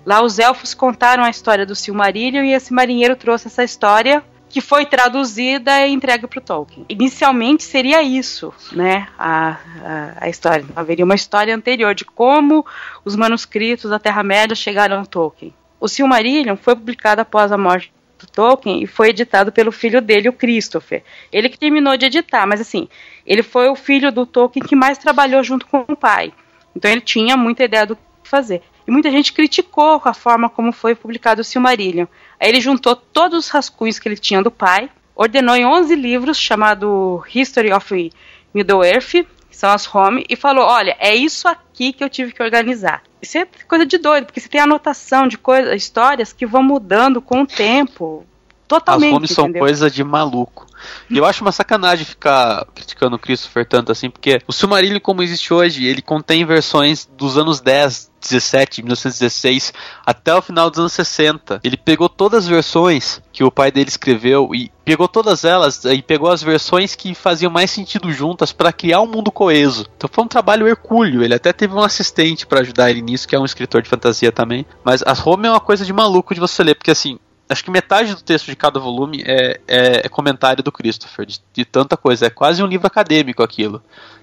Lá 0.06 0.22
os 0.22 0.38
elfos 0.38 0.72
contaram 0.72 1.24
a 1.24 1.30
história 1.30 1.66
do 1.66 1.74
Silmarillion 1.74 2.44
e 2.44 2.52
esse 2.52 2.72
marinheiro 2.72 3.16
trouxe 3.16 3.48
essa 3.48 3.64
história 3.64 4.22
que 4.54 4.60
foi 4.60 4.86
traduzida 4.86 5.84
e 5.84 5.92
entregue 5.92 6.28
para 6.28 6.38
o 6.38 6.40
Tolkien. 6.40 6.86
Inicialmente 6.88 7.64
seria 7.64 8.04
isso, 8.04 8.54
né, 8.70 9.08
a, 9.18 9.58
a, 9.82 10.14
a, 10.20 10.28
história. 10.28 10.64
Haveria 10.76 11.04
uma 11.04 11.16
história 11.16 11.52
anterior 11.52 11.92
de 11.92 12.04
como 12.04 12.64
os 13.04 13.16
manuscritos 13.16 13.90
da 13.90 13.98
Terra-média 13.98 14.54
chegaram 14.54 15.00
ao 15.00 15.06
Tolkien. 15.08 15.52
O 15.80 15.88
Silmarillion 15.88 16.54
foi 16.54 16.76
publicado 16.76 17.20
após 17.20 17.50
a 17.50 17.58
morte 17.58 17.92
do 18.16 18.28
Tolkien 18.28 18.80
e 18.80 18.86
foi 18.86 19.08
editado 19.08 19.50
pelo 19.50 19.72
filho 19.72 20.00
dele, 20.00 20.28
o 20.28 20.32
Christopher. 20.32 21.02
Ele 21.32 21.48
que 21.48 21.58
terminou 21.58 21.96
de 21.96 22.06
editar, 22.06 22.46
mas 22.46 22.60
assim, 22.60 22.88
ele 23.26 23.42
foi 23.42 23.68
o 23.68 23.74
filho 23.74 24.12
do 24.12 24.24
Tolkien 24.24 24.64
que 24.64 24.76
mais 24.76 24.98
trabalhou 24.98 25.42
junto 25.42 25.66
com 25.66 25.84
o 25.88 25.96
pai. 25.96 26.32
Então 26.76 26.88
ele 26.88 27.00
tinha 27.00 27.36
muita 27.36 27.64
ideia 27.64 27.84
do 27.84 27.96
que 27.96 28.02
fazer. 28.22 28.62
E 28.86 28.90
muita 28.90 29.10
gente 29.10 29.32
criticou 29.32 30.00
a 30.04 30.14
forma 30.14 30.48
como 30.48 30.72
foi 30.72 30.94
publicado 30.94 31.40
o 31.40 31.44
Silmarillion. 31.44 32.06
Aí 32.38 32.48
ele 32.48 32.60
juntou 32.60 32.94
todos 32.94 33.46
os 33.46 33.50
rascunhos 33.50 33.98
que 33.98 34.08
ele 34.08 34.16
tinha 34.16 34.42
do 34.42 34.50
pai, 34.50 34.90
ordenou 35.14 35.56
em 35.56 35.64
11 35.64 35.94
livros, 35.94 36.38
chamado 36.38 37.24
History 37.32 37.72
of 37.72 38.12
Middle-earth, 38.52 39.26
que 39.48 39.56
são 39.56 39.70
as 39.70 39.92
home, 39.92 40.24
e 40.28 40.36
falou: 40.36 40.64
olha, 40.64 40.96
é 40.98 41.14
isso 41.14 41.48
aqui 41.48 41.92
que 41.92 42.04
eu 42.04 42.10
tive 42.10 42.32
que 42.32 42.42
organizar. 42.42 43.02
Isso 43.22 43.38
é 43.38 43.46
coisa 43.66 43.86
de 43.86 43.96
doido, 43.96 44.26
porque 44.26 44.40
você 44.40 44.48
tem 44.48 44.60
anotação 44.60 45.26
de 45.26 45.38
coisas, 45.38 45.74
histórias 45.74 46.32
que 46.32 46.44
vão 46.44 46.62
mudando 46.62 47.22
com 47.22 47.42
o 47.42 47.46
tempo. 47.46 48.26
Totalmente. 48.68 49.10
As 49.10 49.16
homes 49.16 49.30
são 49.30 49.52
coisa 49.52 49.90
de 49.90 50.02
maluco. 50.02 50.66
E 51.10 51.16
eu 51.16 51.24
acho 51.24 51.42
uma 51.42 51.52
sacanagem 51.52 52.04
ficar 52.04 52.66
criticando 52.74 53.16
o 53.16 53.18
Christopher 53.18 53.66
tanto 53.66 53.92
assim, 53.92 54.10
porque 54.10 54.38
o 54.46 54.52
Silmarillion, 54.52 55.00
como 55.00 55.22
existe 55.22 55.52
hoje, 55.52 55.86
ele 55.86 56.02
contém 56.02 56.44
versões 56.44 57.08
dos 57.16 57.36
anos 57.36 57.60
10, 57.60 58.10
17, 58.20 58.82
1916, 58.82 59.72
até 60.04 60.34
o 60.34 60.42
final 60.42 60.70
dos 60.70 60.78
anos 60.78 60.92
60. 60.92 61.60
Ele 61.62 61.76
pegou 61.76 62.08
todas 62.08 62.44
as 62.44 62.48
versões 62.48 63.22
que 63.32 63.44
o 63.44 63.50
pai 63.50 63.70
dele 63.70 63.88
escreveu 63.88 64.54
e 64.54 64.72
pegou 64.84 65.08
todas 65.08 65.44
elas 65.44 65.84
e 65.84 66.02
pegou 66.02 66.30
as 66.30 66.42
versões 66.42 66.94
que 66.94 67.14
faziam 67.14 67.50
mais 67.50 67.70
sentido 67.70 68.12
juntas 68.12 68.52
para 68.52 68.72
criar 68.72 69.00
um 69.00 69.06
mundo 69.06 69.30
coeso. 69.30 69.86
Então 69.96 70.08
foi 70.10 70.24
um 70.24 70.28
trabalho 70.28 70.66
hercúleo. 70.66 71.22
Ele 71.22 71.34
até 71.34 71.52
teve 71.52 71.74
um 71.74 71.80
assistente 71.80 72.46
para 72.46 72.60
ajudar 72.60 72.90
ele 72.90 73.02
nisso, 73.02 73.28
que 73.28 73.36
é 73.36 73.38
um 73.38 73.44
escritor 73.44 73.82
de 73.82 73.88
fantasia 73.88 74.32
também. 74.32 74.64
Mas 74.84 75.02
as 75.04 75.18
Rome 75.18 75.46
é 75.46 75.50
uma 75.50 75.60
coisa 75.60 75.84
de 75.84 75.92
maluco 75.92 76.34
de 76.34 76.40
você 76.40 76.62
ler, 76.62 76.74
porque 76.74 76.90
assim, 76.90 77.18
acho 77.48 77.64
que 77.64 77.70
metade 77.70 78.14
do 78.14 78.22
texto 78.22 78.46
de 78.46 78.56
cada 78.56 78.80
volume 78.80 79.22
é, 79.26 79.60
é, 79.66 80.06
é 80.06 80.08
comentário 80.08 80.62
do 80.62 80.72
Christopher, 80.72 81.26
de, 81.26 81.40
de, 81.52 81.64
tanta 81.64 81.96
coisa. 81.96 82.26
É 82.26 82.30
quase 82.30 82.62
um 82.62 82.66
livro 82.66 82.86
acadêmico 82.86 83.42
aquilo. 83.42 83.82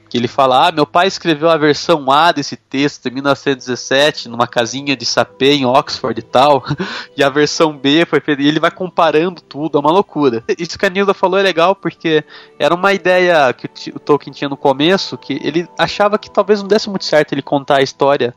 Que 0.09 0.17
ele 0.17 0.27
fala: 0.27 0.67
Ah, 0.67 0.71
meu 0.73 0.85
pai 0.85 1.07
escreveu 1.07 1.49
a 1.49 1.55
versão 1.55 2.11
A 2.11 2.33
desse 2.33 2.57
texto 2.57 3.07
em 3.07 3.11
1917, 3.11 4.27
numa 4.27 4.45
casinha 4.45 4.93
de 4.93 5.05
sapê 5.05 5.53
em 5.53 5.65
Oxford 5.65 6.19
e 6.19 6.23
tal. 6.23 6.65
e 7.15 7.23
a 7.23 7.29
versão 7.29 7.77
B 7.77 8.05
foi 8.05 8.19
feita. 8.19 8.41
E 8.41 8.47
ele 8.47 8.59
vai 8.59 8.71
comparando 8.71 9.39
tudo, 9.39 9.77
é 9.77 9.81
uma 9.81 9.91
loucura. 9.91 10.43
Isso 10.57 10.77
que 10.77 10.85
a 10.85 10.89
Nilda 10.89 11.13
falou 11.13 11.39
é 11.39 11.43
legal 11.43 11.75
porque 11.75 12.25
era 12.59 12.75
uma 12.75 12.91
ideia 12.91 13.53
que 13.53 13.67
o 13.95 13.99
Tolkien 13.99 14.33
tinha 14.33 14.49
no 14.49 14.57
começo, 14.57 15.17
que 15.17 15.39
ele 15.41 15.65
achava 15.79 16.17
que 16.17 16.29
talvez 16.29 16.61
não 16.61 16.67
desse 16.67 16.89
muito 16.89 17.05
certo 17.05 17.31
ele 17.31 17.41
contar 17.41 17.77
a 17.77 17.83
história 17.83 18.35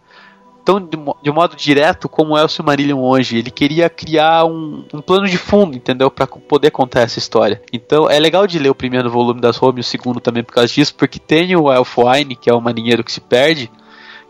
tão 0.64 0.80
de, 0.80 0.96
de 1.22 1.30
modo 1.30 1.54
direto 1.54 2.08
como 2.08 2.36
é 2.36 2.42
o 2.42 2.48
Silmarillion 2.48 2.98
hoje. 2.98 3.38
Ele 3.38 3.50
queria 3.50 3.90
criar 3.90 4.44
um, 4.46 4.84
um 4.92 5.00
plano 5.02 5.26
de 5.26 5.36
fundo, 5.36 5.76
entendeu? 5.76 6.10
para 6.10 6.26
poder 6.26 6.70
contar 6.70 7.00
essa 7.00 7.18
história. 7.18 7.60
Então 7.72 8.08
é 8.08 8.18
legal 8.18 8.46
de 8.46 8.58
ler 8.58 8.70
o 8.70 8.74
primeiro 8.74 9.10
volume 9.10 9.40
das 9.40 9.60
Home 9.62 9.78
e 9.78 9.82
o 9.82 9.84
segundo 9.84 10.20
também 10.20 10.42
por 10.42 10.54
causa 10.54 10.72
disso, 10.72 10.94
porque 10.94 11.18
tem 11.18 11.54
o 11.54 11.70
Elfwine, 11.70 12.34
que 12.34 12.48
é 12.48 12.54
o 12.54 12.60
marinheiro 12.60 13.04
que 13.04 13.12
se 13.12 13.20
perde, 13.20 13.70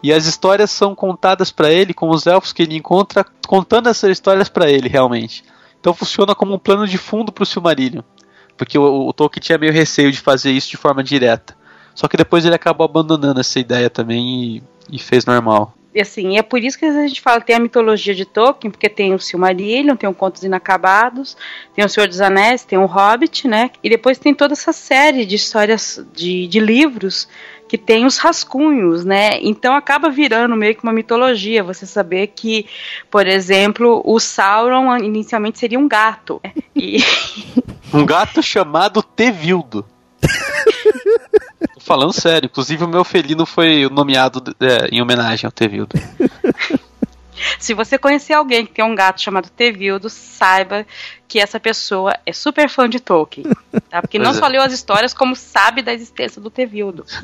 e 0.03 0.13
as 0.13 0.27
histórias 0.27 0.71
são 0.71 0.95
contadas 0.95 1.51
para 1.51 1.71
ele 1.71 1.95
com 1.95 2.11
os 2.11 2.27
elfos 2.27 2.53
que 2.53 2.63
ele 2.63 2.77
encontra, 2.77 3.25
contando 3.47 3.89
essas 3.89 4.11
histórias 4.11 4.49
para 4.49 4.71
ele 4.71 4.89
realmente. 4.89 5.45
Então 5.81 5.95
funciona 5.95 6.35
como 6.35 6.55
um 6.55 6.59
plano 6.59 6.87
de 6.87 6.99
fundo 6.99 7.33
pro 7.33 7.47
Silmarillion. 7.47 8.03
Porque 8.57 8.79
o, 8.79 9.09
o 9.09 9.13
Tolkien 9.13 9.43
tinha 9.43 9.59
meio 9.59 9.73
receio 9.73 10.13
de 10.13 10.21
fazer 10.21 10.53
isso 10.53 10.71
de 10.71 10.77
forma 10.77 11.03
direta. 11.03 11.57
Só 11.95 12.07
que 12.07 12.17
depois 12.17 12.45
ele 12.45 12.55
acabou 12.55 12.85
abandonando 12.85 13.41
essa 13.41 13.59
ideia 13.59 13.89
também 13.89 14.57
e, 14.57 14.63
e 14.91 14.99
fez 14.99 15.25
normal 15.25 15.75
assim, 16.01 16.39
é 16.39 16.43
por 16.43 16.63
isso 16.63 16.79
que 16.79 16.85
a 16.85 17.07
gente 17.07 17.21
fala 17.21 17.41
tem 17.41 17.57
a 17.57 17.61
mitologia 17.61 18.15
de 18.15 18.25
Tolkien, 18.25 18.71
porque 18.71 18.89
tem 18.89 19.15
o 19.15 19.19
Silmarillion, 19.19 19.97
tem 19.97 20.09
o 20.09 20.15
Contos 20.15 20.43
Inacabados, 20.43 21.37
tem 21.75 21.85
o 21.85 21.89
Senhor 21.89 22.09
dos 22.09 22.21
Anéis, 22.21 22.65
tem 22.65 22.79
o 22.79 22.87
Hobbit, 22.87 23.47
né? 23.47 23.71
E 23.83 23.89
depois 23.89 24.19
tem 24.19 24.35
toda 24.35 24.55
essa 24.55 24.73
série 24.73 25.25
de 25.25 25.37
histórias 25.37 26.05
de, 26.13 26.47
de 26.47 26.61
livros 26.61 27.29
que 27.69 27.79
tem 27.79 28.05
os 28.05 28.19
rascunhos, 28.19 29.05
né? 29.05 29.39
Então 29.41 29.75
acaba 29.75 30.11
virando 30.11 30.55
meio 30.55 30.75
que 30.75 30.83
uma 30.83 30.93
mitologia. 30.93 31.63
Você 31.65 31.87
saber 31.87 32.29
que, 32.29 32.67
por 33.11 33.27
exemplo, 33.27 34.03
o 34.05 34.21
Sauron 34.21 34.97
inicialmente 34.99 35.59
seria 35.59 35.79
um 35.79 35.89
gato. 35.89 36.41
Né? 36.45 36.53
E... 36.77 36.99
um 37.93 38.05
gato 38.05 38.43
chamado 38.43 39.03
Tevildo. 39.03 39.87
falando 41.85 42.13
sério. 42.13 42.47
Inclusive, 42.47 42.85
o 42.85 42.89
meu 42.89 43.05
felino 43.05 43.47
foi 43.47 43.89
nomeado 43.89 44.43
é, 44.61 44.89
em 44.91 45.01
homenagem 45.01 45.47
ao 45.47 45.53
Tevildo. 45.53 45.97
Se 47.59 47.75
você 47.75 47.99
conhecer 47.99 48.33
alguém 48.33 48.65
que 48.65 48.73
tem 48.73 48.85
um 48.85 48.95
gato 48.95 49.21
chamado 49.21 49.51
Tevildo, 49.51 50.09
saiba 50.09 50.87
que 51.27 51.39
essa 51.39 51.59
pessoa 51.59 52.15
é 52.25 52.33
super 52.33 52.69
fã 52.69 52.89
de 52.89 53.01
Tolkien. 53.01 53.47
Tá? 53.91 54.01
Porque 54.01 54.19
pois 54.19 54.29
não 54.29 54.37
é. 54.37 54.41
só 54.41 54.47
leu 54.47 54.63
as 54.63 54.73
histórias, 54.73 55.13
como 55.13 55.35
sabe 55.35 55.83
da 55.83 55.93
existência 55.93 56.41
do 56.41 56.51
Tevildo. 56.51 57.05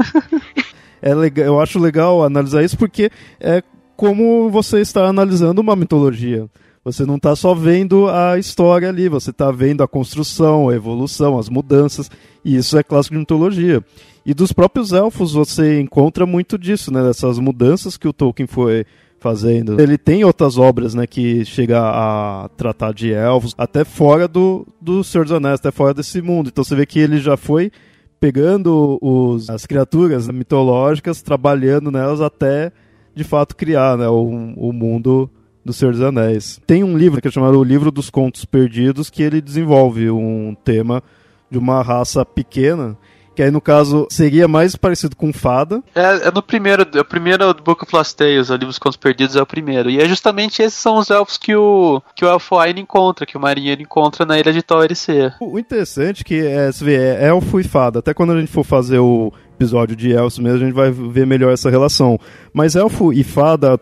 É 1.02 1.14
legal, 1.14 1.46
eu 1.46 1.58
acho 1.58 1.78
legal 1.78 2.22
analisar 2.22 2.62
isso 2.62 2.76
porque 2.76 3.10
é 3.40 3.62
como 3.96 4.50
você 4.50 4.80
está 4.80 5.06
analisando 5.06 5.60
uma 5.60 5.74
mitologia. 5.74 6.46
Você 6.84 7.04
não 7.04 7.16
está 7.16 7.36
só 7.36 7.54
vendo 7.54 8.08
a 8.08 8.38
história 8.38 8.88
ali, 8.88 9.08
você 9.08 9.30
está 9.30 9.50
vendo 9.50 9.82
a 9.82 9.88
construção, 9.88 10.68
a 10.68 10.74
evolução, 10.74 11.38
as 11.38 11.48
mudanças, 11.48 12.10
e 12.44 12.56
isso 12.56 12.78
é 12.78 12.82
clássico 12.82 13.14
de 13.14 13.20
mitologia. 13.20 13.84
E 14.24 14.34
dos 14.34 14.52
próprios 14.52 14.92
elfos 14.92 15.32
você 15.32 15.80
encontra 15.80 16.26
muito 16.26 16.58
disso, 16.58 16.92
né? 16.92 17.02
Dessas 17.02 17.38
mudanças 17.38 17.96
que 17.96 18.06
o 18.06 18.12
Tolkien 18.12 18.46
foi 18.46 18.84
fazendo. 19.20 19.80
Ele 19.80 19.98
tem 19.98 20.24
outras 20.24 20.56
obras, 20.56 20.94
né, 20.94 21.06
que 21.06 21.44
chega 21.44 21.78
a 21.78 22.48
tratar 22.56 22.92
de 22.92 23.12
elfos, 23.12 23.54
até 23.56 23.84
fora 23.84 24.26
do, 24.26 24.66
do 24.80 25.04
Senhor 25.04 25.24
dos 25.24 25.32
Anéis, 25.32 25.60
até 25.60 25.70
fora 25.70 25.92
desse 25.92 26.22
mundo. 26.22 26.48
Então 26.48 26.64
você 26.64 26.74
vê 26.74 26.86
que 26.86 26.98
ele 26.98 27.18
já 27.18 27.36
foi 27.36 27.70
pegando 28.18 28.98
os, 29.00 29.48
as 29.48 29.66
criaturas 29.66 30.26
mitológicas, 30.28 31.22
trabalhando 31.22 31.90
nelas 31.90 32.20
até 32.20 32.72
de 33.14 33.24
fato 33.24 33.54
criar 33.56 33.96
né, 33.98 34.08
o, 34.08 34.24
o 34.56 34.72
mundo 34.72 35.30
do 35.64 35.72
Senhor 35.72 35.92
dos 35.92 36.02
Anéis. 36.02 36.60
Tem 36.66 36.82
um 36.82 36.96
livro 36.96 37.20
que 37.20 37.28
é 37.28 37.30
chamado 37.30 37.58
O 37.58 37.64
Livro 37.64 37.90
dos 37.90 38.08
Contos 38.08 38.44
Perdidos, 38.44 39.10
que 39.10 39.22
ele 39.22 39.40
desenvolve 39.40 40.10
um 40.10 40.54
tema 40.64 41.02
de 41.50 41.58
uma 41.58 41.82
raça 41.82 42.24
pequena 42.24 42.96
que 43.40 43.44
aí 43.44 43.50
no 43.50 43.60
caso 43.60 44.06
seria 44.10 44.46
mais 44.46 44.76
parecido 44.76 45.16
com 45.16 45.32
Fada. 45.32 45.82
É, 45.94 46.28
é 46.28 46.30
no 46.30 46.42
primeiro, 46.42 46.86
é 46.94 47.00
o 47.00 47.04
primeiro 47.04 47.54
do 47.54 47.62
Book 47.62 47.82
of 47.84 47.96
Lost 47.96 48.14
Tales, 48.14 48.50
o 48.50 48.52
livro 48.52 48.66
dos 48.66 48.78
Contos 48.78 48.98
Perdidos 48.98 49.34
é 49.34 49.40
o 49.40 49.46
primeiro. 49.46 49.88
E 49.88 49.98
é 49.98 50.06
justamente 50.06 50.60
esses 50.60 50.78
são 50.78 50.98
os 50.98 51.08
elfos 51.08 51.38
que 51.38 51.56
o 51.56 52.02
que 52.14 52.22
o 52.22 52.28
Elfoine 52.28 52.82
encontra, 52.82 53.24
que 53.24 53.38
o 53.38 53.40
marinheiro 53.40 53.80
encontra 53.80 54.26
na 54.26 54.38
ilha 54.38 54.52
de 54.52 54.62
Eressëa. 54.84 55.36
O 55.40 55.58
interessante 55.58 56.20
é 56.20 56.24
que 56.24 56.46
é, 56.46 56.70
você 56.70 56.84
vê, 56.84 56.96
é 56.96 57.28
elfo 57.28 57.58
e 57.58 57.64
fada. 57.64 58.00
Até 58.00 58.12
quando 58.12 58.34
a 58.34 58.38
gente 58.38 58.52
for 58.52 58.62
fazer 58.62 58.98
o 58.98 59.32
episódio 59.54 59.96
de 59.96 60.12
elfos 60.12 60.38
mesmo, 60.38 60.58
a 60.58 60.66
gente 60.66 60.74
vai 60.74 60.90
ver 60.90 61.26
melhor 61.26 61.50
essa 61.50 61.70
relação. 61.70 62.20
Mas 62.52 62.76
elfo 62.76 63.10
e 63.10 63.24
fada 63.24 63.80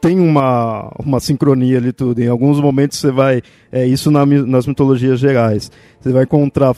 tem 0.00 0.18
uma, 0.18 0.92
uma 0.98 1.20
sincronia 1.20 1.78
ali 1.78 1.92
tudo. 1.92 2.20
Em 2.20 2.26
alguns 2.26 2.60
momentos 2.60 2.98
você 2.98 3.12
vai. 3.12 3.42
É 3.70 3.86
isso 3.86 4.10
na, 4.10 4.26
nas 4.26 4.66
mitologias 4.66 5.20
gerais. 5.20 5.70
Você 6.00 6.10
vai 6.10 6.24
encontrar 6.24 6.74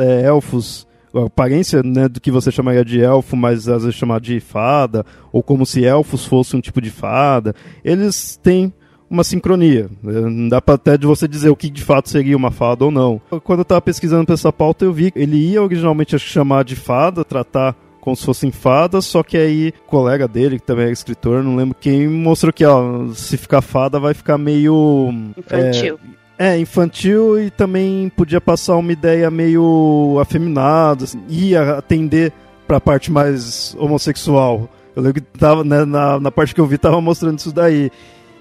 é, 0.00 0.22
elfos 0.22 0.87
a 1.14 1.26
aparência 1.26 1.82
né, 1.82 2.08
do 2.08 2.20
que 2.20 2.30
você 2.30 2.50
chamaria 2.50 2.84
de 2.84 3.00
elfo, 3.00 3.36
mas 3.36 3.68
às 3.68 3.82
vezes 3.82 3.96
chamar 3.96 4.20
de 4.20 4.40
fada, 4.40 5.04
ou 5.32 5.42
como 5.42 5.64
se 5.64 5.84
elfos 5.84 6.24
fossem 6.24 6.58
um 6.58 6.60
tipo 6.60 6.80
de 6.80 6.90
fada, 6.90 7.54
eles 7.84 8.36
têm 8.42 8.72
uma 9.10 9.24
sincronia. 9.24 9.88
Não 10.02 10.48
dá 10.48 10.60
para 10.60 10.74
até 10.74 10.96
de 10.96 11.06
você 11.06 11.26
dizer 11.26 11.48
o 11.48 11.56
que 11.56 11.70
de 11.70 11.82
fato 11.82 12.08
seria 12.08 12.36
uma 12.36 12.50
fada 12.50 12.84
ou 12.84 12.90
não. 12.90 13.20
Quando 13.42 13.60
eu 13.60 13.62
estava 13.62 13.80
pesquisando 13.80 14.26
para 14.26 14.34
essa 14.34 14.52
pauta, 14.52 14.84
eu 14.84 14.92
vi 14.92 15.10
que 15.10 15.18
ele 15.18 15.36
ia 15.36 15.62
originalmente 15.62 16.18
chamar 16.18 16.64
de 16.64 16.76
fada, 16.76 17.24
tratar 17.24 17.74
como 18.00 18.16
se 18.16 18.24
fossem 18.24 18.50
fadas, 18.50 19.04
só 19.04 19.22
que 19.22 19.36
aí 19.36 19.72
o 19.86 19.90
colega 19.90 20.26
dele, 20.28 20.58
que 20.58 20.66
também 20.66 20.86
é 20.86 20.92
escritor, 20.92 21.42
não 21.42 21.56
lembro 21.56 21.76
quem, 21.78 22.08
mostrou 22.08 22.52
que 22.52 22.64
ó, 22.64 23.08
se 23.12 23.36
ficar 23.36 23.60
fada 23.60 23.98
vai 23.98 24.14
ficar 24.14 24.38
meio. 24.38 25.12
Infantil. 25.36 25.98
É, 26.14 26.18
é, 26.38 26.58
infantil 26.58 27.40
e 27.40 27.50
também 27.50 28.08
podia 28.10 28.40
passar 28.40 28.76
uma 28.76 28.92
ideia 28.92 29.30
meio 29.30 30.18
afeminada, 30.20 31.04
assim, 31.04 31.20
ia 31.28 31.78
atender 31.78 32.32
para 32.66 32.76
a 32.76 32.80
parte 32.80 33.10
mais 33.10 33.74
homossexual. 33.78 34.68
Eu 34.94 35.02
lembro 35.02 35.20
que 35.20 35.38
tava, 35.38 35.64
né, 35.64 35.84
na, 35.84 36.20
na 36.20 36.30
parte 36.30 36.54
que 36.54 36.60
eu 36.60 36.66
vi 36.66 36.78
tava 36.78 37.00
mostrando 37.00 37.38
isso 37.38 37.52
daí. 37.52 37.90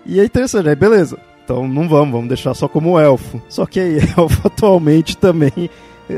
E 0.05 0.19
é 0.19 0.25
interessante, 0.25 0.69
aí 0.69 0.75
beleza. 0.75 1.17
Então 1.43 1.67
não 1.67 1.87
vamos, 1.87 2.11
vamos 2.11 2.27
deixar 2.27 2.53
só 2.53 2.67
como 2.67 2.99
elfo. 2.99 3.41
Só 3.49 3.65
que 3.65 3.79
aí, 3.79 3.97
elfo 4.17 4.47
atualmente 4.47 5.17
também 5.17 5.69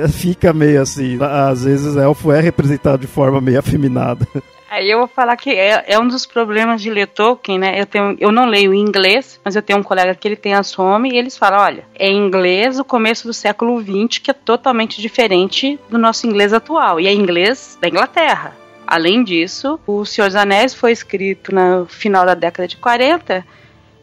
Fica 0.09 0.53
meio 0.53 0.81
assim. 0.81 1.17
Às 1.21 1.63
vezes 1.63 1.95
elfo 1.95 2.31
é 2.31 2.39
representado 2.39 2.99
de 2.99 3.07
forma 3.07 3.41
meio 3.41 3.59
afeminada. 3.59 4.27
Aí 4.69 4.91
eu 4.91 4.99
vou 4.99 5.07
falar 5.07 5.35
que 5.35 5.49
é, 5.49 5.83
é, 5.87 5.99
um 5.99 6.07
dos 6.07 6.27
problemas 6.27 6.81
de 6.81 6.91
ler 6.91 7.07
Tolkien, 7.07 7.57
né? 7.57 7.81
Eu, 7.81 7.87
tenho, 7.87 8.15
eu 8.19 8.31
não 8.31 8.45
leio 8.45 8.71
em 8.71 8.79
inglês, 8.79 9.39
mas 9.43 9.55
eu 9.55 9.63
tenho 9.63 9.79
um 9.79 9.83
colega 9.83 10.13
que 10.13 10.27
ele 10.27 10.35
tem 10.35 10.53
a 10.53 10.61
Some 10.61 11.09
e 11.09 11.17
eles 11.17 11.35
falam: 11.35 11.59
olha, 11.59 11.85
é 11.95 12.11
inglês 12.11 12.77
do 12.77 12.85
começo 12.85 13.25
do 13.25 13.33
século 13.33 13.81
XX, 13.81 14.19
que 14.19 14.29
é 14.29 14.33
totalmente 14.33 15.01
diferente 15.01 15.79
do 15.89 15.97
nosso 15.97 16.27
inglês 16.27 16.53
atual, 16.53 16.99
e 16.99 17.07
é 17.07 17.13
inglês 17.13 17.77
da 17.81 17.87
Inglaterra. 17.87 18.55
Além 18.85 19.23
disso, 19.23 19.79
O 19.85 20.05
Senhor 20.05 20.27
dos 20.27 20.35
Anéis 20.35 20.73
foi 20.73 20.91
escrito 20.91 21.53
no 21.53 21.85
final 21.85 22.25
da 22.25 22.33
década 22.33 22.67
de 22.67 22.77
40 22.77 23.45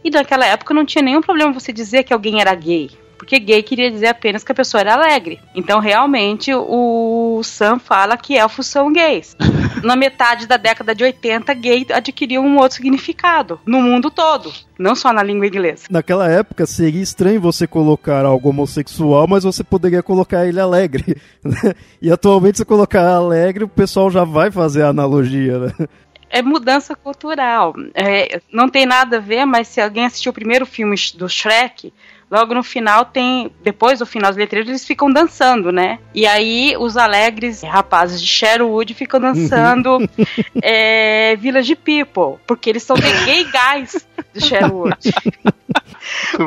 e 0.05 0.11
naquela 0.11 0.47
época 0.47 0.73
não 0.73 0.87
tinha 0.87 1.03
nenhum 1.03 1.21
problema 1.21 1.53
você 1.53 1.73
dizer 1.73 2.05
que 2.05 2.13
alguém 2.13 2.41
era 2.41 2.55
gay. 2.55 2.91
Porque 3.17 3.39
gay 3.39 3.63
queria 3.63 3.91
dizer 3.91 4.09
apenas 4.09 4.45
que 4.45 4.53
a 4.53 4.55
pessoa 4.55 4.81
era 4.81 4.95
alegre. 4.95 5.41
Então, 5.55 5.81
realmente, 5.81 6.53
o 6.55 7.41
Sam 7.43 7.79
fala 7.79 8.17
que 8.17 8.37
elfos 8.37 8.67
são 8.67 8.93
gays. 8.93 9.37
Na 9.83 9.97
metade 9.97 10.47
da 10.47 10.57
década 10.57 10.95
de 10.95 11.05
80, 11.05 11.53
gay 11.55 11.87
adquiriu 11.93 12.43
um 12.43 12.57
outro 12.57 12.77
significado 12.77 13.61
no 13.67 13.81
mundo 13.81 14.11
todo, 14.11 14.53
não 14.79 14.95
só 14.95 15.13
na 15.13 15.23
língua 15.23 15.47
inglesa. 15.47 15.85
Naquela 15.91 16.29
época, 16.29 16.67
seria 16.67 17.03
estranho 17.03 17.41
você 17.41 17.67
colocar 17.67 18.25
algo 18.25 18.49
homossexual, 18.49 19.27
mas 19.29 19.45
você 19.45 19.63
poderia 19.63 20.03
colocar 20.03 20.47
ele 20.47 20.61
alegre. 20.61 21.17
Né? 21.47 21.75
e 22.03 22.11
atualmente, 22.11 22.59
se 22.59 22.65
colocar 22.65 23.07
alegre, 23.07 23.63
o 23.63 23.69
pessoal 23.69 24.11
já 24.11 24.25
vai 24.25 24.51
fazer 24.51 24.83
a 24.83 24.89
analogia, 24.89 25.61
né? 25.61 25.73
É 26.31 26.43
mudança 26.43 26.95
cultural. 26.95 27.75
É, 27.95 28.41
não 28.53 28.69
tem 28.69 28.87
nada 28.87 29.19
a 29.19 29.21
ver, 29.21 29.45
mas 29.45 29.69
se 29.69 29.81
alguém 29.81 30.07
assistiu 30.07 30.31
o 30.31 30.35
primeiro 30.35 30.67
filme 30.67 30.97
do 31.15 31.29
Shrek, 31.29 31.93
logo 32.31 32.55
no 32.55 32.63
final 32.63 33.05
tem, 33.05 33.51
depois 33.63 33.99
do 33.99 34.07
final 34.07 34.31
dos 34.31 34.39
letreiros, 34.39 34.69
eles 34.69 34.85
ficam 34.85 35.11
dançando, 35.11 35.71
né? 35.71 35.99
E 36.15 36.27
aí 36.27 36.75
os 36.79 36.97
alegres 36.97 37.63
rapazes 37.63 38.21
de 38.21 38.27
Sherwood 38.27 38.93
ficam 38.95 39.21
dançando 39.21 39.99
uhum. 39.99 40.09
é, 40.63 41.37
Village 41.37 41.77
People, 41.77 42.41
porque 42.47 42.71
eles 42.71 42.83
são 42.83 42.97
the 42.97 43.25
gay 43.25 43.45
guys 43.45 44.07
de 44.33 44.45
Sherwood. 44.45 44.97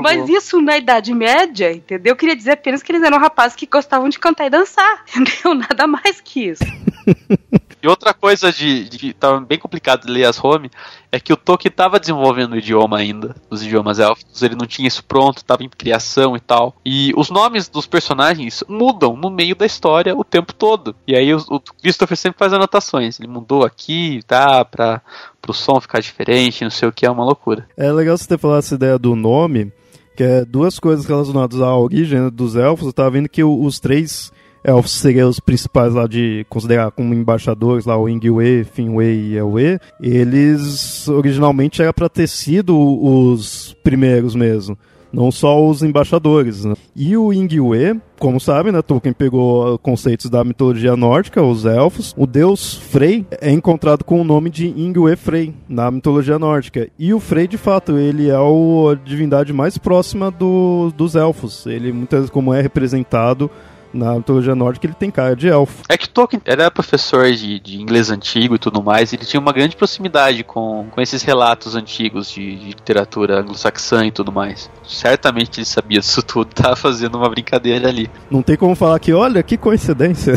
Mas 0.01 0.27
bom. 0.27 0.37
isso 0.37 0.61
na 0.61 0.77
Idade 0.77 1.13
Média, 1.13 1.71
entendeu? 1.71 2.11
Eu 2.11 2.15
queria 2.15 2.35
dizer 2.35 2.51
apenas 2.51 2.83
que 2.83 2.91
eles 2.91 3.03
eram 3.03 3.19
rapazes 3.19 3.55
que 3.55 3.65
gostavam 3.65 4.09
de 4.09 4.19
cantar 4.19 4.45
e 4.45 4.49
dançar, 4.49 5.03
entendeu? 5.15 5.53
Nada 5.53 5.87
mais 5.87 6.21
que 6.21 6.49
isso. 6.49 6.63
E 7.81 7.87
outra 7.87 8.13
coisa 8.13 8.51
de, 8.51 8.89
de 8.89 8.97
que 8.97 9.13
tava 9.13 9.39
bem 9.39 9.57
complicado 9.57 10.05
de 10.05 10.11
ler 10.11 10.25
as 10.25 10.43
home 10.43 10.69
é 11.11 11.19
que 11.19 11.33
o 11.33 11.37
Tolkien 11.37 11.71
estava 11.71 11.99
desenvolvendo 11.99 12.53
o 12.53 12.57
idioma 12.57 12.97
ainda, 12.97 13.35
os 13.49 13.63
idiomas 13.63 13.99
élficos, 13.99 14.41
ele 14.43 14.55
não 14.55 14.67
tinha 14.67 14.87
isso 14.87 15.03
pronto, 15.03 15.37
estava 15.37 15.63
em 15.63 15.69
criação 15.69 16.35
e 16.35 16.39
tal. 16.39 16.75
E 16.85 17.11
os 17.15 17.29
nomes 17.29 17.67
dos 17.67 17.87
personagens 17.87 18.63
mudam 18.67 19.15
no 19.15 19.29
meio 19.29 19.55
da 19.55 19.65
história 19.65 20.15
o 20.15 20.23
tempo 20.23 20.53
todo. 20.53 20.95
E 21.07 21.15
aí 21.15 21.33
o, 21.33 21.39
o 21.49 21.59
Christopher 21.59 22.17
sempre 22.17 22.37
faz 22.37 22.53
anotações. 22.53 23.19
Ele 23.19 23.27
mudou 23.27 23.63
aqui, 23.63 24.21
tá, 24.27 24.63
para 24.63 25.01
o 25.47 25.53
som 25.53 25.79
ficar 25.81 25.99
diferente, 25.99 26.63
não 26.63 26.71
sei 26.71 26.87
o 26.87 26.91
que, 26.91 27.05
é 27.05 27.11
uma 27.11 27.25
loucura. 27.25 27.67
É 27.75 27.91
legal 27.91 28.17
você 28.17 28.27
ter 28.27 28.37
falado 28.37 28.59
essa 28.59 28.75
ideia 28.75 28.99
do 28.99 29.15
nome, 29.15 29.71
que 30.15 30.23
é 30.23 30.45
duas 30.45 30.79
coisas 30.79 31.05
relacionadas 31.05 31.59
à 31.59 31.75
origem 31.75 32.29
dos 32.29 32.55
elfos. 32.55 32.87
Eu 32.87 32.93
tava 32.93 33.11
vendo 33.11 33.29
que 33.29 33.43
os 33.43 33.79
três 33.79 34.31
elfos 34.63 34.91
seriam 34.91 35.29
os 35.29 35.39
principais 35.39 35.93
lá 35.93 36.07
de 36.07 36.45
considerar 36.49 36.91
como 36.91 37.13
embaixadores 37.13 37.85
lá, 37.85 37.97
o 37.97 38.09
Ingwe, 38.09 38.65
Finwë 38.65 39.05
e 39.05 39.35
Elwë, 39.35 39.79
eles 40.01 41.07
originalmente 41.07 41.81
era 41.81 41.93
para 41.93 42.09
ter 42.09 42.27
sido 42.27 42.77
os 42.77 43.75
primeiros 43.83 44.35
mesmo. 44.35 44.77
Não 45.11 45.31
só 45.31 45.67
os 45.67 45.81
embaixadores. 45.81 46.65
Né? 46.65 46.75
E 46.95 47.17
o 47.17 47.33
Ingwe, 47.33 47.99
como 48.19 48.39
sabem, 48.39 48.71
né, 48.71 48.81
Tolkien 48.81 49.13
pegou 49.13 49.77
conceitos 49.79 50.29
da 50.29 50.43
mitologia 50.43 50.95
nórdica, 50.95 51.41
os 51.41 51.65
elfos. 51.65 52.13
O 52.15 52.27
deus 52.27 52.75
Frey 52.75 53.25
é 53.41 53.51
encontrado 53.51 54.03
com 54.03 54.21
o 54.21 54.23
nome 54.23 54.49
de 54.49 54.67
Ingwe 54.67 55.15
Frey 55.15 55.53
na 55.67 55.89
mitologia 55.89 56.37
nórdica. 56.37 56.89
E 56.97 57.11
o 57.13 57.19
Frey, 57.19 57.47
de 57.47 57.57
fato, 57.57 57.97
ele 57.97 58.29
é 58.29 58.35
a 58.35 58.95
divindade 59.03 59.51
mais 59.51 59.77
próxima 59.77 60.29
do, 60.29 60.91
dos 60.95 61.15
elfos. 61.15 61.65
Ele, 61.65 61.91
muitas 61.91 62.19
vezes, 62.19 62.31
como 62.31 62.53
é 62.53 62.61
representado 62.61 63.49
na 63.93 64.15
mitologia 64.15 64.55
nórdica 64.55 64.87
ele 64.87 64.93
tem 64.93 65.11
cara 65.11 65.35
de 65.35 65.47
elfo. 65.47 65.83
É 65.89 65.97
que 65.97 66.07
Tolkien 66.07 66.41
era 66.45 66.69
professor 66.69 67.31
de, 67.31 67.59
de 67.59 67.81
inglês 67.81 68.09
antigo 68.09 68.55
e 68.55 68.59
tudo 68.59 68.83
mais, 68.83 69.13
ele 69.13 69.25
tinha 69.25 69.39
uma 69.39 69.51
grande 69.51 69.75
proximidade 69.75 70.43
com, 70.43 70.87
com 70.91 71.01
esses 71.01 71.23
relatos 71.23 71.75
antigos 71.75 72.31
de, 72.31 72.55
de 72.55 72.67
literatura 72.67 73.39
anglo-saxã 73.39 74.05
e 74.05 74.11
tudo 74.11 74.31
mais. 74.31 74.69
Certamente 74.87 75.59
ele 75.59 75.65
sabia 75.65 75.99
disso 75.99 76.21
tudo, 76.21 76.49
tava 76.53 76.75
fazendo 76.75 77.17
uma 77.17 77.29
brincadeira 77.29 77.87
ali. 77.87 78.09
Não 78.29 78.41
tem 78.41 78.55
como 78.55 78.75
falar 78.75 78.99
que, 78.99 79.13
olha, 79.13 79.43
que 79.43 79.57
coincidência. 79.57 80.33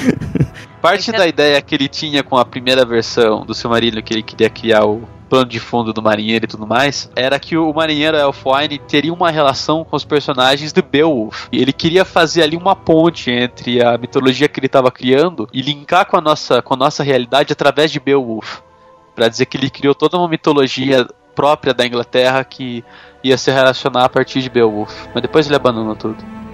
Parte 0.80 1.10
da 1.10 1.26
ideia 1.26 1.60
que 1.60 1.74
ele 1.74 1.88
tinha 1.88 2.22
com 2.22 2.36
a 2.36 2.44
primeira 2.44 2.84
versão 2.84 3.44
do 3.44 3.54
seu 3.54 3.68
marido, 3.68 4.02
que 4.02 4.14
ele 4.14 4.22
queria 4.22 4.48
criar 4.48 4.84
o 4.84 5.02
plano 5.28 5.46
de 5.46 5.60
fundo 5.60 5.92
do 5.92 6.02
marinheiro 6.02 6.44
e 6.44 6.48
tudo 6.48 6.66
mais, 6.66 7.10
era 7.14 7.38
que 7.38 7.56
o 7.56 7.72
marinheiro 7.72 8.16
Elfwine 8.16 8.78
teria 8.78 9.12
uma 9.12 9.30
relação 9.30 9.84
com 9.84 9.96
os 9.96 10.04
personagens 10.04 10.72
de 10.72 10.82
Beowulf. 10.82 11.48
E 11.52 11.60
ele 11.60 11.72
queria 11.72 12.04
fazer 12.04 12.42
ali 12.42 12.56
uma 12.56 12.74
ponte 12.74 13.30
entre 13.30 13.82
a 13.82 13.98
mitologia 13.98 14.48
que 14.48 14.58
ele 14.58 14.66
estava 14.66 14.90
criando 14.90 15.48
e 15.52 15.60
linkar 15.60 16.06
com 16.06 16.16
a 16.16 16.20
nossa, 16.20 16.62
com 16.62 16.74
a 16.74 16.76
nossa 16.76 17.02
realidade 17.02 17.52
através 17.52 17.90
de 17.90 18.00
Beowulf. 18.00 18.60
Para 19.14 19.28
dizer 19.28 19.46
que 19.46 19.56
ele 19.56 19.70
criou 19.70 19.94
toda 19.94 20.16
uma 20.16 20.28
mitologia 20.28 21.06
própria 21.34 21.74
da 21.74 21.86
Inglaterra 21.86 22.44
que 22.44 22.84
ia 23.22 23.36
se 23.36 23.50
relacionar 23.50 24.04
a 24.04 24.08
partir 24.08 24.40
de 24.40 24.50
Beowulf. 24.50 25.06
Mas 25.12 25.22
depois 25.22 25.46
ele 25.46 25.56
abandonou 25.56 25.96
tudo. 25.96 26.45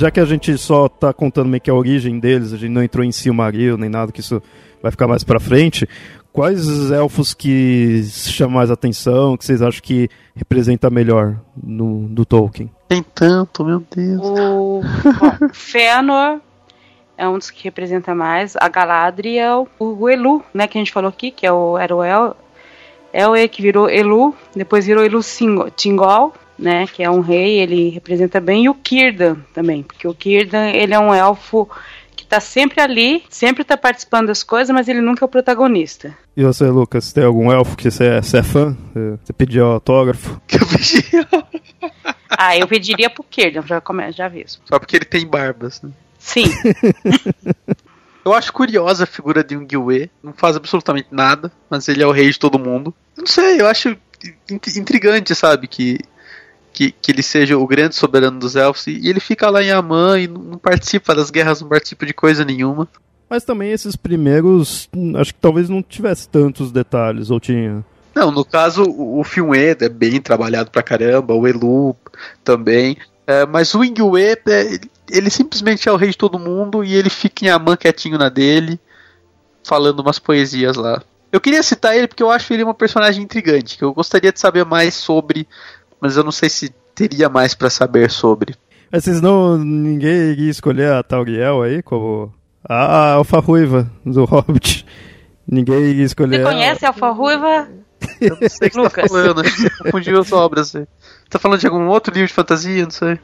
Já 0.00 0.10
que 0.10 0.18
a 0.18 0.24
gente 0.24 0.56
só 0.56 0.88
tá 0.88 1.12
contando 1.12 1.50
meio 1.50 1.60
que 1.60 1.70
a 1.70 1.74
origem 1.74 2.18
deles, 2.18 2.54
a 2.54 2.56
gente 2.56 2.70
não 2.70 2.82
entrou 2.82 3.04
em 3.04 3.12
Silmaril 3.12 3.76
nem 3.76 3.90
nada, 3.90 4.10
que 4.10 4.20
isso 4.20 4.42
vai 4.82 4.90
ficar 4.90 5.06
mais 5.06 5.22
pra 5.22 5.38
frente, 5.38 5.86
quais 6.32 6.90
elfos 6.90 7.34
que 7.34 8.02
chamam 8.04 8.56
mais 8.56 8.70
atenção, 8.70 9.36
que 9.36 9.44
vocês 9.44 9.60
acham 9.60 9.82
que 9.82 10.08
representa 10.34 10.88
melhor 10.88 11.36
no, 11.62 12.08
do 12.08 12.24
Tolkien? 12.24 12.70
Tem 12.88 13.02
tanto, 13.02 13.62
meu 13.62 13.84
Deus. 13.94 14.22
O 14.22 14.80
Fëanor 15.52 16.40
é 17.18 17.28
um 17.28 17.36
dos 17.36 17.50
que 17.50 17.62
representa 17.64 18.14
mais, 18.14 18.56
a 18.56 18.68
Galadriel, 18.70 19.68
o 19.78 20.08
Elu, 20.08 20.42
né, 20.54 20.66
que 20.66 20.78
a 20.78 20.80
gente 20.80 20.92
falou 20.92 21.10
aqui, 21.10 21.30
que 21.30 21.46
é 21.46 21.52
o, 21.52 21.76
era 21.76 21.94
o 21.94 22.02
El, 22.02 22.34
Elwë 23.12 23.48
que 23.50 23.60
virou 23.60 23.90
Elu, 23.90 24.34
depois 24.56 24.86
virou 24.86 25.04
Elu 25.04 25.20
Tingol, 25.76 26.32
né, 26.60 26.86
que 26.86 27.02
é 27.02 27.10
um 27.10 27.20
rei, 27.20 27.58
ele 27.58 27.88
representa 27.88 28.38
bem, 28.38 28.64
e 28.64 28.68
o 28.68 28.76
Círdan 28.86 29.36
também, 29.54 29.82
porque 29.82 30.06
o 30.06 30.14
Círdan, 30.14 30.68
ele 30.68 30.92
é 30.92 30.98
um 30.98 31.12
elfo 31.14 31.68
que 32.14 32.26
tá 32.26 32.38
sempre 32.38 32.80
ali, 32.82 33.24
sempre 33.30 33.64
tá 33.64 33.76
participando 33.76 34.26
das 34.26 34.42
coisas, 34.42 34.72
mas 34.74 34.86
ele 34.86 35.00
nunca 35.00 35.24
é 35.24 35.26
o 35.26 35.28
protagonista. 35.28 36.14
E 36.36 36.44
você, 36.44 36.66
Lucas, 36.66 37.12
tem 37.12 37.24
algum 37.24 37.50
elfo 37.50 37.76
que 37.76 37.90
você 37.90 38.04
é, 38.04 38.22
você 38.22 38.38
é 38.38 38.42
fã? 38.42 38.76
Você 39.24 39.32
pediu 39.32 39.64
autógrafo? 39.66 40.40
Que 40.46 40.56
eu 40.56 40.66
pedi. 40.66 41.02
ah, 42.28 42.56
eu 42.56 42.68
pediria 42.68 43.08
pro 43.08 43.24
Círdan, 43.30 43.62
já, 43.62 43.80
come... 43.80 44.12
já 44.12 44.26
aviso. 44.26 44.60
Só 44.66 44.78
porque 44.78 44.96
ele 44.96 45.06
tem 45.06 45.26
barbas, 45.26 45.80
né? 45.80 45.90
Sim. 46.18 46.44
Eu 48.22 48.34
acho 48.34 48.52
curiosa 48.52 49.04
a 49.04 49.06
figura 49.06 49.42
de 49.42 49.56
um 49.56 49.66
Gyue. 49.66 50.10
Não 50.22 50.34
faz 50.34 50.54
absolutamente 50.54 51.08
nada, 51.10 51.50
mas 51.70 51.88
ele 51.88 52.02
é 52.02 52.06
o 52.06 52.12
rei 52.12 52.30
de 52.30 52.38
todo 52.38 52.58
mundo. 52.58 52.94
Eu 53.16 53.22
não 53.22 53.26
sei, 53.26 53.62
eu 53.62 53.66
acho 53.66 53.96
intrigante, 54.76 55.34
sabe? 55.34 55.66
Que 55.66 55.98
que, 56.80 56.92
que 56.92 57.12
ele 57.12 57.22
seja 57.22 57.58
o 57.58 57.66
grande 57.66 57.94
soberano 57.94 58.38
dos 58.38 58.56
elfos 58.56 58.86
e, 58.86 59.06
ele 59.06 59.20
fica 59.20 59.50
lá 59.50 59.62
em 59.62 59.70
Amã 59.70 60.18
e 60.18 60.26
não 60.26 60.56
participa 60.56 61.14
das 61.14 61.30
guerras, 61.30 61.60
não 61.60 61.68
participa 61.68 62.06
de 62.06 62.14
coisa 62.14 62.42
nenhuma. 62.42 62.88
Mas 63.28 63.44
também 63.44 63.70
esses 63.70 63.94
primeiros, 63.94 64.88
acho 65.16 65.34
que 65.34 65.40
talvez 65.40 65.68
não 65.68 65.82
tivesse 65.82 66.26
tantos 66.26 66.72
detalhes, 66.72 67.30
ou 67.30 67.38
tinha? 67.38 67.84
Não, 68.14 68.30
no 68.30 68.46
caso, 68.46 68.82
o, 68.84 69.20
o 69.20 69.22
Finwë 69.22 69.76
é 69.82 69.90
bem 69.90 70.22
trabalhado 70.22 70.70
pra 70.70 70.82
caramba, 70.82 71.34
o 71.34 71.46
Elu 71.46 71.94
também. 72.42 72.96
É, 73.26 73.44
mas 73.44 73.74
o 73.74 73.84
Ingwe, 73.84 74.22
é, 74.22 74.80
ele 75.10 75.28
simplesmente 75.28 75.86
é 75.86 75.92
o 75.92 75.96
rei 75.96 76.08
de 76.08 76.16
todo 76.16 76.38
mundo 76.38 76.82
e 76.82 76.94
ele 76.94 77.10
fica 77.10 77.44
em 77.44 77.50
Amã 77.50 77.76
quietinho 77.76 78.16
na 78.16 78.30
dele, 78.30 78.80
falando 79.62 80.00
umas 80.00 80.18
poesias 80.18 80.76
lá. 80.76 81.02
Eu 81.30 81.42
queria 81.42 81.62
citar 81.62 81.94
ele 81.94 82.08
porque 82.08 82.22
eu 82.22 82.30
acho 82.30 82.50
ele 82.54 82.64
uma 82.64 82.74
personagem 82.74 83.22
intrigante, 83.22 83.76
que 83.76 83.84
eu 83.84 83.92
gostaria 83.92 84.32
de 84.32 84.40
saber 84.40 84.64
mais 84.64 84.94
sobre 84.94 85.46
mas 86.00 86.16
eu 86.16 86.24
não 86.24 86.32
sei 86.32 86.48
se 86.48 86.70
teria 86.94 87.28
mais 87.28 87.54
para 87.54 87.70
saber 87.70 88.10
sobre. 88.10 88.54
Mas 88.90 89.04
vocês 89.04 89.20
não. 89.20 89.56
ninguém 89.56 90.32
iria 90.32 90.50
escolher 90.50 90.92
a 90.92 91.02
Tauriel 91.02 91.62
aí 91.62 91.82
como. 91.82 92.32
A 92.62 93.12
Alfa 93.12 93.38
Ruiva 93.38 93.90
do 94.04 94.24
Hobbit. 94.24 94.84
Ninguém 95.46 95.80
iria 95.80 96.04
escolher. 96.04 96.38
Você 96.38 96.44
conhece 96.44 96.84
a 96.84 96.88
Alfa 96.88 97.10
Ruiva? 97.10 97.68
Eu 98.20 98.36
não 98.40 98.48
sei 98.48 98.68
o 98.68 98.70
que 98.70 98.76
você 98.76 98.90
tá 98.90 99.08
falando, 99.08 99.40
acho 99.40 99.54
que 99.54 99.62
você 99.62 99.82
confundiu 99.82 100.20
as 100.20 100.32
obras. 100.32 100.68
Você 100.70 100.86
tá 101.28 101.38
falando 101.38 101.60
de 101.60 101.66
algum 101.66 101.86
outro 101.88 102.12
livro 102.12 102.28
de 102.28 102.34
fantasia? 102.34 102.84
Não 102.84 102.90
sei. 102.90 103.18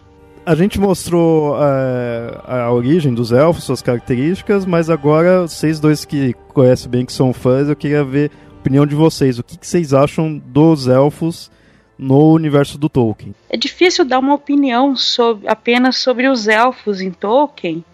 A 0.44 0.54
gente 0.54 0.78
mostrou 0.78 1.56
é, 1.60 2.40
a 2.46 2.70
origem 2.70 3.12
dos 3.12 3.32
elfos, 3.32 3.64
suas 3.64 3.82
características, 3.82 4.64
mas 4.64 4.88
agora 4.88 5.42
vocês 5.42 5.80
dois 5.80 6.04
que 6.04 6.34
conhecem 6.48 6.90
bem, 6.90 7.04
que 7.04 7.12
são 7.12 7.32
fãs, 7.32 7.68
eu 7.68 7.76
queria 7.76 8.04
ver 8.04 8.30
a 8.30 8.60
opinião 8.60 8.86
de 8.86 8.94
vocês. 8.94 9.38
O 9.38 9.42
que, 9.42 9.58
que 9.58 9.66
vocês 9.66 9.92
acham 9.92 10.38
dos 10.38 10.86
elfos 10.86 11.50
no 11.99 12.32
universo 12.32 12.78
do 12.78 12.88
Tolkien? 12.88 13.34
É 13.49 13.57
difícil 13.57 14.05
dar 14.05 14.18
uma 14.18 14.34
opinião 14.34 14.97
sobre, 14.97 15.49
apenas 15.49 15.99
sobre 15.99 16.28
os 16.28 16.49
elfos 16.49 17.01
em 17.01 17.11
Tolkien, 17.11 17.84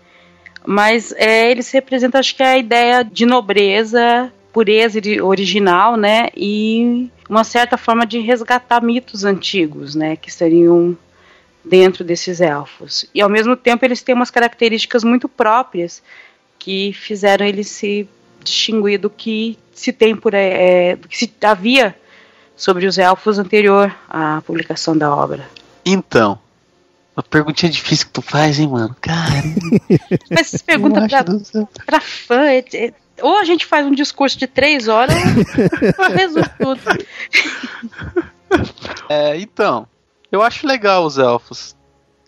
mas 0.66 1.12
é, 1.16 1.50
eles 1.50 1.70
representam, 1.70 2.18
acho 2.18 2.36
que, 2.36 2.42
a 2.42 2.59
ideia 2.59 3.03
de 3.03 3.26
nobreza, 3.26 4.32
pureza 4.53 5.00
original, 5.22 5.96
né? 5.96 6.28
E 6.36 7.11
uma 7.28 7.44
certa 7.44 7.76
forma 7.76 8.07
de 8.07 8.18
resgatar 8.20 8.82
mitos 8.82 9.24
antigos, 9.24 9.94
né? 9.94 10.16
Que 10.16 10.30
seriam 10.30 10.96
dentro 11.64 12.05
desses 12.05 12.40
elfos. 12.40 13.09
E 13.14 13.20
ao 13.20 13.28
mesmo 13.28 13.57
tempo 13.57 13.84
eles 13.84 14.03
têm 14.03 14.14
umas 14.14 14.30
características 14.30 15.05
muito 15.05 15.28
próprias 15.28 16.03
que 16.59 16.92
fizeram 16.92 17.46
eles 17.46 17.68
se 17.68 18.09
distinguir 18.42 18.98
do 18.98 19.11
que 19.11 19.57
se 19.72 19.92
tem 19.92 20.14
por 20.14 20.34
é, 20.34 20.96
do 20.96 21.09
que 21.09 21.16
se 21.16 21.32
havia 21.42 21.96
sobre 22.57 22.86
os 22.86 22.98
elfos 22.98 23.38
anterior 23.38 23.94
à 24.09 24.42
publicação 24.42 24.96
da 24.96 25.14
obra. 25.14 25.48
Então, 25.84 26.38
uma 27.16 27.22
perguntinha 27.22 27.70
difícil 27.70 28.07
que 28.07 28.12
tu 28.12 28.22
faz, 28.22 28.59
hein, 28.59 28.68
mano? 28.68 28.96
Cara. 29.00 29.42
Mas 30.30 30.48
se 30.48 30.64
pergunta 30.64 31.07
pra, 31.07 31.24
pra 31.84 32.00
fã, 32.00 32.46
é, 32.46 32.64
é, 32.74 32.92
ou 33.20 33.38
a 33.38 33.44
gente 33.44 33.66
faz 33.66 33.86
um 33.86 33.92
discurso 33.92 34.38
de 34.38 34.46
três 34.46 34.88
horas, 34.88 35.16
ou 35.98 36.09
resume 36.16 36.48
tudo. 36.59 36.80
É, 39.09 39.36
então, 39.36 39.86
eu 40.30 40.42
acho 40.42 40.66
legal 40.66 41.05
os 41.05 41.18
elfos. 41.18 41.76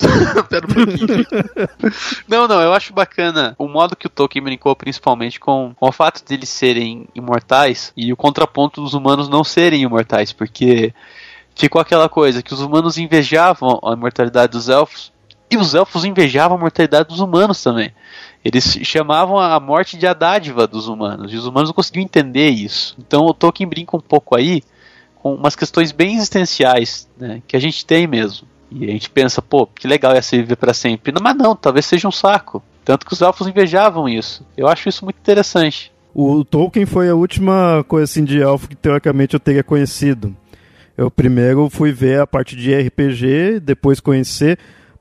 Pera 0.48 0.66
um 0.66 0.74
pouquinho. 0.74 1.26
não, 2.28 2.48
não, 2.48 2.60
eu 2.60 2.72
acho 2.72 2.92
bacana 2.92 3.54
o 3.58 3.68
modo 3.68 3.96
que 3.96 4.06
o 4.06 4.10
Tolkien 4.10 4.42
brincou, 4.42 4.74
principalmente 4.74 5.40
com, 5.40 5.74
com 5.74 5.88
o 5.88 5.92
fato 5.92 6.24
de 6.24 6.34
eles 6.34 6.48
serem 6.48 7.06
imortais 7.14 7.92
e 7.96 8.12
o 8.12 8.16
contraponto 8.16 8.82
dos 8.82 8.94
humanos 8.94 9.28
não 9.28 9.44
serem 9.44 9.82
imortais, 9.82 10.32
porque 10.32 10.92
ficou 11.54 11.80
aquela 11.80 12.08
coisa 12.08 12.42
que 12.42 12.52
os 12.52 12.60
humanos 12.60 12.98
invejavam 12.98 13.80
a 13.82 13.92
imortalidade 13.92 14.52
dos 14.52 14.68
elfos 14.68 15.12
e 15.50 15.56
os 15.56 15.74
elfos 15.74 16.04
invejavam 16.04 16.56
a 16.56 16.60
mortalidade 16.60 17.08
dos 17.08 17.20
humanos 17.20 17.62
também. 17.62 17.92
Eles 18.44 18.78
chamavam 18.82 19.38
a 19.38 19.58
morte 19.58 19.96
de 19.96 20.06
a 20.06 20.12
dádiva 20.12 20.66
dos 20.66 20.86
humanos 20.86 21.32
e 21.32 21.36
os 21.36 21.46
humanos 21.46 21.70
não 21.70 21.74
conseguiam 21.74 22.04
entender 22.04 22.50
isso. 22.50 22.94
Então 22.98 23.24
o 23.24 23.32
Tolkien 23.32 23.68
brinca 23.68 23.96
um 23.96 24.00
pouco 24.00 24.36
aí 24.36 24.62
com 25.16 25.34
umas 25.34 25.56
questões 25.56 25.92
bem 25.92 26.16
existenciais 26.16 27.08
né, 27.16 27.40
que 27.48 27.56
a 27.56 27.60
gente 27.60 27.86
tem 27.86 28.06
mesmo. 28.06 28.46
E 28.74 28.84
a 28.84 28.90
gente 28.90 29.08
pensa, 29.08 29.40
pô, 29.40 29.66
que 29.66 29.86
legal 29.86 30.12
é 30.12 30.20
se 30.20 30.36
viver 30.36 30.56
para 30.56 30.74
sempre. 30.74 31.12
Mas 31.22 31.36
não, 31.36 31.54
talvez 31.54 31.86
seja 31.86 32.08
um 32.08 32.12
saco. 32.12 32.62
Tanto 32.84 33.06
que 33.06 33.12
os 33.12 33.22
elfos 33.22 33.46
invejavam 33.46 34.08
isso. 34.08 34.44
Eu 34.56 34.66
acho 34.68 34.88
isso 34.88 35.04
muito 35.04 35.16
interessante. 35.16 35.92
O 36.14 36.44
Tolkien 36.44 36.86
foi 36.86 37.08
a 37.08 37.14
última 37.14 37.84
coisa 37.88 38.04
assim 38.04 38.24
de 38.24 38.40
elfo 38.40 38.68
que 38.68 38.76
teoricamente 38.76 39.34
eu 39.34 39.40
teria 39.40 39.64
conhecido. 39.64 40.34
Eu 40.96 41.10
primeiro 41.10 41.68
fui 41.70 41.92
ver 41.92 42.20
a 42.20 42.26
parte 42.26 42.54
de 42.54 42.72
RPG, 42.72 43.60
depois 43.60 43.98
conhecer 43.98 44.58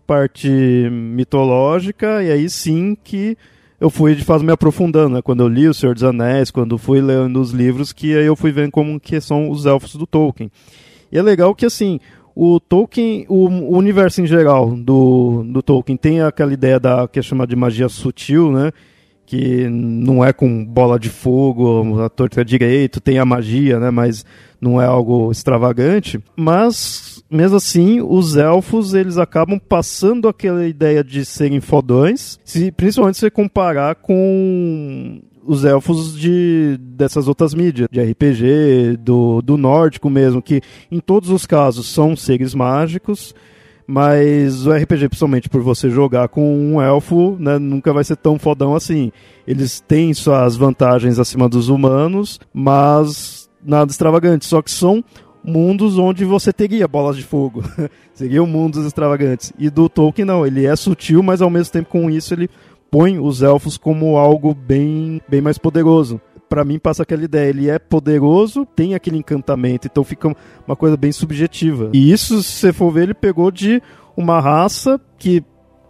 parte 0.08 0.50
mitológica, 0.50 2.24
e 2.24 2.32
aí 2.32 2.50
sim 2.50 2.98
que 3.04 3.38
eu 3.80 3.90
fui 3.90 4.16
de 4.16 4.24
fato 4.24 4.44
me 4.44 4.52
aprofundando, 4.52 5.16
né? 5.16 5.22
Quando 5.22 5.44
eu 5.44 5.48
li 5.48 5.68
O 5.68 5.74
Senhor 5.74 5.94
dos 5.94 6.04
Anéis, 6.04 6.50
quando 6.50 6.78
fui 6.78 7.00
lendo 7.02 7.40
os 7.40 7.52
livros, 7.52 7.94
que 7.94 8.16
aí 8.16 8.26
eu 8.26 8.36
fui 8.36 8.52
vendo 8.52 8.72
como 8.72 9.00
que 9.00 9.20
são 9.22 9.50
os 9.50 9.66
elfos 9.66 9.96
do 9.96 10.08
Tolkien. 10.08 10.50
E 11.12 11.18
é 11.18 11.22
legal 11.22 11.54
que 11.54 11.66
assim, 11.66 12.00
o 12.36 12.60
Tolkien, 12.60 13.26
o, 13.30 13.48
o, 13.48 13.78
universo 13.78 14.22
em 14.22 14.26
geral 14.26 14.72
do, 14.76 15.44
do 15.44 15.62
Tolkien 15.62 15.98
tem 15.98 16.22
aquela 16.22 16.54
ideia 16.54 16.80
da 16.80 17.08
que 17.08 17.20
é 17.20 17.22
chamada 17.22 17.50
de 17.50 17.56
magia 17.56 17.88
sutil, 17.88 18.52
né? 18.52 18.72
Que 19.26 19.68
não 19.70 20.24
é 20.24 20.34
com 20.34 20.66
bola 20.66 21.00
de 21.00 21.10
fogo, 21.10 22.02
a 22.02 22.10
torta 22.10 22.44
direito, 22.44 23.00
tem 23.00 23.20
a 23.20 23.26
magia, 23.26 23.80
né? 23.80 23.90
Mas 23.90 24.26
não 24.60 24.82
é 24.82 24.86
algo 24.86 25.32
extravagante. 25.32 26.20
Mas 26.36 27.24
mesmo 27.30 27.58
assim, 27.58 28.02
os 28.02 28.36
elfos 28.36 28.94
eles 28.94 29.18
acabam 29.18 29.60
passando 29.60 30.28
aquela 30.28 30.68
ideia 30.68 31.04
de 31.04 31.26
serem 31.26 31.60
fodões, 31.60 32.40
se, 32.44 32.72
principalmente 32.72 33.18
se 33.18 33.30
comparar 33.30 33.96
com 33.96 35.22
os 35.46 35.66
elfos 35.66 36.18
de 36.18 36.78
dessas 36.80 37.28
outras 37.28 37.54
mídias, 37.54 37.88
de 37.92 38.02
RPG, 38.02 38.98
do, 39.00 39.42
do 39.42 39.58
nórdico 39.58 40.10
mesmo, 40.10 40.42
que 40.42 40.62
em 40.92 41.00
todos 41.00 41.30
os 41.30 41.46
casos 41.46 41.88
são 41.88 42.16
seres 42.16 42.54
mágicos, 42.54 43.36
mas 43.86 44.66
o 44.66 44.72
RPG, 44.72 45.10
principalmente 45.10 45.50
por 45.50 45.62
você 45.62 45.90
jogar 45.90 46.30
com 46.30 46.56
um 46.56 46.82
elfo, 46.82 47.36
né, 47.40 47.60
nunca 47.60 47.92
vai 47.92 48.04
ser 48.04 48.16
tão 48.16 48.40
fodão 48.40 48.76
assim. 48.76 49.12
Eles 49.46 49.82
têm 49.82 50.14
suas 50.14 50.56
vantagens 50.56 51.20
acima 51.20 51.50
dos 51.50 51.68
humanos, 51.68 52.40
mas 52.54 53.50
nada 53.64 53.92
extravagante, 53.92 54.46
só 54.46 54.62
que 54.62 54.72
são 54.72 55.04
mundos 55.44 55.98
onde 55.98 56.24
você 56.24 56.54
teria 56.54 56.88
bolas 56.88 57.18
de 57.18 57.24
fogo. 57.24 57.64
Seriam 58.14 58.48
mundos 58.48 58.86
extravagantes. 58.86 59.52
E 59.60 59.70
do 59.70 59.90
Tolkien 59.90 60.26
não, 60.26 60.46
ele 60.46 60.66
é 60.66 60.76
sutil, 60.76 61.22
mas 61.22 61.42
ao 61.42 61.50
mesmo 61.50 61.74
tempo 61.74 61.90
com 61.90 62.10
isso 62.10 62.34
ele 62.34 62.50
põe 62.94 63.18
os 63.18 63.42
elfos 63.42 63.76
como 63.76 64.18
algo 64.18 64.54
bem, 64.54 65.20
bem 65.28 65.42
mais 65.42 65.58
poderoso. 65.58 66.22
Para 66.48 66.64
mim 66.64 66.78
passa 66.78 67.02
aquela 67.02 67.24
ideia, 67.24 67.50
ele 67.50 67.68
é 67.68 67.80
poderoso, 67.80 68.68
tem 68.76 68.94
aquele 68.94 69.18
encantamento, 69.18 69.88
então 69.88 70.04
fica 70.04 70.32
uma 70.68 70.76
coisa 70.76 70.96
bem 70.96 71.12
subjetiva. 71.12 71.90
E 71.92 72.12
isso, 72.12 72.44
se 72.44 72.52
você 72.52 72.72
for 72.72 72.92
ver, 72.92 73.04
ele 73.06 73.16
pegou 73.16 73.50
de 73.50 73.82
uma 74.16 74.40
raça 74.40 75.02
que 75.18 75.44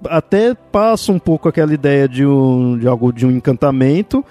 até 0.05 0.53
passa 0.53 1.11
um 1.11 1.19
pouco 1.19 1.49
aquela 1.49 1.73
ideia 1.73 2.07
de, 2.07 2.25
um, 2.25 2.77
de 2.77 2.87
algo 2.87 3.11
de 3.11 3.25
um 3.25 3.31
encantamento, 3.31 4.23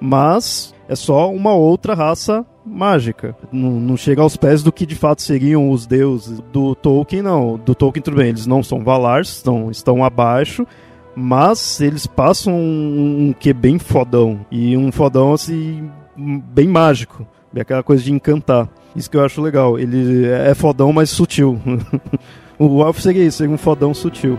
mas 0.00 0.74
é 0.88 0.96
só 0.96 1.32
uma 1.32 1.54
outra 1.54 1.94
raça 1.94 2.44
mágica. 2.66 3.36
Não, 3.52 3.70
não, 3.70 3.96
chega 3.96 4.22
aos 4.22 4.36
pés 4.36 4.60
do 4.60 4.72
que 4.72 4.84
de 4.84 4.96
fato 4.96 5.22
seriam 5.22 5.70
os 5.70 5.86
deuses 5.86 6.40
do 6.52 6.74
Tolkien, 6.74 7.22
não. 7.22 7.56
Do 7.56 7.76
Tolkien, 7.76 8.02
tudo 8.02 8.16
bem, 8.16 8.30
eles 8.30 8.44
não 8.44 8.60
são 8.60 8.82
Valars, 8.82 9.36
estão, 9.36 9.70
estão 9.70 10.04
abaixo, 10.04 10.66
mas 11.18 11.80
eles 11.80 12.06
passam 12.06 12.54
um, 12.54 13.28
um 13.28 13.32
que 13.32 13.52
bem 13.52 13.78
fodão. 13.78 14.46
E 14.50 14.76
um 14.76 14.92
fodão 14.92 15.32
assim, 15.32 15.90
bem 16.16 16.68
mágico. 16.68 17.26
É 17.54 17.62
aquela 17.62 17.82
coisa 17.82 18.04
de 18.04 18.12
encantar. 18.12 18.68
Isso 18.94 19.10
que 19.10 19.16
eu 19.16 19.24
acho 19.24 19.42
legal. 19.42 19.78
Ele 19.78 20.26
é 20.26 20.54
fodão, 20.54 20.92
mas 20.92 21.10
sutil. 21.10 21.60
o 22.58 22.82
Alf 22.82 23.00
seria 23.00 23.24
isso, 23.24 23.38
seria 23.38 23.52
um 23.52 23.58
fodão 23.58 23.92
sutil. 23.92 24.38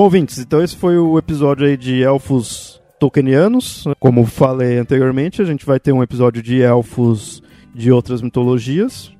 Bom, 0.00 0.04
ouvintes, 0.04 0.38
então 0.38 0.62
esse 0.62 0.74
foi 0.74 0.96
o 0.96 1.18
episódio 1.18 1.66
aí 1.66 1.76
de 1.76 2.02
elfos 2.02 2.80
tolkienianos. 2.98 3.84
Como 3.98 4.24
falei 4.24 4.78
anteriormente, 4.78 5.42
a 5.42 5.44
gente 5.44 5.66
vai 5.66 5.78
ter 5.78 5.92
um 5.92 6.02
episódio 6.02 6.42
de 6.42 6.62
elfos 6.62 7.42
de 7.74 7.92
outras 7.92 8.22
mitologias. 8.22 9.12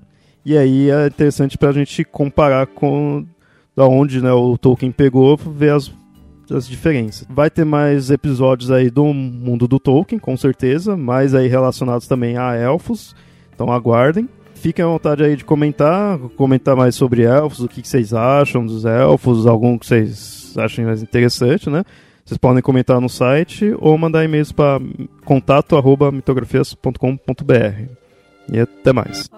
E 0.43 0.57
aí 0.57 0.91
é 0.91 1.07
interessante 1.07 1.59
para 1.59 1.69
a 1.69 1.73
gente 1.75 2.03
comparar 2.03 2.67
com 2.67 3.27
da 3.77 3.87
onde 3.87 4.23
né, 4.23 4.33
o 4.33 4.57
Tolkien 4.57 4.91
pegou, 4.91 5.37
ver 5.37 5.75
as, 5.75 5.93
as 6.51 6.67
diferenças. 6.67 7.27
Vai 7.29 7.51
ter 7.51 7.67
mais 7.67 8.11
episódios 8.11 8.71
aí 8.71 8.89
do 8.89 9.05
mundo 9.13 9.69
do 9.69 9.79
Tolkien, 9.79 10.19
com 10.19 10.35
certeza, 10.35 10.97
mais 10.97 11.35
aí 11.35 11.47
relacionados 11.47 12.07
também 12.07 12.39
a 12.39 12.55
elfos. 12.55 13.15
Então 13.55 13.71
aguardem. 13.71 14.27
Fiquem 14.61 14.85
à 14.85 14.89
vontade 14.89 15.25
aí 15.25 15.35
de 15.37 15.45
comentar, 15.45 16.19
comentar 16.37 16.77
mais 16.77 16.95
sobre 16.95 17.23
elfos, 17.23 17.61
o 17.61 17.69
que, 17.69 17.81
vocês 17.83 18.13
acham 18.13 18.67
dos 18.67 18.85
elfos, 18.85 19.47
algum 19.47 19.79
que 19.79 19.87
vocês 19.87 20.55
achem 20.59 20.85
mais 20.85 21.03
interessante, 21.03 21.71
né? 21.71 21.83
Vocês 22.23 22.37
podem 22.37 22.63
comentar 22.63 23.01
no 23.01 23.09
site 23.09 23.75
ou 23.79 23.97
mandar 23.97 24.23
e-mails 24.23 24.53
para 24.53 24.79
contato@mitografias.com.br. 25.25 27.89
E 28.53 28.61
até 28.61 28.93
mais. 28.93 29.31